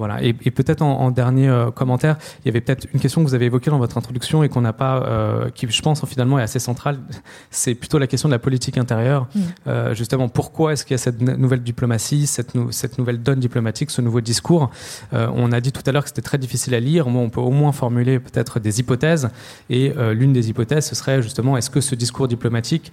[0.00, 0.22] Voilà.
[0.22, 3.44] Et, peut-être en, dernier euh, commentaire, il y avait peut-être une question que vous avez
[3.44, 6.58] évoquée dans votre introduction et qu'on n'a pas, euh, qui je pense finalement est assez
[6.58, 7.00] centrale.
[7.50, 9.28] C'est plutôt la question de la politique intérieure.
[9.34, 9.40] Mm.
[9.66, 13.90] Euh, justement, pourquoi est-ce qu'il y a cette nouvelle diplomatie, cette, cette nouvelle donne diplomatique,
[13.90, 14.70] ce nouveau discours?
[15.12, 17.06] On a dit tout à l'heure que c'était très difficile à lire.
[17.10, 19.28] Moi, on peut au moins formuler peut-être des hypothèses.
[19.68, 22.92] Et l'une des hypothèses, ce serait justement est-ce que ce discours diplomatique,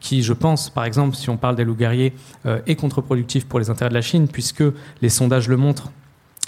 [0.00, 2.14] qui, je pense, par exemple, si on parle des loups guerriers,
[2.66, 4.64] est contre-productif pour les intérêts de la Chine, puisque
[5.02, 5.90] les sondages le montrent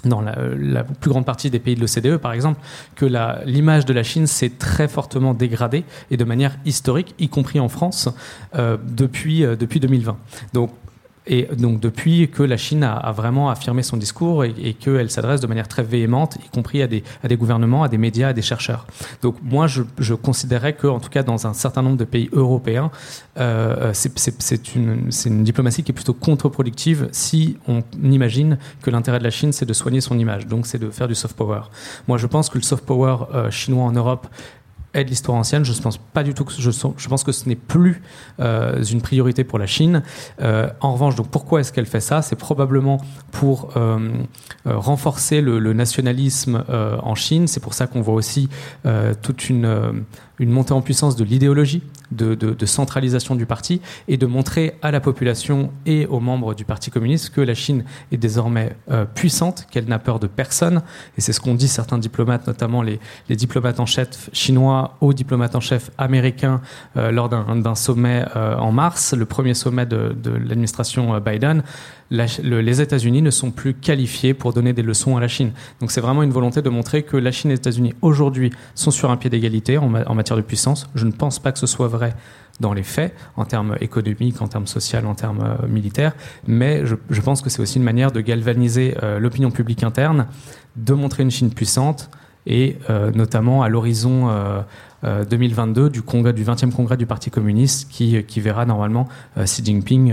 [0.04, 2.60] dans la, plus grande partie des pays de l'OCDE, par exemple,
[2.94, 3.06] que
[3.46, 7.68] l'image de la Chine s'est très fortement dégradée et de manière historique, y compris en
[7.68, 8.08] France,
[8.54, 10.16] euh, depuis, euh, depuis 2020.
[10.52, 10.70] Donc
[11.26, 15.46] et donc depuis que la Chine a, vraiment affirmé son discours et, qu'elle s'adresse de
[15.46, 17.02] manière très véhémente, y compris à des,
[17.36, 18.86] gouvernements, à des médias, à des chercheurs.
[19.22, 22.90] Donc moi, je, considérais que, en tout cas dans un certain nombre de pays européens,
[23.38, 29.24] euh, c'est une, une, diplomatie qui est plutôt contre-productive si on imagine que l'intérêt de
[29.24, 30.46] la Chine, c'est de soigner son image.
[30.46, 31.62] Donc c'est de faire du soft power.
[32.08, 34.26] Moi, je pense que le soft power euh, chinois en Europe
[34.94, 35.64] est de l'histoire ancienne.
[35.64, 38.02] Je pense pas du tout que je, je pense que ce n'est plus
[38.40, 40.02] euh, une priorité pour la Chine.
[40.40, 42.22] Euh, en revanche, donc pourquoi est-ce qu'elle fait ça?
[42.22, 43.00] C'est probablement
[43.30, 44.10] pour euh,
[44.64, 47.46] renforcer le, le nationalisme en Chine.
[47.46, 48.48] C'est pour ça qu'on voit aussi
[49.22, 50.04] toute une
[50.40, 55.00] une montée en puissance de l'idéologie, de, centralisation du parti, et de montrer à la
[55.00, 59.86] population et aux membres du Parti communiste que la Chine est désormais euh, puissante, qu'elle
[59.86, 60.82] n'a peur de personne.
[61.16, 65.54] Et c'est ce qu'ont dit certains diplomates, notamment les, diplomates en chef chinois aux diplomates
[65.54, 66.60] en chef américains
[66.96, 71.62] euh, lors d'un sommet euh, en mars, le premier sommet de, de l'administration Biden
[72.10, 75.52] les États-Unis ne sont plus qualifiés pour donner des leçons à la Chine.
[75.80, 78.90] Donc c'est vraiment une volonté de montrer que la Chine et les États-Unis aujourd'hui sont
[78.90, 80.88] sur un pied d'égalité en, matière de puissance.
[80.94, 82.14] Je ne pense pas que ce soit vrai
[82.58, 86.12] dans les faits, en termes économiques, en termes sociaux, en termes euh, militaires,
[86.46, 90.26] mais je, pense que c'est aussi une manière de galvaniser euh, l'opinion publique interne,
[90.76, 92.10] de montrer une Chine puissante,
[92.46, 94.28] et euh, notamment à l'horizon
[95.02, 99.08] 2022 du, congrès, du 20e congrès du Parti communiste qui, qui verra normalement
[99.38, 100.12] Xi Jinping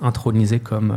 [0.00, 0.94] intronisé comme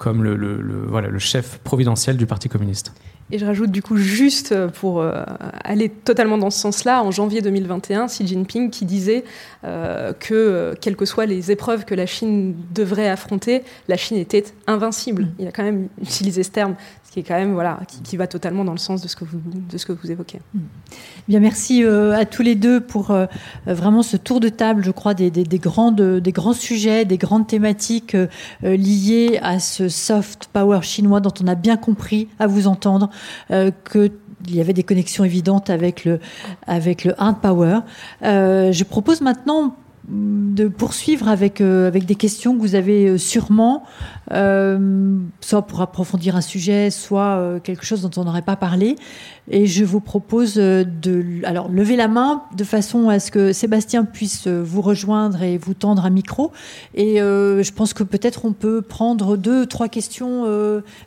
[0.00, 2.92] comme le, le, voilà, le chef providentiel du Parti communiste.
[3.32, 5.22] Et je rajoute du coup juste pour euh,
[5.62, 9.24] aller totalement dans ce sens-là, en janvier 2021, Xi Jinping qui disait
[9.62, 14.16] euh, que euh, quelles que soient les épreuves que la Chine devrait affronter, la Chine
[14.16, 15.24] était invincible.
[15.24, 15.32] Mm.
[15.38, 16.74] Il a quand même utilisé ce terme
[17.10, 19.40] qui est quand même voilà, qui, va totalement dans le sens de ce que vous,
[19.44, 20.38] de ce que vous évoquez.
[20.54, 20.60] Hmm.
[21.28, 23.26] Bien, merci euh, à tous les deux pour euh,
[23.66, 27.48] vraiment ce tour de table, je crois, des, des, grandes, des grands sujets, des grandes
[27.48, 28.28] thématiques euh,
[28.62, 33.10] liées à ce soft power chinois dont on a bien compris, à vous entendre,
[33.48, 34.10] que
[34.48, 36.18] il y avait des connexions évidentes avec le,
[36.66, 37.80] avec le hard power.
[38.22, 39.76] je propose maintenant
[40.10, 43.84] de poursuivre avec, euh, avec des questions que vous avez euh, sûrement,
[44.32, 48.96] euh, soit pour approfondir un sujet, soit quelque chose dont on n'aurait pas parlé.
[49.50, 54.04] Et je vous propose de alors, lever la main de façon à ce que Sébastien
[54.04, 56.52] puisse vous rejoindre et vous tendre un micro.
[56.94, 60.44] Et je pense que peut-être on peut prendre deux, trois questions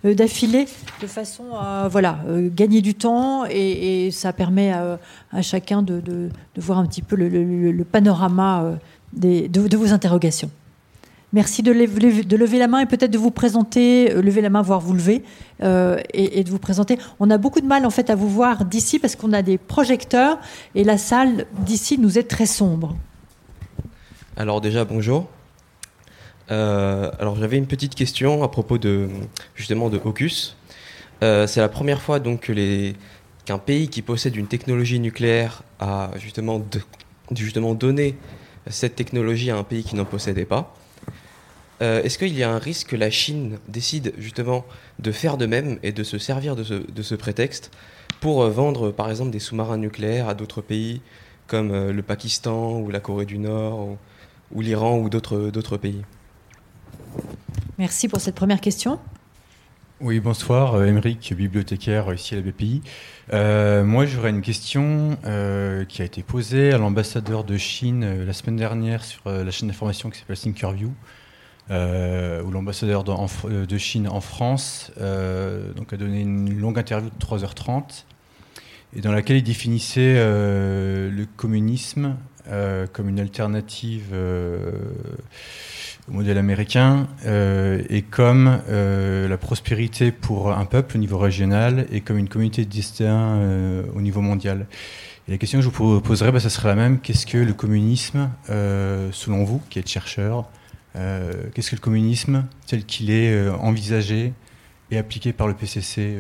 [0.03, 0.67] d'affilée
[1.01, 2.19] de façon à voilà,
[2.53, 7.83] gagner du temps et, ça permet à, chacun de, voir un petit peu le, le
[7.85, 8.77] panorama
[9.15, 10.49] de, vos interrogations.
[11.33, 14.79] Merci de lever, la main et peut-être de vous présenter, euh, lever la main, voire
[14.79, 15.23] vous lever,
[15.63, 16.99] euh, et, de vous présenter.
[17.19, 19.57] On a beaucoup de mal en fait à vous voir d'ici parce qu'on a des
[19.57, 20.37] projecteurs
[20.75, 22.95] et la salle d'ici nous est très sombre.
[24.37, 25.27] Alors déjà bonjour.
[26.51, 29.09] Euh, alors j'avais une petite question à propos de
[29.55, 30.55] justement de Hocus.
[31.21, 32.51] C'est la première fois donc
[33.45, 36.59] qu'un pays qui possède une technologie nucléaire a justement
[37.73, 38.17] donné
[38.67, 40.75] cette technologie à un pays qui n'en possédait pas.
[41.83, 44.65] Euh, est-ce qu'il y a un risque que la Chine décide justement
[44.99, 47.71] de faire de même et de se servir de ce, prétexte
[48.21, 51.01] pour euh, vendre par exemple des sous-marins nucléaires à d'autres pays
[51.47, 53.97] comme euh, le Pakistan ou la Corée du Nord
[54.51, 56.03] ou, l'Iran ou d'autres pays?
[57.77, 58.99] Merci pour cette première question.
[60.03, 62.81] Oui, bonsoir, Émeric, bibliothécaire ici à la BPI.
[63.31, 68.25] Euh, moi, j'aurais une question euh, qui a été posée à l'ambassadeur de Chine euh,
[68.25, 70.91] la semaine dernière sur la chaîne d'information qui s'appelle Thinkerview,
[71.69, 74.91] où l'ambassadeur de, de, Chine en France
[75.75, 78.03] donc a donné une longue interview de 3h30
[78.95, 82.15] et dans laquelle il définissait le communisme
[82.91, 84.13] comme une alternative
[86.09, 91.87] au modèle américain euh, et comme euh, la prospérité pour un peuple au niveau régional
[91.91, 94.67] et comme une communauté de destin euh, au niveau mondial.
[95.29, 96.99] La question que je vous poserai, bah, ça serait la même.
[96.99, 100.49] Qu'est-ce que le communisme, selon vous, qui êtes chercheur,
[100.93, 104.33] qu'est-ce que le communisme tel qu'il est envisagé
[104.91, 106.17] et appliqué par le PCC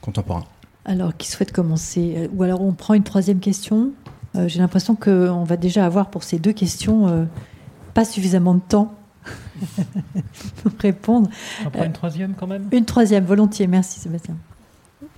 [0.00, 0.44] contemporain
[0.84, 3.92] Alors, qui souhaite commencer Ou alors on prend une troisième question
[4.46, 7.28] J'ai l'impression qu'on va déjà avoir pour ces deux questions
[7.96, 8.94] pas suffisamment de temps
[10.62, 11.30] pour répondre.
[11.64, 12.68] On prend une troisième quand même?
[12.70, 13.66] Une troisième, volontiers.
[13.66, 14.36] Merci Sébastien.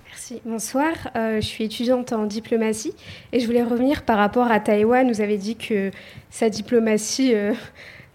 [0.07, 0.41] Merci.
[0.45, 2.93] Bonsoir, euh, je suis étudiante en diplomatie
[3.33, 5.11] et je voulais revenir par rapport à Taïwan.
[5.11, 5.91] Vous avez dit que
[6.31, 7.53] sa diplomatie euh,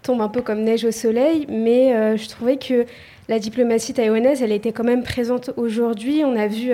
[0.04, 2.86] tombe un peu comme neige au soleil, mais euh, je trouvais que
[3.28, 6.22] la diplomatie taïwanaise, elle était quand même présente aujourd'hui.
[6.26, 6.70] On a vu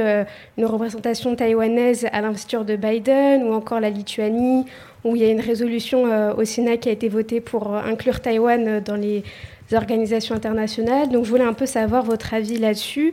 [0.59, 4.65] une représentation taïwanaise à l'investiture de Biden ou encore la Lituanie
[5.05, 7.81] où il y a une résolution euh, au Sénat qui a été votée pour euh,
[7.81, 9.25] inclure Taïwan euh, dans les
[9.73, 11.09] organisations internationales.
[11.09, 13.13] Donc je voulais un peu savoir votre avis là-dessus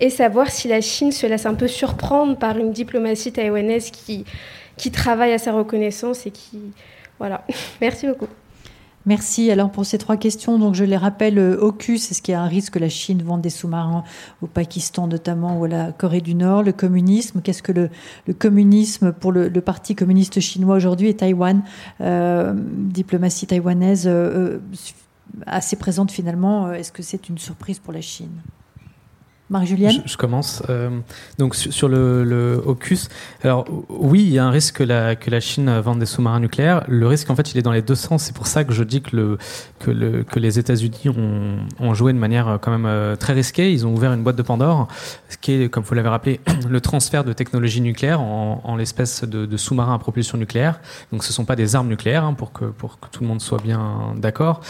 [0.00, 4.24] et savoir si la Chine se laisse un peu surprendre par une diplomatie taïwanaise qui,
[4.76, 6.60] qui travaille à sa reconnaissance et qui...
[7.18, 7.44] Voilà.
[7.80, 8.28] Merci beaucoup.
[9.08, 9.50] Merci.
[9.50, 12.46] Alors pour ces trois questions, donc je les rappelle, AUKUS, est-ce qu'il y a un
[12.46, 14.04] risque que la Chine vende des sous-marins
[14.42, 17.88] au Pakistan notamment ou à la Corée du Nord Le communisme, qu'est-ce que le,
[18.34, 21.62] communisme pour le, Parti communiste chinois aujourd'hui et Taïwan,
[22.02, 24.60] euh, diplomatie taïwanaise euh, euh,
[25.46, 28.42] assez présente finalement, est-ce que c'est une surprise pour la Chine?
[29.50, 30.62] Marie-Julienne je, commence.
[30.68, 30.90] Euh,
[31.38, 32.62] donc sur le, le
[33.42, 36.40] alors oui, il y a un risque que la, que la Chine vende des sous-marins
[36.40, 36.84] nucléaires.
[36.88, 38.24] Le risque, en fait, il est dans les deux sens.
[38.24, 39.38] C'est pour ça que je dis que, le,
[39.78, 43.32] que, le, que les États-Unis ont, ont, joué de manière euh, quand même euh, très
[43.32, 43.72] risquée.
[43.72, 44.88] Ils ont ouvert une boîte de Pandore,
[45.28, 49.24] ce qui est, comme vous l'avez rappelé, le transfert de technologie nucléaire en, en l'espèce
[49.24, 50.80] de, sous-marins à propulsion nucléaire.
[51.12, 53.28] Donc ce ne sont pas des armes nucléaires, hein, pour, que, pour que tout le
[53.28, 54.60] monde soit bien d'accord.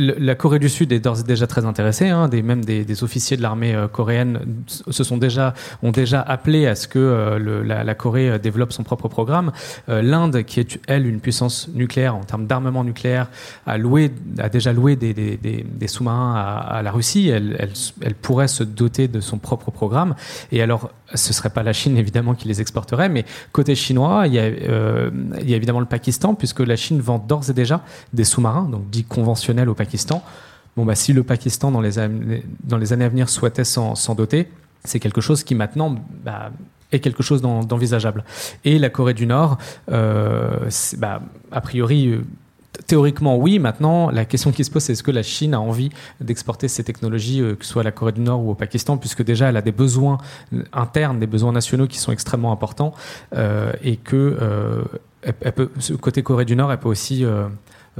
[0.00, 2.08] La Corée du Sud est d'ores et déjà très intéressée.
[2.08, 6.74] Hein, même des, officiers de l'armée euh, coréenne se sont déjà ont déjà appelé à
[6.74, 9.52] ce que euh, la, Corée euh, développe son propre programme.
[9.88, 13.28] L'Inde, qui est elle une puissance nucléaire en termes d'armement nucléaire,
[13.66, 17.28] a loué a déjà loué des, sous-marins à, la Russie.
[17.28, 17.68] Elle,
[18.20, 20.14] pourrait se doter de son propre programme.
[20.52, 24.34] Et alors, ce serait pas la Chine évidemment qui les exporterait, mais côté chinois, il
[24.34, 27.82] y a évidemment le Pakistan, puisque la Chine vend d'ores et déjà
[28.12, 29.89] des sous-marins, donc dits conventionnels au Pakistan
[30.76, 34.48] bon, bah, si le Pakistan, dans les, années à venir, souhaitait s'en doter,
[34.84, 35.94] c'est quelque chose qui maintenant
[36.24, 36.50] bah,
[36.92, 38.24] est quelque chose d'envisageable.
[38.64, 39.58] Et la Corée du Nord,
[39.90, 40.68] euh,
[40.98, 41.22] bah,
[41.52, 42.24] a priori, euh,
[42.86, 43.58] théoriquement oui.
[43.58, 45.90] Maintenant, la question qui se pose, c'est est-ce que la Chine a envie
[46.20, 49.22] d'exporter ces technologies, euh, que ce soit la Corée du Nord ou au Pakistan, puisque
[49.22, 50.18] déjà elle a des besoins
[50.72, 52.94] internes, des besoins nationaux qui sont extrêmement importants,
[53.82, 54.36] et que
[55.54, 57.48] peut, côté Corée du Nord, elle peut aussi euh,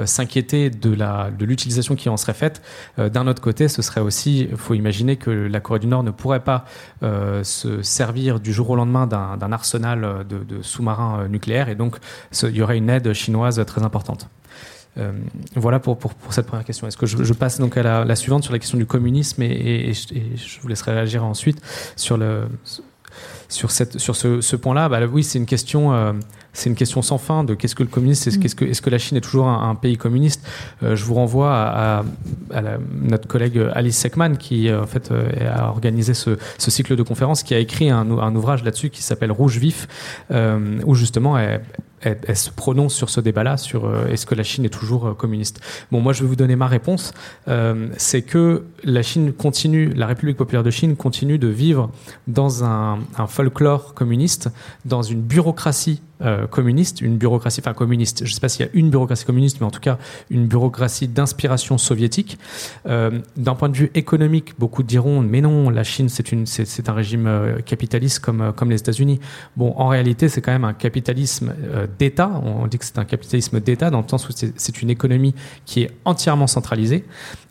[0.05, 2.62] s'inquiéter de l'utilisation qui en serait faite.
[2.99, 6.03] Euh, d'un autre côté, ce serait aussi, il faut imaginer que la Corée du Nord
[6.03, 6.65] ne pourrait pas
[7.03, 11.97] euh, se servir du jour au lendemain d'un arsenal de, sous-marins nucléaires et donc
[12.43, 14.29] il y aurait une aide chinoise très importante.
[15.57, 16.87] voilà pour, pour, cette première question.
[16.87, 20.61] Est-ce que je, passe donc à la, suivante sur la question du communisme et, je
[20.61, 21.61] vous laisserai réagir ensuite
[21.97, 22.49] sur, le,
[23.49, 25.93] sur, cette, sur ce, ce point-là bah, Oui, c'est une question
[26.53, 28.55] c'est une question sans fin de qu'est-ce que le communisme, est-ce, mm.
[28.55, 30.47] que, est-ce que la Chine est toujours un, pays communiste?
[30.82, 32.03] Euh, Je vous renvoie à,
[33.03, 37.43] notre collègue Alice Seckman qui euh, en fait euh, a organisé ce, cycle de conférences,
[37.43, 39.89] qui a écrit un, ouvrage là-dessus qui s'appelle Rouge vif,
[40.85, 41.61] où justement elle,
[42.01, 45.61] elle, se prononce sur ce débat-là, sur est-ce que la Chine est toujours communiste?
[45.91, 47.13] Bon, moi je vais vous donner ma réponse,
[47.97, 51.91] c'est que la Chine continue, la République populaire de Chine continue de vivre
[52.27, 52.99] dans un
[53.29, 54.51] folklore communiste,
[54.85, 58.69] dans une bureaucratie euh, communiste, une bureaucratie, enfin communiste, je ne sais pas s'il y
[58.69, 59.99] a une bureaucratie communiste, mais en tout cas
[60.29, 62.39] une bureaucratie d'inspiration soviétique.
[62.87, 67.27] Euh, d'un point de vue économique, beaucoup diront, mais non, la Chine, c'est, un régime
[67.27, 69.21] euh, capitaliste comme, comme les États-Unis.
[69.57, 71.55] Bon, en réalité, c'est quand même un capitalisme
[71.99, 72.31] d'État.
[72.45, 75.35] On dit que c'est un capitalisme d'État dans le sens où c'est, une économie
[75.65, 77.05] qui est entièrement centralisée.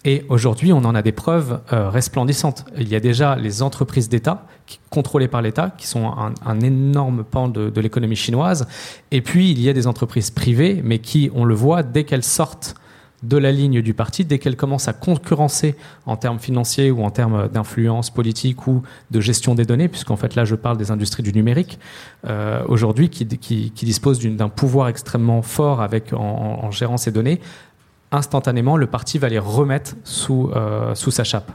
[0.06, 2.66] Et aujourd'hui, on en a des preuves resplendissantes.
[2.78, 4.46] Il y a déjà les entreprises d'État
[4.90, 6.12] contrôlées par l'État, qui sont
[6.46, 8.68] un, énorme pan de, l'économie chinoise.
[9.12, 12.24] Et puis, il y a des entreprises privées, mais qui, on le voit, dès qu'elles
[12.24, 12.76] sortent
[13.22, 17.10] de la ligne du parti, dès qu'elles commencent à concurrencer en termes financiers ou en
[17.10, 18.82] termes d'influence politique ou
[19.12, 21.80] de gestion des données, puisqu'en fait là je parle des industries du numérique,
[22.28, 27.42] euh, aujourd'hui qui, disposent d'un pouvoir extrêmement fort en, gérant ces données,
[28.12, 31.52] instantanément le parti va les remettre sous, euh, sa chape.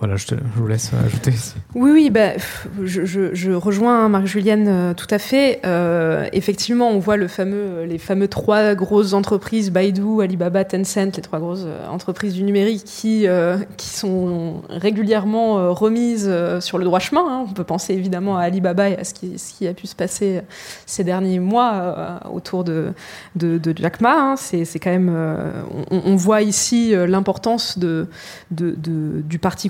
[0.00, 1.32] Voilà, je, vous laisse ajouter.
[1.74, 2.30] Oui, oui, bah,
[2.82, 5.60] je, rejoins Marc-Julienne euh, tout à fait.
[5.66, 11.64] Euh, effectivement, on voit les fameux trois grosses entreprises, Baidu, Alibaba, Tencent, les trois grosses
[11.66, 13.26] euh, entreprises du numérique qui,
[13.76, 17.24] qui sont régulièrement remises sur le droit chemin.
[17.28, 17.44] Hein.
[17.50, 20.40] On peut penser évidemment à Alibaba et à ce qui, a pu se passer
[20.86, 22.94] ces derniers mois autour de,
[23.36, 24.32] de, Jack Ma.
[24.32, 24.36] Hein.
[24.36, 25.14] C'est quand même,
[25.90, 29.68] on, voit ici l'importance du Parti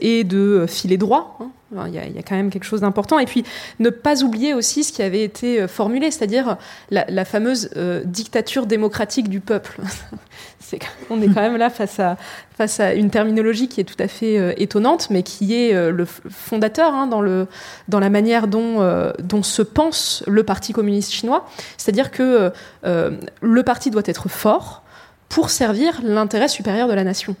[0.00, 1.36] et de euh, filer droit.
[1.40, 1.50] Hein.
[1.86, 3.18] Il, y a, quand même quelque chose d'important.
[3.18, 3.44] Et puis,
[3.78, 6.56] ne pas oublier aussi ce qui avait été euh, formulé, c'est-à-dire
[6.90, 9.78] la, fameuse euh, dictature démocratique du peuple.
[11.10, 15.08] on est quand même là face à, une terminologie qui est tout à fait étonnante,
[15.10, 21.12] mais qui est le fondateur hein, dans, la manière dont se pense le Parti communiste
[21.12, 21.46] chinois.
[21.76, 22.52] C'est-à-dire que
[22.82, 24.82] le parti doit être fort
[25.28, 27.36] pour servir l'intérêt supérieur de la nation.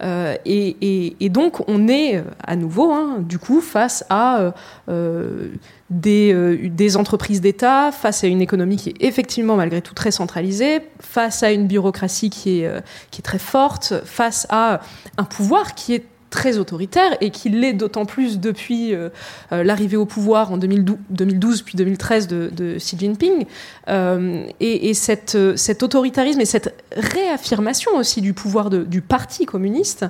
[0.00, 4.52] Euh, et, donc, on est euh, à nouveau, hein, du coup, face à
[4.88, 5.48] euh,
[5.90, 11.42] des, entreprises d'État, face à une économie qui est effectivement, malgré tout, très centralisée, face
[11.42, 12.70] à une bureaucratie qui est,
[13.10, 14.80] qui est très forte, face à
[15.16, 19.08] un pouvoir qui est très autoritaire et qui l'est d'autant plus depuis euh,
[19.52, 23.46] euh, l'arrivée au pouvoir en 2012, puis 2013 de, Xi Jinping.
[23.88, 30.04] Euh, et, cette, cet autoritarisme et cette réaffirmation aussi du pouvoir du Parti communiste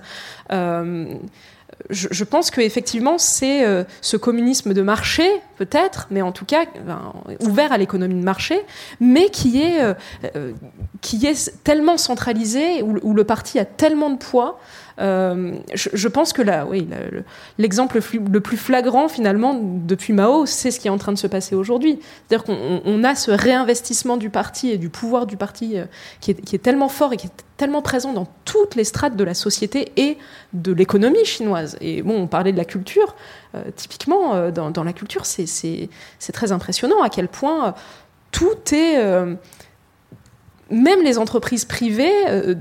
[1.91, 6.65] je, pense qu'effectivement, c'est euh, ce communisme de marché, peut-être, mais en tout cas
[7.41, 8.61] ouvert à l'économie de marché,
[9.01, 9.81] mais qui est,
[11.01, 14.61] qui est tellement centralisé, où, le parti a tellement de poids.
[14.99, 16.89] Je, pense que là, oui,
[17.59, 21.27] l'exemple le, plus flagrant finalement depuis Mao, c'est ce qui est en train de se
[21.27, 22.01] passer aujourd'hui.
[22.29, 25.77] C'est-à-dire qu'on a ce réinvestissement du parti et du pouvoir du parti
[26.21, 29.17] qui est, qui est tellement fort et qui est tellement présent dans toutes les strates
[29.17, 30.17] de la société et
[30.55, 31.77] de l'économie chinoise.
[31.83, 33.15] Et bon, on parlait de la culture.
[33.55, 35.89] Euh, typiquement, euh, dans, la culture, c'est
[36.33, 37.73] très impressionnant à quel point euh,
[38.31, 38.99] tout est...
[40.71, 42.13] même les entreprises privées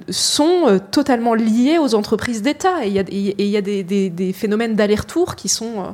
[0.09, 2.85] sont totalement liées aux entreprises d'État.
[2.85, 5.93] Et il y a, des, des phénomènes d'aller-retour qui sont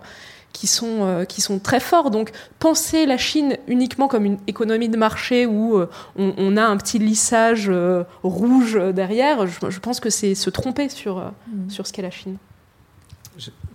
[0.54, 2.12] qui sont, euh, qui sont très forts.
[2.12, 6.78] Donc penser la Chine uniquement comme une économie de marché où euh, on, a un
[6.78, 11.70] petit lissage euh, rouge derrière, je, pense que c'est se tromper sur, mm.
[11.70, 12.38] sur ce qu'est la Chine.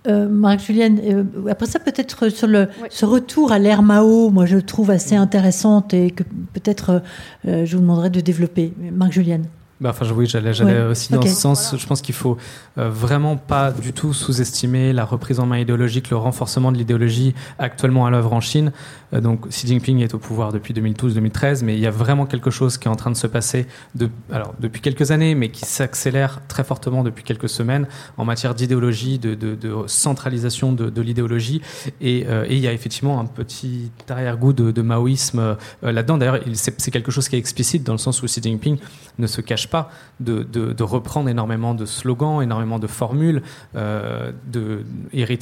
[0.09, 5.17] Marc-Julienne, après ça, peut-être sur le, ce retour à l'ère Mao, moi je trouve assez
[5.17, 6.23] intéressante et que
[6.53, 7.03] peut-être
[7.45, 8.73] je vous demanderai de développer.
[8.93, 9.47] Marc-Julienne.
[9.81, 10.51] Bah, enfin, oui, j'allais
[10.87, 11.75] aussi dans ce sens.
[11.77, 12.37] Je pense qu'il faut
[12.79, 17.33] euh, vraiment pas du tout sous-estimer la reprise en main idéologique, le renforcement de l'idéologie
[17.61, 18.73] actuellement à l'œuvre en Chine.
[19.15, 22.51] Euh, donc, Xi Jinping est au pouvoir depuis 2012-2013, mais il y a vraiment quelque
[22.51, 25.65] chose qui est en train de se passer de, alors, depuis quelques années, mais qui
[25.65, 27.87] s'accélère très fortement depuis quelques semaines
[28.17, 31.63] en matière d'idéologie, de, de, de, centralisation de, l'idéologie.
[32.01, 36.19] Et, euh, et, il y a effectivement un petit arrière-goût de, maoïsme là-dedans.
[36.19, 38.79] D'ailleurs, c'est quelque chose qui est explicite dans le sens où Xi Jinping
[39.19, 39.91] ne se cache pas
[40.21, 43.43] de, reprendre énormément de slogans, énormément de formules,
[43.77, 44.85] euh, de,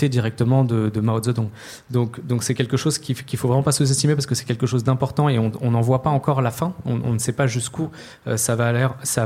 [0.09, 1.49] directement de, Mao Zedong.
[1.91, 4.85] Donc, c'est quelque chose qu'il ne faut vraiment pas sous-estimer parce que c'est quelque chose
[4.85, 6.75] d'important et on n'en voit pas encore la fin.
[6.85, 7.91] On, ne sait pas jusqu'où
[8.27, 8.69] euh, ça, va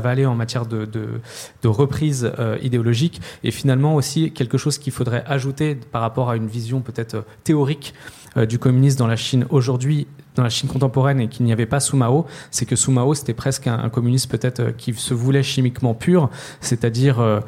[0.09, 0.87] aller, en matière de,
[1.63, 3.21] reprise euh, idéologique.
[3.43, 7.93] Et finalement aussi quelque chose qu'il faudrait ajouter par rapport à une vision peut-être théorique
[8.37, 11.65] euh, du communisme dans la Chine aujourd'hui, dans la Chine contemporaine, et qu'il n'y avait
[11.65, 15.13] pas sous Mao, c'est que sous Mao, c'était presque un, communisme peut-être euh, qui se
[15.13, 16.29] voulait chimiquement pur,
[16.59, 17.41] c'est-à-dire euh,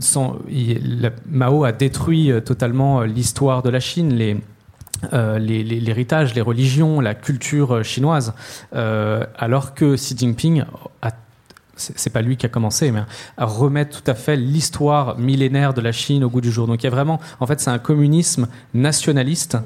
[0.00, 0.36] sans,
[1.28, 4.36] Mao a détruit totalement l'histoire de la Chine, les
[5.12, 8.34] l'héritage, les, religions, la culture chinoise,
[8.72, 10.64] alors que Xi Jinping
[11.02, 11.12] a
[11.78, 13.02] c'est pas lui qui a commencé, mais
[13.36, 16.66] à remettre tout à fait l'histoire millénaire de la Chine au goût du jour.
[16.66, 19.56] Donc il y a vraiment, en fait, c'est un communisme nationaliste.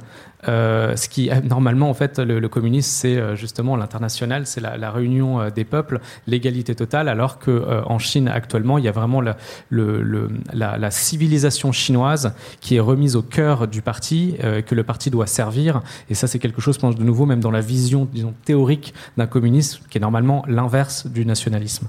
[0.48, 5.40] Euh, ce qui normalement en fait le, communisme c'est euh, justement l'international, c'est la, réunion
[5.40, 10.28] euh, des peuples, l'égalité totale, alors que en Chine actuellement il y a vraiment le,
[10.52, 14.36] la, civilisation chinoise qui est remise au cœur du parti,
[14.66, 15.80] que le parti doit servir,
[16.10, 18.94] et ça c'est quelque chose, je pense de nouveau même dans la vision disons théorique
[19.16, 21.86] d'un communisme qui est normalement l'inverse du nationalisme.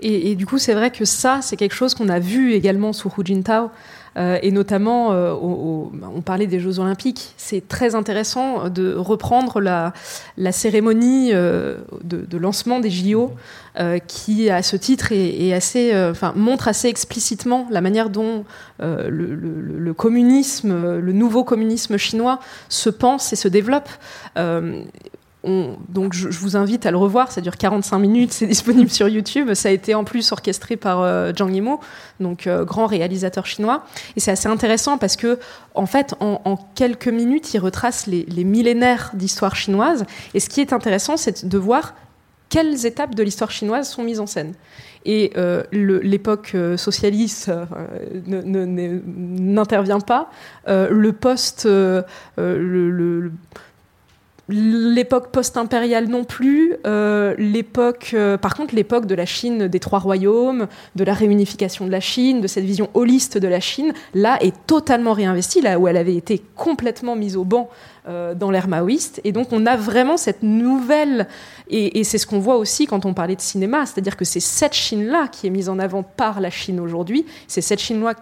[0.00, 3.08] Et, du coup, c'est vrai que ça, c'est quelque chose qu'on a vu également sous
[3.08, 3.70] Hu Jintao.
[4.16, 7.34] Euh, et notamment, euh, on parlait des Jeux Olympiques.
[7.36, 9.92] C'est très intéressant de reprendre la,
[10.52, 13.32] cérémonie euh, de, lancement des JO,
[14.08, 18.44] qui, à ce titre, est, assez, enfin, montre assez explicitement la manière dont
[18.80, 23.88] le, le, communisme, le nouveau communisme chinois, se pense et se développe
[25.44, 29.54] donc je, vous invite à le revoir, ça dure 45 minutes, c'est disponible sur YouTube.
[29.54, 31.78] Ça a été en plus orchestré par euh, Zhang Yimou,
[32.20, 33.84] donc euh, grand réalisateur chinois.
[34.16, 35.38] Et c'est assez intéressant parce que,
[35.74, 40.04] en fait, en, quelques minutes, il retrace les, millénaires d'histoire chinoise.
[40.34, 41.94] Et ce qui est intéressant, c'est de voir
[42.48, 44.54] quelles étapes de l'histoire chinoise sont mises en scène.
[45.04, 47.50] Et euh, l'époque socialiste
[48.26, 50.30] n'intervient pas.
[50.66, 51.66] le poste,
[52.36, 53.32] le
[54.48, 59.98] l'époque post-impériale non plus, euh, l'époque, euh, par contre l'époque de la Chine des trois
[59.98, 64.38] royaumes, de la réunification de la Chine, de cette vision holiste de la Chine, là
[64.40, 67.68] est totalement réinvestie, là où elle avait été complètement mise au banc
[68.08, 69.20] euh, dans l'ère maoïste.
[69.24, 71.28] Et donc on a vraiment cette nouvelle,
[71.68, 74.72] et, c'est ce qu'on voit aussi quand on parlait de cinéma, c'est-à-dire que c'est cette
[74.72, 78.14] Chine-là qui est mise en avant par la Chine aujourd'hui, c'est cette Chine-là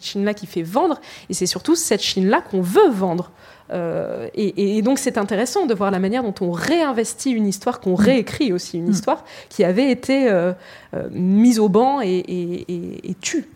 [0.00, 3.30] Chine qui fait vendre, et c'est surtout cette Chine-là qu'on veut vendre.
[3.72, 7.94] Euh, et, donc c'est intéressant de voir la manière dont on réinvestit une histoire, qu'on
[7.94, 8.92] réécrit aussi une mm.
[8.92, 10.52] histoire qui avait été euh,
[10.94, 12.24] euh, mise au banc et,
[12.68, 13.48] et tue.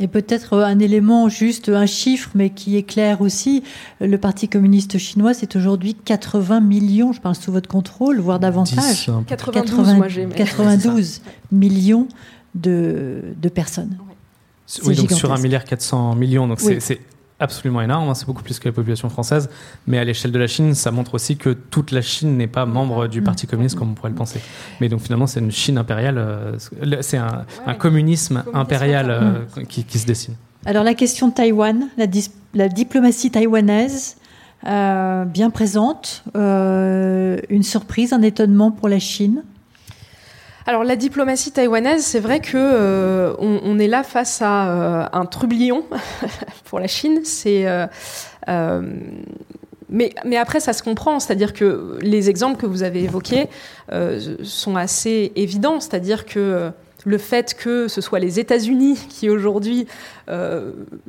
[0.00, 3.62] Et peut-être un élément, juste un chiffre, mais qui est clair aussi.
[4.00, 9.10] Le Parti communiste chinois, c'est aujourd'hui 80 millions, je pense sous votre contrôle, voire davantage.
[9.26, 12.06] 92, moi 92 millions
[12.54, 13.96] de, de personnes.
[14.84, 17.00] Oui, donc sur un milliard 400 millions, donc c'est
[17.42, 19.50] absolument énorme, hein, c'est beaucoup plus que la population française,
[19.86, 22.66] mais à l'échelle de la Chine, ça montre aussi que toute la Chine n'est pas
[22.66, 24.40] membre du Parti communiste comme on pourrait le penser.
[24.80, 26.56] Mais donc finalement, c'est une Chine impériale, euh,
[27.00, 27.44] c'est un,
[27.78, 30.34] communisme impérial euh, qui, se dessine.
[30.64, 34.16] Alors la question de Taïwan, la, diplomatie taïwanaise,
[34.66, 39.42] euh, bien présente, une surprise, un étonnement pour la Chine
[40.66, 45.26] alors la diplomatie taïwanaise, c'est vrai que euh, on, est là face à euh, un
[45.26, 45.84] trublion
[46.64, 47.22] pour la Chine.
[47.46, 47.86] Euh,
[49.88, 53.48] mais, mais, après, ça se comprend, c'est-à-dire que les exemples que vous avez évoqués
[54.42, 56.70] sont assez évidents, c'est-à-dire que
[57.04, 59.86] le fait que ce soit les États-Unis qui aujourd'hui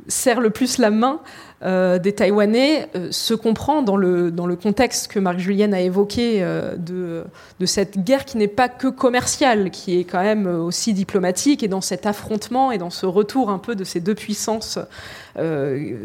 [0.08, 1.20] serrent le plus la main
[1.64, 5.80] euh, des Taïwanais euh, se comprend dans le, dans le contexte que Marc Julien a
[5.80, 6.40] évoqué
[6.76, 7.24] de,
[7.60, 11.68] de, cette guerre qui n'est pas que commerciale, qui est quand même aussi diplomatique, et
[11.68, 14.78] dans cet affrontement et dans ce retour un peu de ces deux puissances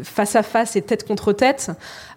[0.02, 1.70] face à face et tête contre tête.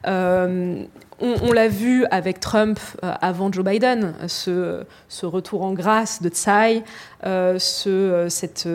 [0.06, 6.84] On, l'a vu avec Trump avant Joe Biden, ce, ce, retour en grâce de Tsai,
[7.24, 8.68] ce, cette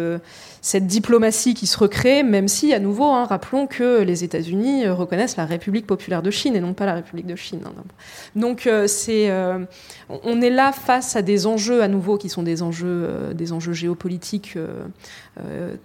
[0.61, 4.95] cette diplomatie qui se recrée, même si, à nouveau, hein, rappelons que les États-Unis euh,
[4.95, 7.61] reconnaissent la République populaire de Chine et non pas la République de Chine.
[7.65, 7.73] Hein.
[8.37, 9.61] Donc, euh, c'est, euh,
[10.25, 13.35] on est là face à des enjeux, à nouveau, qui sont des enjeux,
[13.73, 14.59] géopolitiques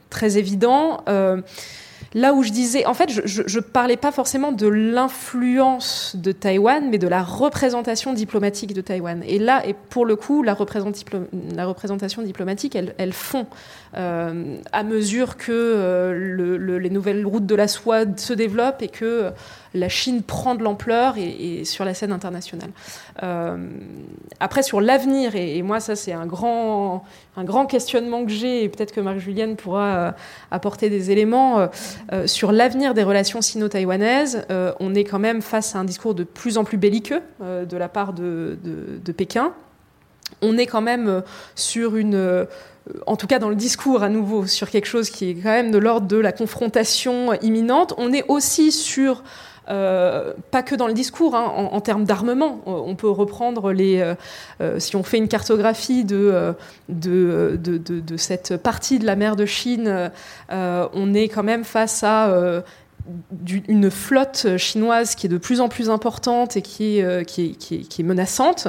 [0.09, 1.03] très évidents.
[2.15, 6.87] Là où je disais, en fait, je ne parlais pas forcément de l'influence de Taïwan,
[6.89, 9.23] mais de la représentation diplomatique de Taïwan.
[9.25, 13.47] Et là, et pour le coup, la représentation diplomatique, elle, elle fond
[13.95, 19.29] euh, à mesure que euh, les nouvelles routes de la soie se développent et que
[19.75, 22.69] la Chine prend de l'ampleur et, sur la scène internationale.
[23.21, 23.57] Euh,
[24.39, 27.03] après, sur l'avenir, et, moi, ça, c'est un grand,
[27.37, 30.15] un grand questionnement que j'ai, et peut-être que Marc-Julienne pourra
[30.51, 31.67] apporter des éléments.
[32.25, 34.45] Sur l'avenir des relations sino-taïwanaises,
[34.79, 37.89] on est quand même face à un discours de plus en plus belliqueux de la
[37.89, 38.57] part de
[39.15, 39.53] Pékin.
[40.41, 41.23] On est quand même
[41.55, 42.47] sur une
[43.07, 45.71] en tout cas dans le discours à nouveau, sur quelque chose qui est quand même
[45.71, 47.93] de l'ordre de la confrontation imminente.
[47.97, 49.23] On est aussi sur
[49.69, 52.59] euh, pas que dans le discours, hein, en, termes d'armement.
[52.67, 54.15] Euh, on peut reprendre les.
[54.61, 56.53] Euh, si on fait une cartographie de,
[58.17, 60.11] cette partie de la mer de Chine,
[60.49, 62.63] on est quand même face à.
[63.67, 67.75] Une flotte chinoise qui est de plus en plus importante et qui est, est, qui
[67.75, 68.67] est, qui est menaçante.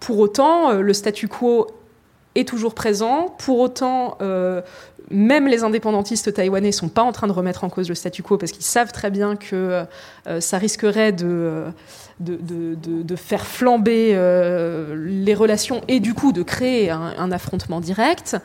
[0.00, 1.66] pour autant, le statu quo
[2.34, 3.34] est toujours présent.
[3.38, 4.18] Pour autant,
[5.10, 8.36] même les indépendantistes taïwanais sont pas en train de remettre en cause le statu quo
[8.36, 9.84] parce qu'ils savent très bien que
[10.26, 11.64] euh, ça risquerait de,
[12.20, 18.36] de, faire flamber euh, les relations et du coup de créer un affrontement direct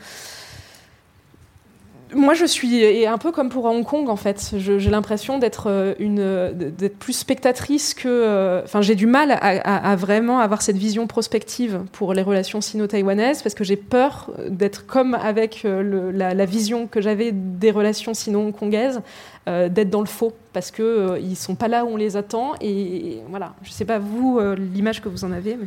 [2.16, 4.54] moi, je suis un peu comme pour Hong Kong, en fait.
[4.58, 8.08] J'ai l'impression d'être euh, d'être plus spectatrice que.
[8.08, 13.42] Euh, enfin, j'ai du mal à, vraiment avoir cette vision prospective pour les relations sino-taïwanaises
[13.42, 19.02] parce que j'ai peur d'être comme avec euh, la, vision que j'avais des relations sino-hongkongaises,
[19.48, 22.54] d'être dans le faux parce que ils sont pas là où on les attend.
[22.62, 23.54] Et, voilà.
[23.64, 24.40] Je sais pas vous
[24.74, 25.58] l'image que vous en avez.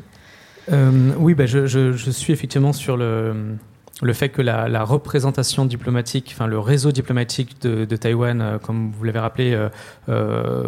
[1.18, 3.56] oui, bah, je, je, suis effectivement sur le
[4.02, 9.04] le fait que la, représentation diplomatique, enfin le réseau diplomatique de, Taïwan, euh, comme vous
[9.04, 9.68] l'avez rappelé, euh,
[10.10, 10.64] euh,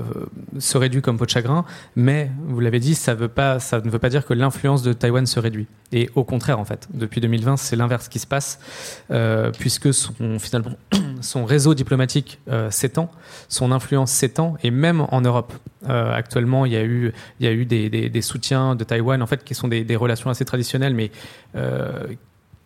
[0.59, 1.65] se réduit comme peau de chagrin,
[1.95, 5.67] mais vous l'avez dit, ça, ne veut pas dire que l'influence de Taïwan se réduit.
[5.93, 8.61] Et au contraire, en fait, depuis 2020, c'est l'inverse qui se passe,
[9.59, 10.77] puisque son, finalement,
[11.21, 12.41] son réseau diplomatique
[12.71, 13.11] s'étend,
[13.49, 15.53] son influence s'étend, et même en Europe.
[15.87, 19.45] actuellement, il y a eu, il y a eu des, soutiens de Taïwan, en fait,
[19.45, 21.11] qui sont des, des relations assez traditionnelles, mais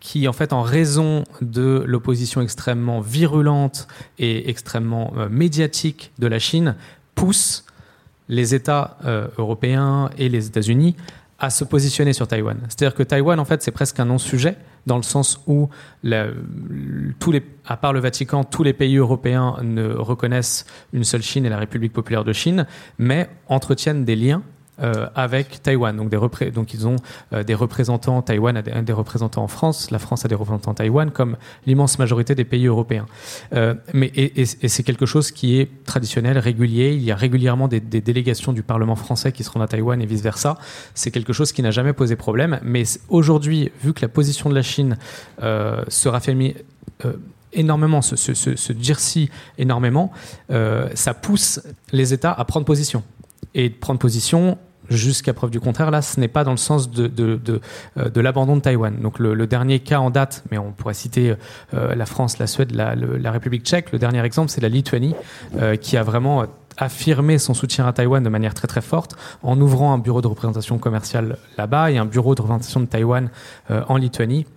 [0.03, 3.87] qui, en fait, en raison de l'opposition extrêmement virulente
[4.19, 6.75] et extrêmement euh, médiatique de la Chine,
[7.15, 7.65] pousse
[8.27, 10.97] les États euh, européens et les États-Unis
[11.39, 12.57] à se positionner sur Taïwan.
[12.67, 14.57] C'est-à-dire que Taïwan, en fait, c'est presque un non-sujet,
[14.87, 15.69] dans le sens où,
[16.05, 21.57] à part le Vatican, tous les pays européens ne reconnaissent une seule Chine et la
[21.57, 22.65] République populaire de Chine,
[22.97, 24.43] mais entretiennent des liens
[24.81, 25.95] euh, avec Taïwan.
[25.95, 26.95] Donc, ils ont
[27.31, 30.73] euh, des représentants, Taïwan a des, représentants en France, la France a des représentants en
[30.73, 31.37] Taïwan, comme
[31.67, 33.05] l'immense majorité des pays européens.
[33.53, 36.93] Euh, mais, et, c'est quelque chose qui est traditionnel, régulier.
[36.95, 40.57] Il y a régulièrement des, délégations du Parlement français qui seront à Taïwan et vice-versa.
[40.95, 42.59] C'est quelque chose qui n'a jamais posé problème.
[42.63, 44.97] Mais aujourd'hui, vu que la position de la Chine
[45.39, 46.55] se raffermit
[47.53, 49.27] énormément, se, se, se,
[49.59, 50.11] énormément,
[50.49, 53.03] ça pousse les États à prendre position
[53.55, 54.57] et de prendre position
[54.89, 57.11] jusqu'à preuve du contraire, là, ce n'est pas dans le sens de,
[57.97, 58.95] euh, l'abandon de Taïwan.
[59.01, 61.35] Donc le, dernier cas en date, mais on pourrait citer
[61.73, 65.15] euh, la France, la Suède, la, la, République tchèque, le dernier exemple, c'est la Lituanie,
[65.57, 66.45] euh, qui a vraiment
[66.77, 70.27] affirmé son soutien à Taïwan de manière très très forte en ouvrant un bureau de
[70.27, 73.29] représentation commerciale là-bas et un bureau de représentation de Taïwan
[73.69, 74.47] en Lituanie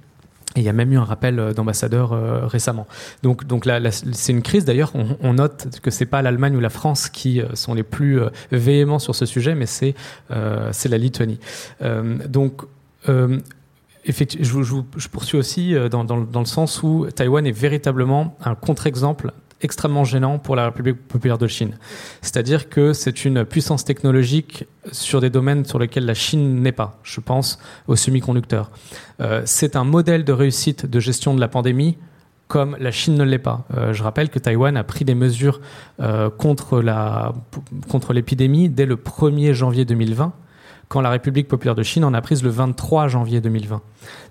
[0.56, 2.86] il y a même eu un rappel euh, d'ambassadeur euh, récemment.
[3.22, 4.64] Donc, donc c'est une crise.
[4.64, 8.20] D'ailleurs, on, note que c'est pas l'Allemagne ou la France qui euh, sont les plus
[8.52, 9.94] véhéments sur ce sujet, mais c'est
[10.72, 11.38] c'est la Lituanie.
[12.28, 12.62] donc
[14.04, 18.54] effectivement, je, je, poursuis aussi dans, dans, dans, le sens où Taïwan est véritablement un
[18.54, 21.78] contre-exemple extrêmement gênant pour la République populaire de Chine.
[22.20, 26.98] C'est-à-dire que c'est une puissance technologique sur des domaines sur lesquels la Chine n'est pas.
[27.02, 27.58] Je pense
[27.88, 28.70] aux semi-conducteurs.
[29.20, 31.96] Euh, c'est un modèle de réussite de gestion de la pandémie
[32.48, 33.66] comme la Chine ne l'est pas.
[33.76, 35.60] Euh, je rappelle que Taïwan a pris des mesures
[36.00, 36.82] euh, contre
[38.12, 40.32] l'épidémie dès le 1er janvier 2020
[40.88, 43.82] quand la République populaire de Chine en a prise le 23 janvier 2020.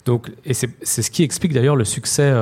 [0.06, 2.34] Donc, et c'est ce qui explique d'ailleurs le succès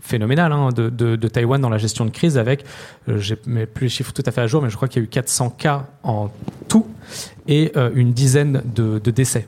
[0.00, 2.64] phénoménal hein, de, Taïwan dans la gestion de crise avec,
[3.08, 5.04] euh, j'ai plus les chiffres tout à fait à jour, mais je crois qu'il y
[5.04, 6.30] a eu 400 cas en
[6.68, 6.86] tout
[7.46, 9.46] et euh, une dizaine de décès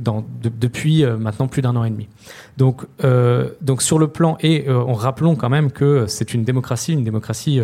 [0.00, 2.08] depuis euh, maintenant plus d'un an et demi.
[2.56, 6.44] Donc, euh, donc sur le plan, et euh, on rappelons quand même que c'est une
[6.44, 7.60] démocratie, une démocratie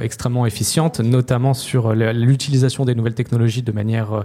[0.00, 4.24] extrêmement efficiente, notamment sur l'utilisation des nouvelles technologies de manière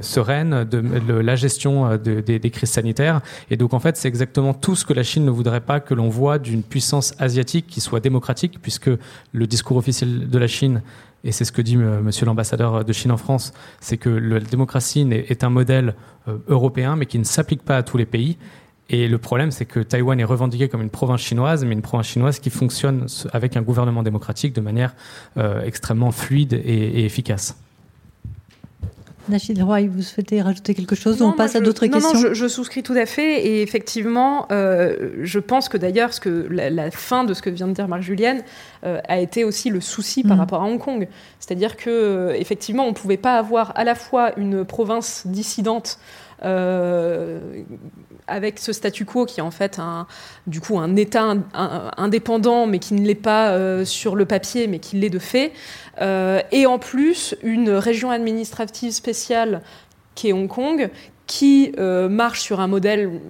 [0.00, 3.20] sereine, de, la gestion des crises sanitaires.
[3.50, 5.94] Et donc en fait, c'est exactement tout ce que la Chine ne voudrait pas que
[5.94, 8.90] l'on voit d'une puissance asiatique qui soit démocratique, puisque
[9.32, 10.82] le discours officiel de la Chine
[11.24, 15.06] et c'est ce que dit monsieur l'ambassadeur de Chine en France, c'est que la démocratie
[15.10, 15.94] est un modèle
[16.48, 18.38] européen, mais qui ne s'applique pas à tous les pays.
[18.92, 22.08] Et le problème, c'est que Taïwan est revendiqué comme une province chinoise, mais une province
[22.08, 24.94] chinoise qui fonctionne avec un gouvernement démocratique de manière
[25.36, 27.56] euh, extrêmement fluide et, efficace.
[29.28, 32.12] Nachid Roy, vous souhaitez rajouter quelque chose On passe à d'autres questions.
[32.14, 33.46] Non, je, je, souscris tout à fait.
[33.46, 37.72] Et effectivement, euh, je pense que d'ailleurs, que la, fin de ce que vient de
[37.72, 38.42] dire Marc Julienne
[38.84, 40.40] euh, a été aussi le souci par mm.
[40.40, 41.06] rapport à Hong Kong.
[41.38, 46.29] C'est-à-dire que effectivement, on ne pouvait pas avoir à la fois une province dissidente euh,
[48.26, 50.06] avec ce statu quo qui est en fait un,
[50.46, 51.34] du coup un État
[51.96, 55.52] indépendant, mais qui ne l'est pas euh, sur le papier, mais qui l'est de fait,
[56.00, 59.62] euh, et en plus une région administrative spéciale
[60.14, 60.90] qui est Hong Kong,
[61.26, 63.20] qui marche sur un modèle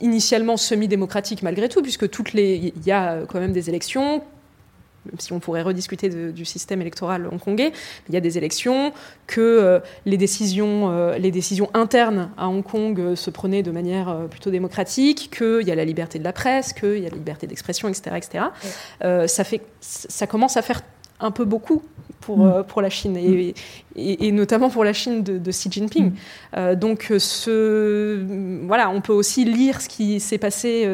[0.00, 4.22] initialement semi-démocratique malgré tout, puisque il y a quand même des élections
[5.10, 7.72] même si on pourrait rediscuter du système électoral hongkongais,
[8.08, 8.92] il y a des élections,
[9.26, 13.70] que euh, les, décisions, euh, les décisions internes à Hong Kong euh, se prenaient de
[13.70, 17.16] manière plutôt démocratique, qu'il y a la liberté de la presse, qu'il y a la
[17.16, 18.16] liberté d'expression, etc.
[18.16, 18.44] etc.
[19.26, 20.80] ça, fait, ça commence à faire
[21.20, 21.82] un peu beaucoup
[22.20, 22.64] pour, mm.
[22.64, 23.54] pour la Chine, et,
[23.96, 26.12] et, notamment pour la Chine de, Xi Jinping.
[26.56, 26.74] Mm.
[26.74, 28.24] donc, ce,
[28.66, 30.88] voilà, on peut aussi lire ce qui s'est passé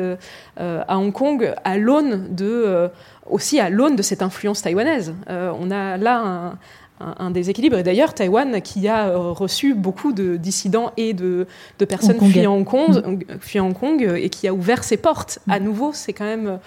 [0.57, 2.89] à Hong Kong à l'aune de
[3.29, 5.15] aussi à l'aune de cette influence taïwanaise.
[5.31, 6.55] Euh, on a là
[7.01, 7.77] un, déséquilibre.
[7.77, 11.47] Et d'ailleurs, Taïwan, qui a euh, reçu beaucoup de dissidents et de,
[11.89, 13.59] personnes fuyant Hong, Kong, mm.
[13.61, 15.65] Hong Kong et qui a ouvert ses portes à mm.
[15.65, 16.59] nouveau, c'est quand même,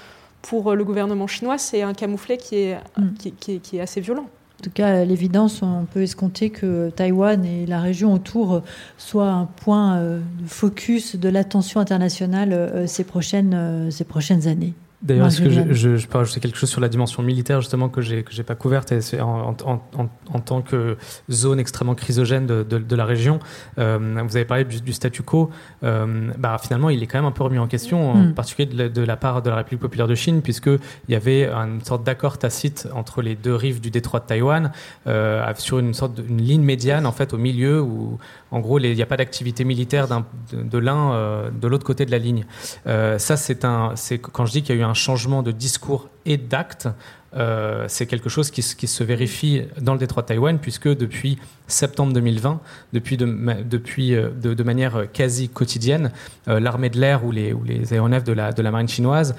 [0.42, 3.14] pour le gouvernement chinois, c'est un camouflet qui est, mm.
[3.40, 4.26] qui, est assez violent.
[4.60, 8.64] En tout cas, à l'évidence, on peut escompter que Taïwan et la région autour
[8.98, 14.74] soient un point euh, de focus de l'attention internationale ces, prochaines, ces prochaines années.
[15.04, 17.88] D'ailleurs, est-ce que je, je, je, peux rajouter quelque chose sur la dimension militaire justement
[17.88, 20.98] que j'ai que j'ai pas couverte et en, en, en, en, tant que
[21.30, 23.40] zone extrêmement chrysogène de, de, de la région.
[23.78, 25.52] Euh, vous avez parlé du, du statu quo.
[25.84, 28.34] Euh, bah, finalement, il est quand même un peu remis en question, en mm.
[28.34, 31.84] particulier de la, part de la République populaire de Chine, puisque il y avait une
[31.84, 34.72] sorte d'accord tacite entre les deux rives du détroit de Taïwan
[35.06, 38.18] euh, sur une sorte de, une ligne médiane en fait au milieu où
[38.50, 42.12] en gros il n'y a pas d'activité militaire de, de l'un de l'autre côté de
[42.12, 42.46] la ligne.
[42.86, 46.10] Ça c'est un c'est quand je dis qu'il y a eu un changement de discours
[46.26, 46.88] et d'actes,
[47.36, 51.38] euh, c'est quelque chose qui, se vérifie dans le détroit de Taïwan, puisque depuis
[51.68, 52.62] septembre 2020,
[52.94, 53.26] depuis de,
[53.64, 56.12] depuis euh, de, manière quasi quotidienne,
[56.48, 57.54] euh, l'armée de l'air ou les,
[57.92, 59.36] aéronefs de la, marine chinoise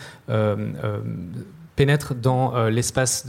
[1.76, 3.24] pénètrent dans l'espace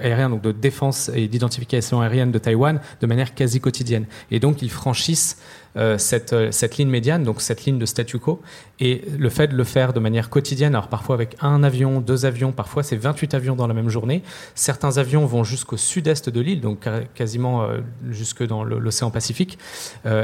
[0.00, 4.06] aérien, donc de défense et d'identification aérienne de Taïwan de manière quasi quotidienne.
[4.32, 5.36] Et donc ils franchissent
[5.76, 8.42] euh, cette, euh, cette ligne médiane, donc cette ligne de statu quo.
[8.80, 12.24] Et le fait de le faire de manière quotidienne, alors parfois avec un avion, deux
[12.24, 14.22] avions, parfois c'est 28 avions dans la même journée.
[14.54, 17.80] Certains avions vont jusqu'au sud-est de l'île, donc quasiment euh,
[18.10, 19.58] jusque dans l'océan Pacifique,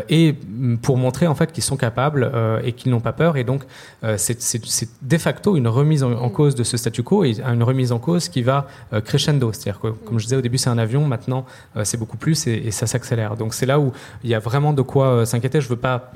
[0.08, 0.34] et
[0.82, 2.30] pour montrer en fait qu'ils sont capables
[2.62, 3.36] et qu'ils n'ont pas peur.
[3.36, 3.64] Et donc
[4.16, 4.60] c'est
[5.02, 8.28] de facto une remise en, cause de ce statu quo et une remise en cause
[8.28, 8.66] qui va
[9.04, 9.52] crescendo.
[9.52, 11.46] C'est-à-dire que, comme je disais au début, c'est un avion, maintenant
[11.82, 13.36] c'est beaucoup plus et, ça s'accélère.
[13.36, 13.92] Donc c'est là où
[14.22, 15.60] il y a vraiment de quoi s'inquiéter.
[15.60, 16.12] Je veux pas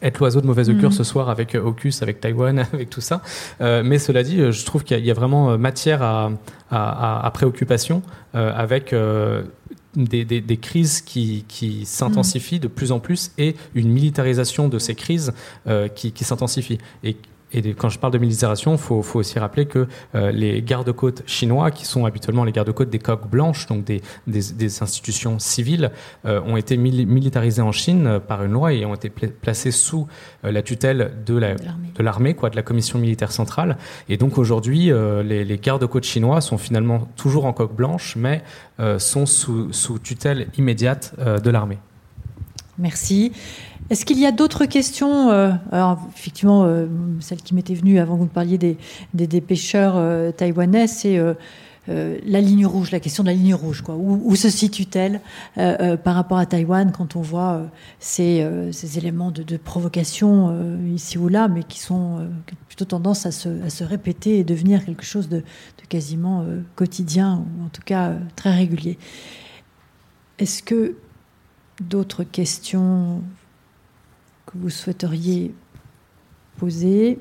[0.00, 0.94] être l'oiseau de mauvaise augure mm.
[0.94, 3.22] ce soir avec AUKUS, euh, avec Taïwan, avec tout ça.
[3.60, 8.02] Euh, mais cela dit, je trouve qu'il y, a vraiment matière à, préoccupation
[8.32, 8.94] avec
[9.94, 15.32] des, crises qui, s'intensifient de plus en plus et une militarisation de ces crises
[15.94, 16.78] qui, qui s'intensifie.
[17.04, 17.16] Et
[17.54, 21.70] et quand je parle de militarisation, il faut, aussi rappeler que euh, les gardes-côtes chinois,
[21.70, 25.90] qui sont habituellement les gardes-côtes des coques blanches, donc des, des, institutions civiles,
[26.24, 30.06] euh, ont été militarisés en Chine euh, par une loi et ont été placés sous
[30.42, 31.38] la tutelle de
[31.98, 33.76] l'armée, quoi, de la commission militaire centrale.
[34.08, 34.90] Et donc aujourd'hui,
[35.24, 38.42] les, les gardes-côtes chinois sont finalement toujours en coque blanche, mais
[38.98, 41.78] sont sous, sous tutelle immédiate de l'armée.
[42.82, 43.30] Merci.
[43.90, 46.86] Est-ce qu'il y a d'autres questions euh, Alors, effectivement, euh,
[47.20, 51.20] celle qui m'était venue avant que vous parliez des, pêcheurs euh, taïwanais, c'est
[51.86, 53.94] la ligne rouge, la question de la ligne rouge, quoi.
[53.96, 55.20] Où, se situe-t-elle
[55.54, 57.62] par rapport à Taïwan quand on voit
[58.00, 58.46] ces,
[58.96, 60.56] éléments de, provocation
[60.92, 62.28] ici ou là, mais qui sont
[62.68, 66.46] plutôt tendance à se, à se, répéter et devenir quelque chose de, de quasiment
[66.76, 68.96] quotidien, ou en tout cas très régulier.
[70.38, 70.96] Est-ce que
[71.80, 73.22] d'autres questions
[74.46, 75.54] que vous souhaiteriez
[76.58, 77.18] poser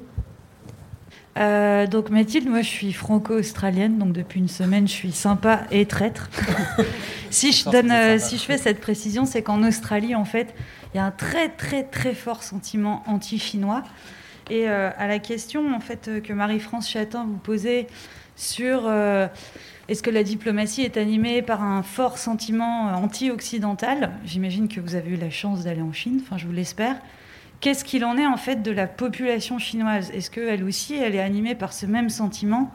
[1.38, 5.86] euh, donc Mathilde, moi je suis franco-australienne, donc depuis une semaine je suis sympa et
[5.86, 6.30] traître.
[7.30, 10.54] si, je donne, euh, si je fais cette précision, c'est qu'en Australie en fait,
[10.94, 13.84] il y a un très très très fort sentiment anti-chinois.
[14.50, 17.88] Et euh, à la question en fait que Marie-France Chatin vous posait
[18.36, 18.92] sur
[19.92, 24.14] est-ce que la diplomatie est animée par un fort sentiment anti-occidental?
[24.24, 26.96] J'imagine que vous avez eu la chance d'aller en Chine, enfin je vous l'espère.
[27.60, 30.10] Qu'est-ce qu'il en est en fait de la population chinoise?
[30.12, 32.72] Est-ce qu'elle aussi, elle est animée par ce même sentiment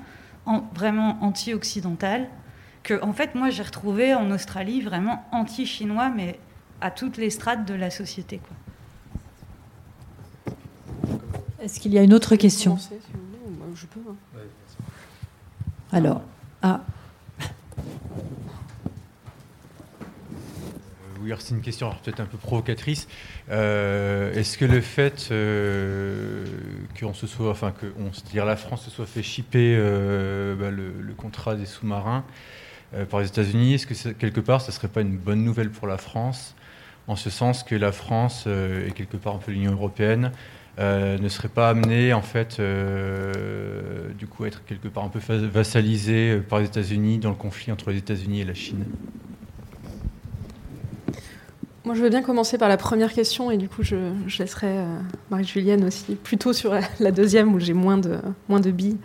[0.75, 2.29] vraiment anti-occidental?
[2.83, 6.39] Que, en fait, moi, j'ai retrouvé en Australie vraiment anti-chinois, mais
[6.83, 8.43] à toutes les strates de la société.
[11.63, 12.77] Est-ce qu'il y a une autre question?
[13.75, 14.01] Je peux.
[14.07, 14.39] Hein.
[15.93, 16.21] Alors,
[16.61, 16.83] ah.
[21.39, 23.09] C'est une question peut-être un peu provocatrice.
[23.51, 26.45] Euh, est-ce que le fait euh,
[26.99, 30.71] qu'on se soit, enfin que on, dire la France se soit fait chipper euh, bah,
[30.71, 32.25] le, contrat des sous-marins
[33.11, 35.99] par les États-Unis, est-ce que quelque part, ça serait pas une bonne nouvelle pour la
[35.99, 36.55] France,
[37.09, 40.31] en ce sens que la France et quelque part un peu l'Union européenne
[40.79, 42.61] ne serait pas amenée en fait,
[44.17, 47.73] du coup, à être quelque part un peu vassalisée par les États-Unis dans le conflit
[47.73, 48.85] entre les États-Unis et la Chine?
[51.87, 53.97] Moi, je veux bien commencer par la première question et du coup, je,
[54.41, 54.99] laisserai euh,
[55.31, 58.17] Marie-Julienne aussi plutôt sur la, deuxième où j'ai moins de,
[58.49, 58.97] moins de billes.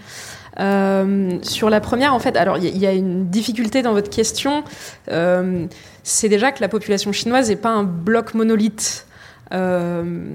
[0.60, 4.64] Euh, sur la première, en fait, alors il y, a une difficulté dans votre question.
[5.12, 5.68] Euh,
[6.02, 9.06] c'est déjà que la population chinoise n'est pas un bloc monolithe.
[9.54, 10.34] Euh,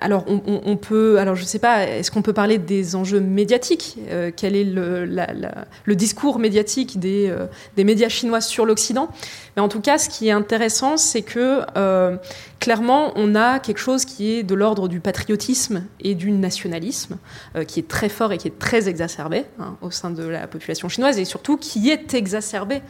[0.00, 3.96] alors, on, peut, alors je ne sais pas, est-ce qu'on peut parler des enjeux médiatiques?
[4.10, 9.08] Euh, Quel est le, discours médiatique des, euh, des médias chinois sur l'Occident?
[9.56, 11.60] Mais en tout cas, ce qui est intéressant, c'est que
[12.60, 17.18] clairement, on a quelque chose qui est de l'ordre du patriotisme et du nationalisme,
[17.66, 20.88] qui est très fort et qui est très exacerbé hein, au sein de la population
[20.88, 22.82] chinoise, et surtout qui est exacerbé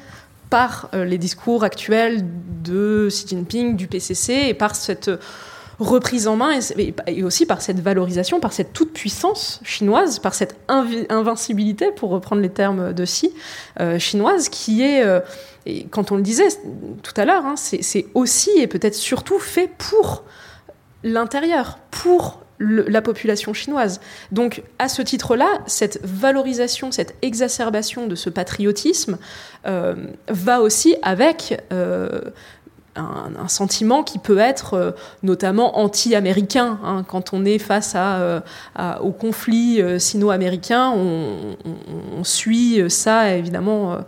[0.51, 2.25] par les discours actuels
[2.63, 5.11] de Xi Jinping, du PCC, et par cette
[5.79, 6.59] reprise en main
[7.07, 12.51] et, aussi par cette valorisation, par cette toute-puissance chinoise, par cette invincibilité, pour reprendre les
[12.51, 13.33] termes de Si,
[13.81, 15.21] euh, chinoise, qui est, euh,
[15.91, 16.49] quand on le disait
[17.03, 20.25] tout à l'heure, hein, c'est aussi et peut-être surtout fait pour
[21.05, 24.01] l'intérieur, pour la population chinoise.
[24.33, 29.19] Donc, à ce titre-là, cette valorisation, cette exacerbation de ce patriotisme
[29.67, 29.95] euh,
[30.29, 31.63] va aussi avec
[32.99, 34.91] un, sentiment qui peut être euh,
[35.23, 36.79] notamment anti-américain.
[36.85, 37.05] Hein.
[37.07, 38.41] quand on est face euh,
[39.01, 41.57] au conflit euh, sino-américain, on,
[42.25, 43.99] suit ça évidemment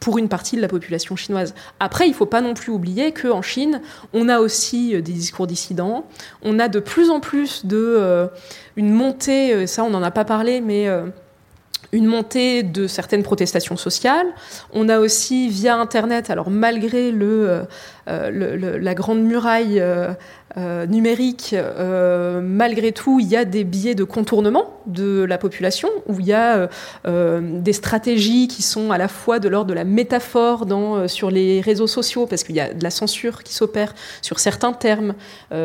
[0.00, 1.54] pour une partie de la population chinoise.
[1.80, 3.80] Après, il ne faut pas non plus oublier qu'en Chine,
[4.12, 6.04] on a aussi des discours dissidents,
[6.42, 8.28] on a de plus en plus de
[8.76, 10.88] une montée, ça on n'en a pas parlé, mais
[11.92, 14.26] une montée de certaines protestations sociales.
[14.72, 17.66] On a aussi via Internet, alors malgré le,
[18.08, 20.12] euh, la grande muraille euh,
[20.58, 25.90] euh, numérique, euh, malgré tout, il y a des biais de contournement de la population,
[26.06, 26.70] où il y a
[27.06, 31.30] euh, des stratégies qui sont à la fois de l'ordre de la métaphore dans, sur
[31.30, 35.14] les réseaux sociaux, parce qu'il y a de la censure qui s'opère sur certains termes,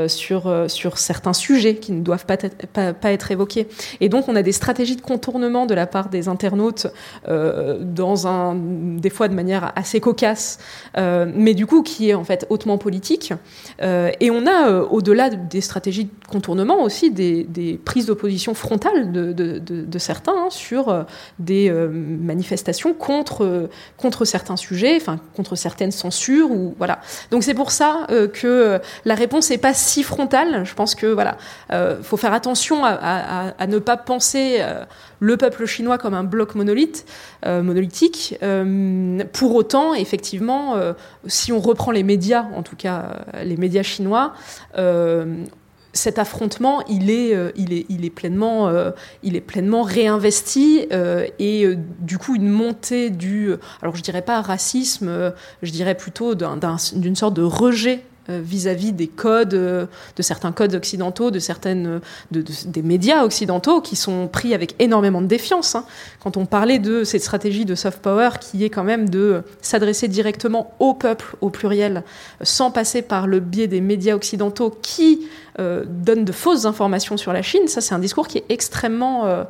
[0.08, 3.68] sur, sur certains sujets qui ne doivent pas être, pas, être évoqués.
[4.02, 6.88] Et donc, on a des stratégies de contournement de la part des internautes,
[7.28, 10.60] dans un, des fois de manière assez cocasse,
[10.98, 13.34] mais du coup, qui est en fait hautement politique.
[13.82, 20.00] et on a euh, au-delà des stratégies de contournement, aussi des, prises d'opposition frontales de,
[20.00, 21.04] certains hein, sur euh,
[21.40, 26.52] des euh, manifestations contre, contre certains sujets, enfin contre certaines censures.
[26.52, 27.00] Ou, voilà.
[27.32, 30.66] Donc c'est pour ça que la réponse n'est pas si frontale.
[30.66, 31.38] Je pense que voilà,
[32.02, 34.62] faut faire attention à, ne pas penser
[35.22, 37.06] le peuple chinois comme un bloc monolithe,
[37.46, 38.38] monolithique.
[39.34, 40.76] pour autant, effectivement,
[41.28, 44.34] si on reprend les médias, en tout cas les médias chinois,
[44.78, 45.44] euh,
[45.94, 48.92] cet affrontement, il est, euh, il est, il est, pleinement, euh,
[49.24, 50.88] il est pleinement réinvesti
[51.38, 51.66] et
[52.00, 57.34] du coup une montée du, alors je dirais pas racisme, je dirais plutôt d'une sorte
[57.34, 58.06] de rejet
[58.40, 59.88] vis-à-vis des codes, de
[60.20, 62.02] certains codes occidentaux, de certaines
[62.32, 65.76] des médias occidentaux qui sont pris avec énormément de défiance.
[65.76, 65.86] Hein.
[66.22, 70.08] Quand on parlait de cette stratégie de soft power qui est quand même de s'adresser
[70.08, 72.04] directement au peuple au pluriel,
[72.42, 75.28] sans passer par le biais des médias occidentaux qui
[75.58, 79.46] donnent de fausses informations sur la Chine, ça c'est un discours qui est extrêmement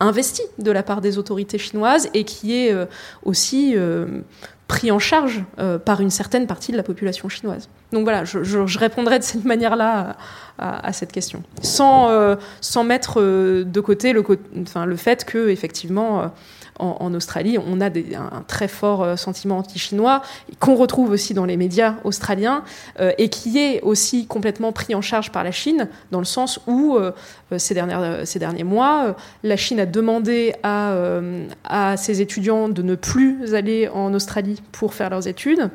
[0.00, 2.86] investi de la part des autorités chinoises et qui est euh,
[3.24, 4.20] aussi euh,
[4.66, 7.68] pris en charge euh, par une certaine partie de la population chinoise.
[7.92, 10.16] Donc voilà, je, répondrai de cette manière-là
[10.58, 16.30] à, cette question, sans, sans mettre de côté le, fait que effectivement
[16.78, 20.22] en, Australie, on a un, très fort euh, sentiment anti-chinois
[20.60, 22.62] qu'on retrouve aussi dans les médias australiens
[23.00, 26.60] euh, et qui est aussi complètement pris en charge par la Chine dans le sens
[26.66, 27.12] où euh,
[27.56, 34.12] ces, derniers mois, la Chine a demandé à ses étudiants de ne plus aller en
[34.14, 35.70] Australie pour faire leurs études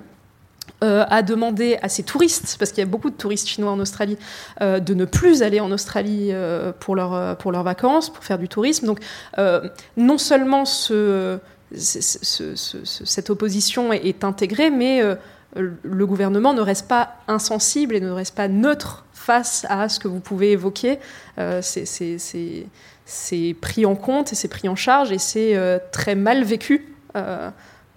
[0.83, 3.79] euh, a demandé à ses touristes, parce qu'il y a beaucoup de touristes chinois en
[3.79, 4.17] Australie,
[4.61, 8.37] euh, de ne plus aller en Australie euh, pour, leur, pour leurs vacances, pour faire
[8.37, 8.87] du tourisme.
[8.87, 8.99] Donc
[9.95, 11.39] non seulement ce,
[11.73, 15.01] cette opposition est, intégrée, mais
[15.55, 20.09] le gouvernement ne reste pas insensible et ne reste pas neutre face à ce que
[20.09, 20.99] vous pouvez évoquer.
[21.61, 26.93] c'est pris en compte et c'est pris en charge et c'est très mal vécu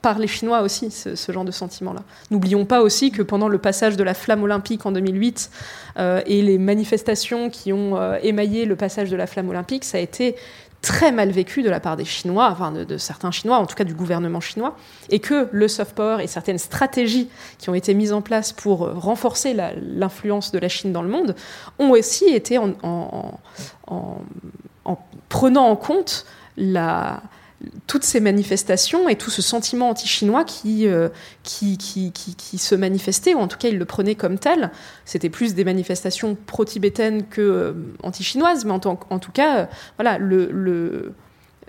[0.07, 2.05] par les Chinois aussi, ce, genre de sentiment-là.
[2.31, 5.51] N'oublions pas aussi que pendant le passage de la flamme olympique en 2008
[5.99, 9.99] euh, et les manifestations qui ont euh, émaillé le passage de la flamme olympique, ça
[9.99, 10.37] a été
[10.81, 13.83] très mal vécu de la part des Chinois, enfin de, certains Chinois, en tout cas
[13.83, 14.77] du gouvernement chinois,
[15.11, 17.29] et que le soft power et certaines stratégies
[17.59, 21.35] qui ont été mises en place pour renforcer l'influence de la Chine dans le monde
[21.81, 23.41] ont aussi été en
[25.29, 26.27] prenant en compte
[26.57, 27.23] la,
[27.87, 31.09] toutes ces manifestations et tout ce sentiment anti-chinois euh,
[31.43, 34.71] qui, qui, qui, qui, se manifestait, ou en tout cas il le prenait comme tel.
[35.05, 37.73] C'était plus des manifestations pro-tibétaines que euh,
[38.03, 39.67] anti-chinoises, mais en, en, tout cas, euh,
[39.97, 41.15] voilà, le, le,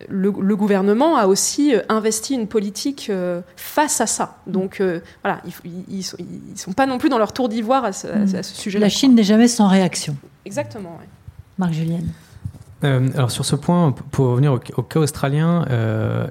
[0.10, 3.12] le, gouvernement a aussi investi une politique
[3.56, 4.38] face à ça.
[4.46, 4.82] Donc
[5.24, 6.18] voilà, ils ne sont,
[6.56, 8.44] sont, pas non plus dans leur tour d'ivoire à, ce, hmm.
[8.44, 8.86] sujet-là.
[8.86, 10.16] La Chine n'est jamais sans réaction.
[10.46, 11.00] Exactement.
[11.58, 12.12] Marc Julienne.
[12.84, 16.28] Euh, alors sur ce point, pour revenir au, cas australien, euh,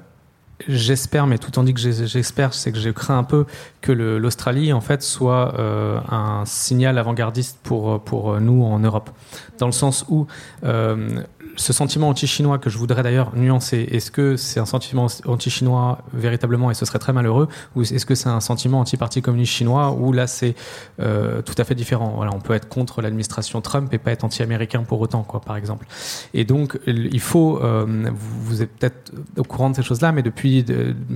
[0.67, 3.45] j'espère, mais tout en dit que j'espère, c'est que je crains un peu
[3.81, 9.09] que l'Australie en fait soit euh, un signal avant-gardiste pour pour nous en Europe,
[9.59, 10.27] dans le sens où
[11.57, 16.71] ce sentiment anti-chinois que je voudrais d'ailleurs nuancer, est-ce que c'est un sentiment anti-chinois véritablement
[16.71, 20.13] et ce serait très malheureux, ou est-ce que c'est un sentiment anti-parti communiste chinois où
[20.13, 20.55] là c'est
[21.01, 24.23] euh, tout à fait différent Voilà, on peut être contre l'administration Trump et pas être
[24.23, 25.87] anti-américain pour autant, quoi, par exemple.
[26.33, 27.85] Et donc il faut, euh,
[28.15, 30.63] vous, êtes peut-être au courant de ces choses-là, mais depuis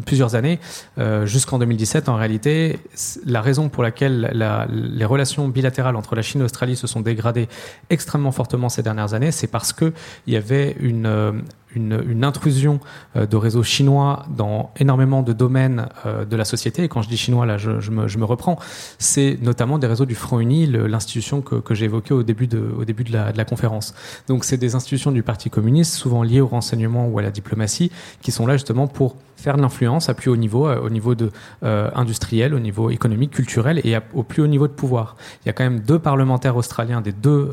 [0.06, 0.60] plusieurs années,
[0.98, 2.80] euh, jusqu'en 2017, en réalité,
[3.26, 7.02] la raison pour laquelle la, les relations bilatérales entre la Chine et l'Australie se sont
[7.02, 7.48] dégradées
[7.90, 9.94] extrêmement fortement ces dernières années, c'est parce que
[10.32, 11.44] il y avait une,
[11.76, 12.80] une, intrusion
[13.15, 16.84] euh, de réseaux chinois dans énormément de domaines euh, de la société.
[16.84, 18.57] Et quand je dis chinois, là, je, me, je me, reprends.
[18.99, 22.73] C'est notamment des réseaux du Front Uni, l'institution que, que j'ai évoquée au début, de,
[22.77, 23.93] au début de, la, de la conférence.
[24.27, 27.91] Donc, c'est des institutions du Parti communiste, souvent liées au renseignement ou à la diplomatie,
[28.22, 31.15] qui sont là justement pour faire de l'influence à plus haut niveau, euh, au niveau
[31.15, 31.31] de,
[31.61, 35.15] industriel, au niveau économique, culturel et au plus haut niveau de pouvoir.
[35.43, 37.52] Il y a quand même deux parlementaires australiens des deux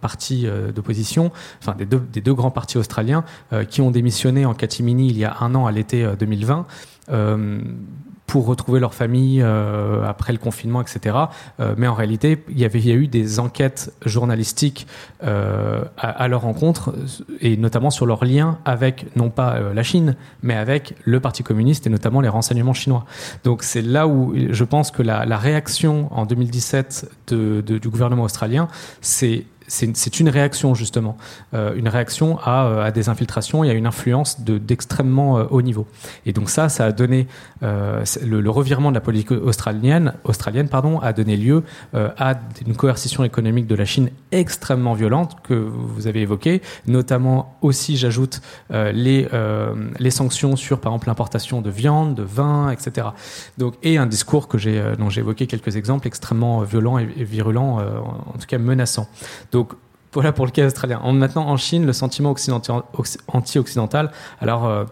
[0.00, 3.24] partis d'opposition, enfin des deux, des deux grands partis australiens,
[3.68, 6.66] qui ont démissionné en catimini il y a un an à l'été 2020
[7.10, 7.60] euh, euh,
[8.26, 11.14] pour retrouver leur famille après le confinement, etc.
[11.76, 14.86] mais en réalité, il y a eu des enquêtes journalistiques
[15.20, 16.94] à, leur rencontre
[17.42, 21.86] et notamment sur leur lien avec non pas la Chine, mais avec le Parti communiste
[21.86, 23.04] et notamment les renseignements chinois.
[23.44, 28.22] Donc c'est là où je pense que la, réaction en 2017 de, de, du gouvernement
[28.22, 28.68] australien,
[29.02, 31.16] c'est c'est une réaction justement,
[31.54, 35.62] euh, une réaction à, euh, à, des infiltrations et à une influence d'extrêmement euh, haut
[35.62, 35.86] niveau.
[36.26, 37.26] Et donc ça, ça a donné
[37.62, 41.62] le, revirement de la politique australienne, australienne pardon, a donné lieu
[41.94, 42.34] à
[42.66, 48.42] une coercition économique de la Chine extrêmement violente que vous avez évoquée, notamment aussi, j'ajoute,
[48.70, 49.28] les,
[50.10, 53.08] sanctions sur par exemple l'importation de viande, de vin, etc.
[53.56, 57.24] Donc et un discours que j'ai dont j'ai évoqué quelques exemples extrêmement violents et, et
[57.24, 59.08] virulents, en tout cas menaçants.
[59.52, 59.61] Donc
[60.12, 61.00] voilà pour le cas australien.
[61.12, 62.34] maintenant en Chine, le sentiment
[63.28, 64.10] anti-occidental,
[64.40, 64.84] alors euh,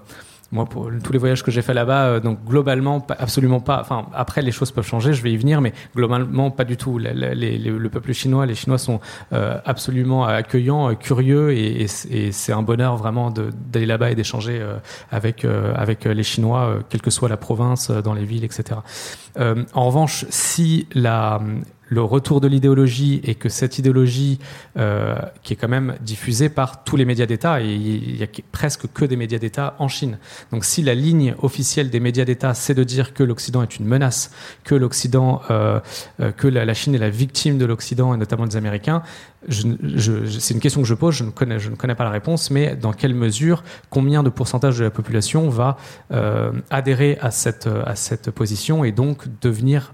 [0.50, 3.80] moi pour tous les voyages que j'ai fait là-bas, euh, donc globalement absolument pas.
[3.82, 6.98] Enfin après les choses peuvent changer, je vais y venir, mais globalement pas du tout.
[6.98, 9.00] le peuple chinois, les Chinois sont
[9.34, 14.64] euh, absolument accueillants, curieux et, c'est un bonheur vraiment d'aller là-bas et d'échanger
[15.10, 15.44] avec
[15.74, 18.80] avec les Chinois, quelle que soit la province, dans les villes, etc.
[19.38, 21.40] en revanche, si la
[21.90, 24.38] le retour de l'idéologie et que cette idéologie,
[24.78, 28.26] euh, qui est quand même diffusée par tous les médias d'État, et il y a
[28.52, 30.18] presque que des médias d'État en Chine.
[30.52, 33.86] Donc si la ligne officielle des médias d'État, c'est de dire que l'Occident est une
[33.86, 34.30] menace,
[34.62, 35.80] que l'Occident, euh,
[36.20, 39.02] euh, que la, Chine est la victime de l'Occident et notamment des Américains,
[39.48, 42.50] c'est une question que je pose, je ne, connais, je ne connais pas la réponse,
[42.50, 45.78] mais dans quelle mesure, combien de pourcentage de la population va
[46.70, 49.92] adhérer à cette, à cette position et donc devenir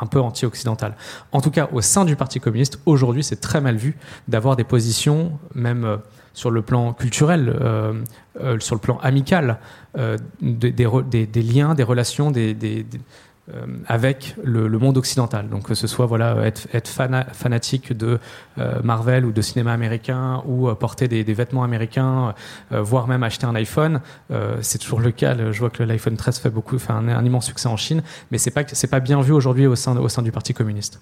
[0.00, 0.96] un peu anti-occidental.
[1.32, 3.96] En tout cas, au sein du Parti communiste, aujourd'hui, c'est très mal vu
[4.28, 5.96] d'avoir des positions, même euh,
[6.32, 7.92] sur le plan culturel, euh,
[8.40, 9.58] euh, sur le plan amical,
[10.40, 12.86] des, liens, des relations, des,
[13.86, 15.48] avec le, monde occidental.
[15.48, 16.88] Donc que ce soit voilà être,
[17.32, 18.18] fanatique de
[18.58, 22.34] euh, Marvel ou de cinéma américain ou euh, porter des, vêtements américains,
[22.70, 24.00] voire même acheter un iPhone,
[24.60, 25.36] c'est toujours le cas.
[25.52, 28.50] Je vois que l'iPhone 13 fait beaucoup, fait un, immense succès en Chine, mais c'est
[28.50, 31.00] pas c'est pas bien vu aujourd'hui au sein au sein du Parti communiste.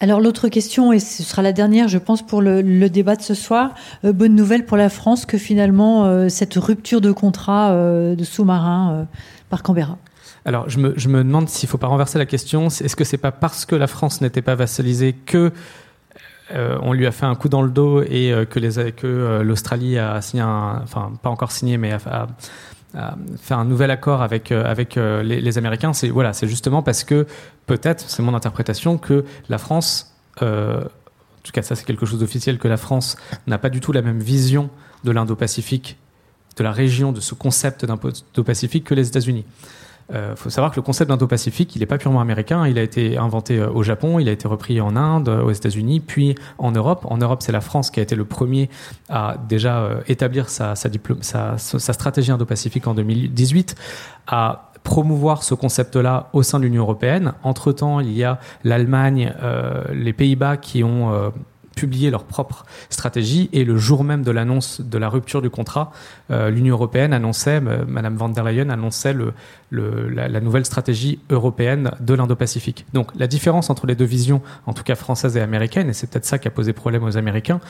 [0.00, 3.34] Alors l'autre question, et ce sera la dernière, je pense, pour le, débat de ce
[3.34, 9.06] soir, bonne nouvelle pour la France que finalement cette rupture de contrat de sous-marin
[9.48, 9.98] par Canberra.
[10.46, 12.68] Alors, je me, demande s'il ne faut pas renverser la question.
[12.68, 15.52] Est-ce que c'est pas parce que la France n'était pas vassalisée que
[16.52, 18.60] euh, on lui a fait un coup dans le dos et euh, que,
[19.04, 22.28] euh, l'Australie a signé un, enfin pas encore signé, mais a,
[23.42, 25.92] fait un nouvel accord avec les, Américains.
[25.92, 27.26] C'est voilà, c'est justement parce que
[27.66, 30.84] peut-être, c'est mon interprétation, que la France, en
[31.42, 33.16] tout cas ça c'est quelque chose d'officiel, que la France
[33.48, 34.70] n'a pas du tout la même vision
[35.02, 35.98] de l'Indo-Pacifique,
[36.56, 39.44] de la région, de ce concept d'Indo-Pacifique que les États-Unis.
[40.10, 42.66] Il euh, faut savoir que le concept d'Indo-Pacifique, il n'est pas purement américain.
[42.66, 45.98] Il a été inventé euh, au Japon, il a été repris en Inde, aux États-Unis,
[46.00, 47.04] puis en Europe.
[47.10, 48.70] En Europe, c'est la France qui a été le premier
[49.08, 50.76] à déjà euh, établir sa
[51.56, 53.74] stratégie Indo-Pacifique en 2018,
[54.28, 57.32] à promouvoir ce concept-là au sein de l'Union européenne.
[57.42, 59.34] Entre-temps, il y a l'Allemagne,
[59.92, 61.32] les Pays-Bas qui ont
[61.76, 63.48] publier leur propre stratégie.
[63.52, 65.92] Et le jour même de l'annonce de la rupture du contrat,
[66.32, 69.34] euh, l'Union européenne annonçait, euh, Madame van der Leyen annonçait le,
[69.70, 72.86] la, nouvelle stratégie européenne de l'Indo-Pacifique.
[72.94, 76.08] Donc la différence entre les deux visions, en tout cas française et américaine, et c'est
[76.08, 77.60] peut-être ça qui a posé problème aux Américains,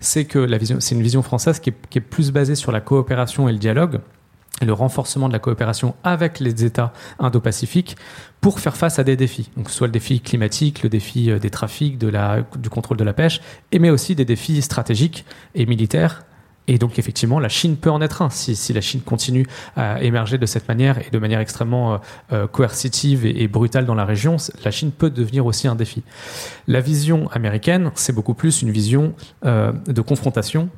[0.00, 2.72] c'est que la vision, c'est une vision française qui est, qui est plus basée sur
[2.72, 4.00] la coopération et le dialogue
[4.66, 7.96] le renforcement de la coopération avec les États indo-pacifiques
[8.40, 9.50] pour faire face à des défis.
[9.56, 13.04] Donc, soit le défi climatique, le défi euh, des trafics, de la, du contrôle de
[13.04, 13.40] la pêche,
[13.70, 15.24] et mais aussi des défis stratégiques
[15.54, 16.24] et militaires.
[16.68, 18.30] Et donc, effectivement, la Chine peut en être un.
[18.30, 21.98] Si, si la Chine continue à émerger de cette manière et de manière extrêmement euh,
[22.32, 26.02] euh, coercitive et, brutale dans la région, la Chine peut devenir aussi un défi.
[26.66, 30.68] La vision américaine, c'est beaucoup plus une vision de confrontation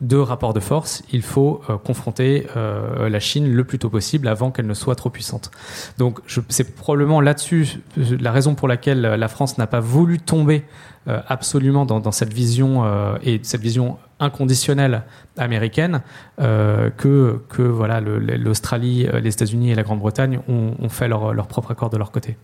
[0.00, 4.28] de rapport de force, il faut euh, confronter euh, la Chine le plus tôt possible
[4.28, 5.50] avant qu'elle ne soit trop puissante.
[5.98, 10.64] Donc c'est probablement là-dessus la raison pour laquelle la France n'a pas voulu tomber
[11.08, 12.84] euh, absolument dans, cette vision
[13.22, 15.02] et cette vision inconditionnelle
[15.36, 16.02] américaine
[16.38, 21.90] que, que voilà l'Australie, les États-Unis et la Grande-Bretagne ont, fait leur, leur, propre accord
[21.90, 22.36] de leur côté.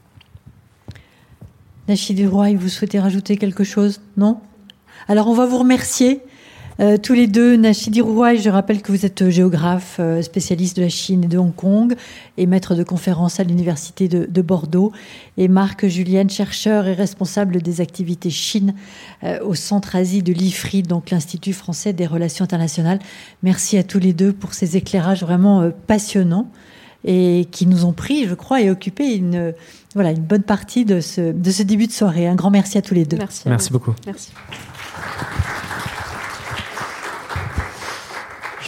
[1.88, 4.00] Nachid Roy, vous souhaitez rajouter quelque chose?
[4.16, 4.40] Non?
[5.08, 6.20] Alors on va vous remercier.
[6.80, 10.76] Euh, tous les deux, Nachidi Rouaille, je rappelle que vous êtes euh, géographe, euh, spécialiste
[10.76, 11.94] de la Chine et de Hong Kong
[12.36, 14.92] et maître de conférences à l'Université de, Bordeaux.
[15.36, 18.74] Et Marc Julienne, chercheur et responsable des activités Chine
[19.42, 22.98] au Centre Asie de l'IFRI, donc l'Institut français des relations internationales.
[23.42, 26.48] Merci à tous les deux pour ces éclairages vraiment passionnants
[27.04, 29.54] et qui nous ont pris, je crois, et occupé une,
[29.94, 32.26] voilà, une bonne partie de ce, de ce début de soirée.
[32.26, 33.16] Un grand merci à tous les deux.
[33.16, 33.94] Merci, merci beaucoup.
[34.06, 34.30] Merci.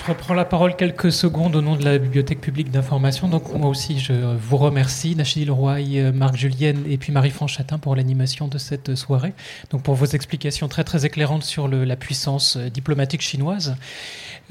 [0.07, 3.27] Je reprends la parole quelques secondes au nom de la Bibliothèque publique d'information.
[3.27, 7.97] Donc moi aussi, je vous remercie, Nachidi Leroy, Marc Julienne et puis Marie-France Chatin pour
[7.97, 9.35] l'animation de cette soirée.
[9.71, 13.75] Donc pour vos explications très très éclairantes sur la puissance euh, diplomatique chinoise.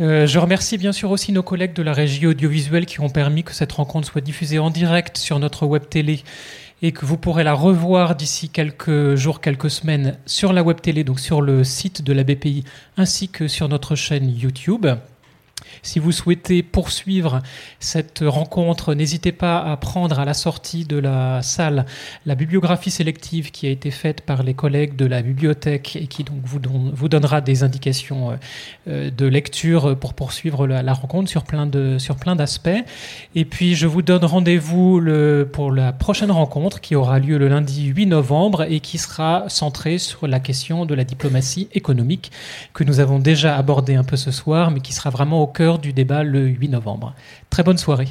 [0.02, 3.46] Euh, je remercie bien sûr aussi nos collègues de la régie audiovisuelle qui ont permis
[3.46, 6.22] que cette rencontre soit diffusée en direct sur notre web télé
[6.82, 11.06] et que vous pourrez la revoir d'ici quelques jours, quelques semaines sur la web télé,
[11.06, 12.66] donc sur le site de la BPI
[12.98, 14.86] ainsi que sur notre chaîne YouTube.
[15.82, 17.42] Si vous souhaitez poursuivre
[17.80, 21.86] cette rencontre, n'hésitez pas à prendre à la sortie de la salle
[22.26, 26.24] la bibliographie sélective qui a été faite par les collègues de la bibliothèque et qui
[26.24, 26.60] donc vous,
[26.94, 28.36] vous donnera des indications euh,
[28.88, 32.70] euh, de lecture pour poursuivre la, rencontre sur plein de sur plein d'aspects.
[33.36, 35.02] Et puis je vous donne rendez-vous
[35.52, 39.98] pour la prochaine rencontre qui aura lieu le lundi 8 novembre et qui sera centrée
[39.98, 42.32] sur la question de la diplomatie économique
[42.74, 45.80] que nous avons déjà abordé un peu ce soir, mais qui sera vraiment au cœur
[45.80, 47.16] du débat le 8 novembre.
[47.50, 48.10] Très bonne soirée.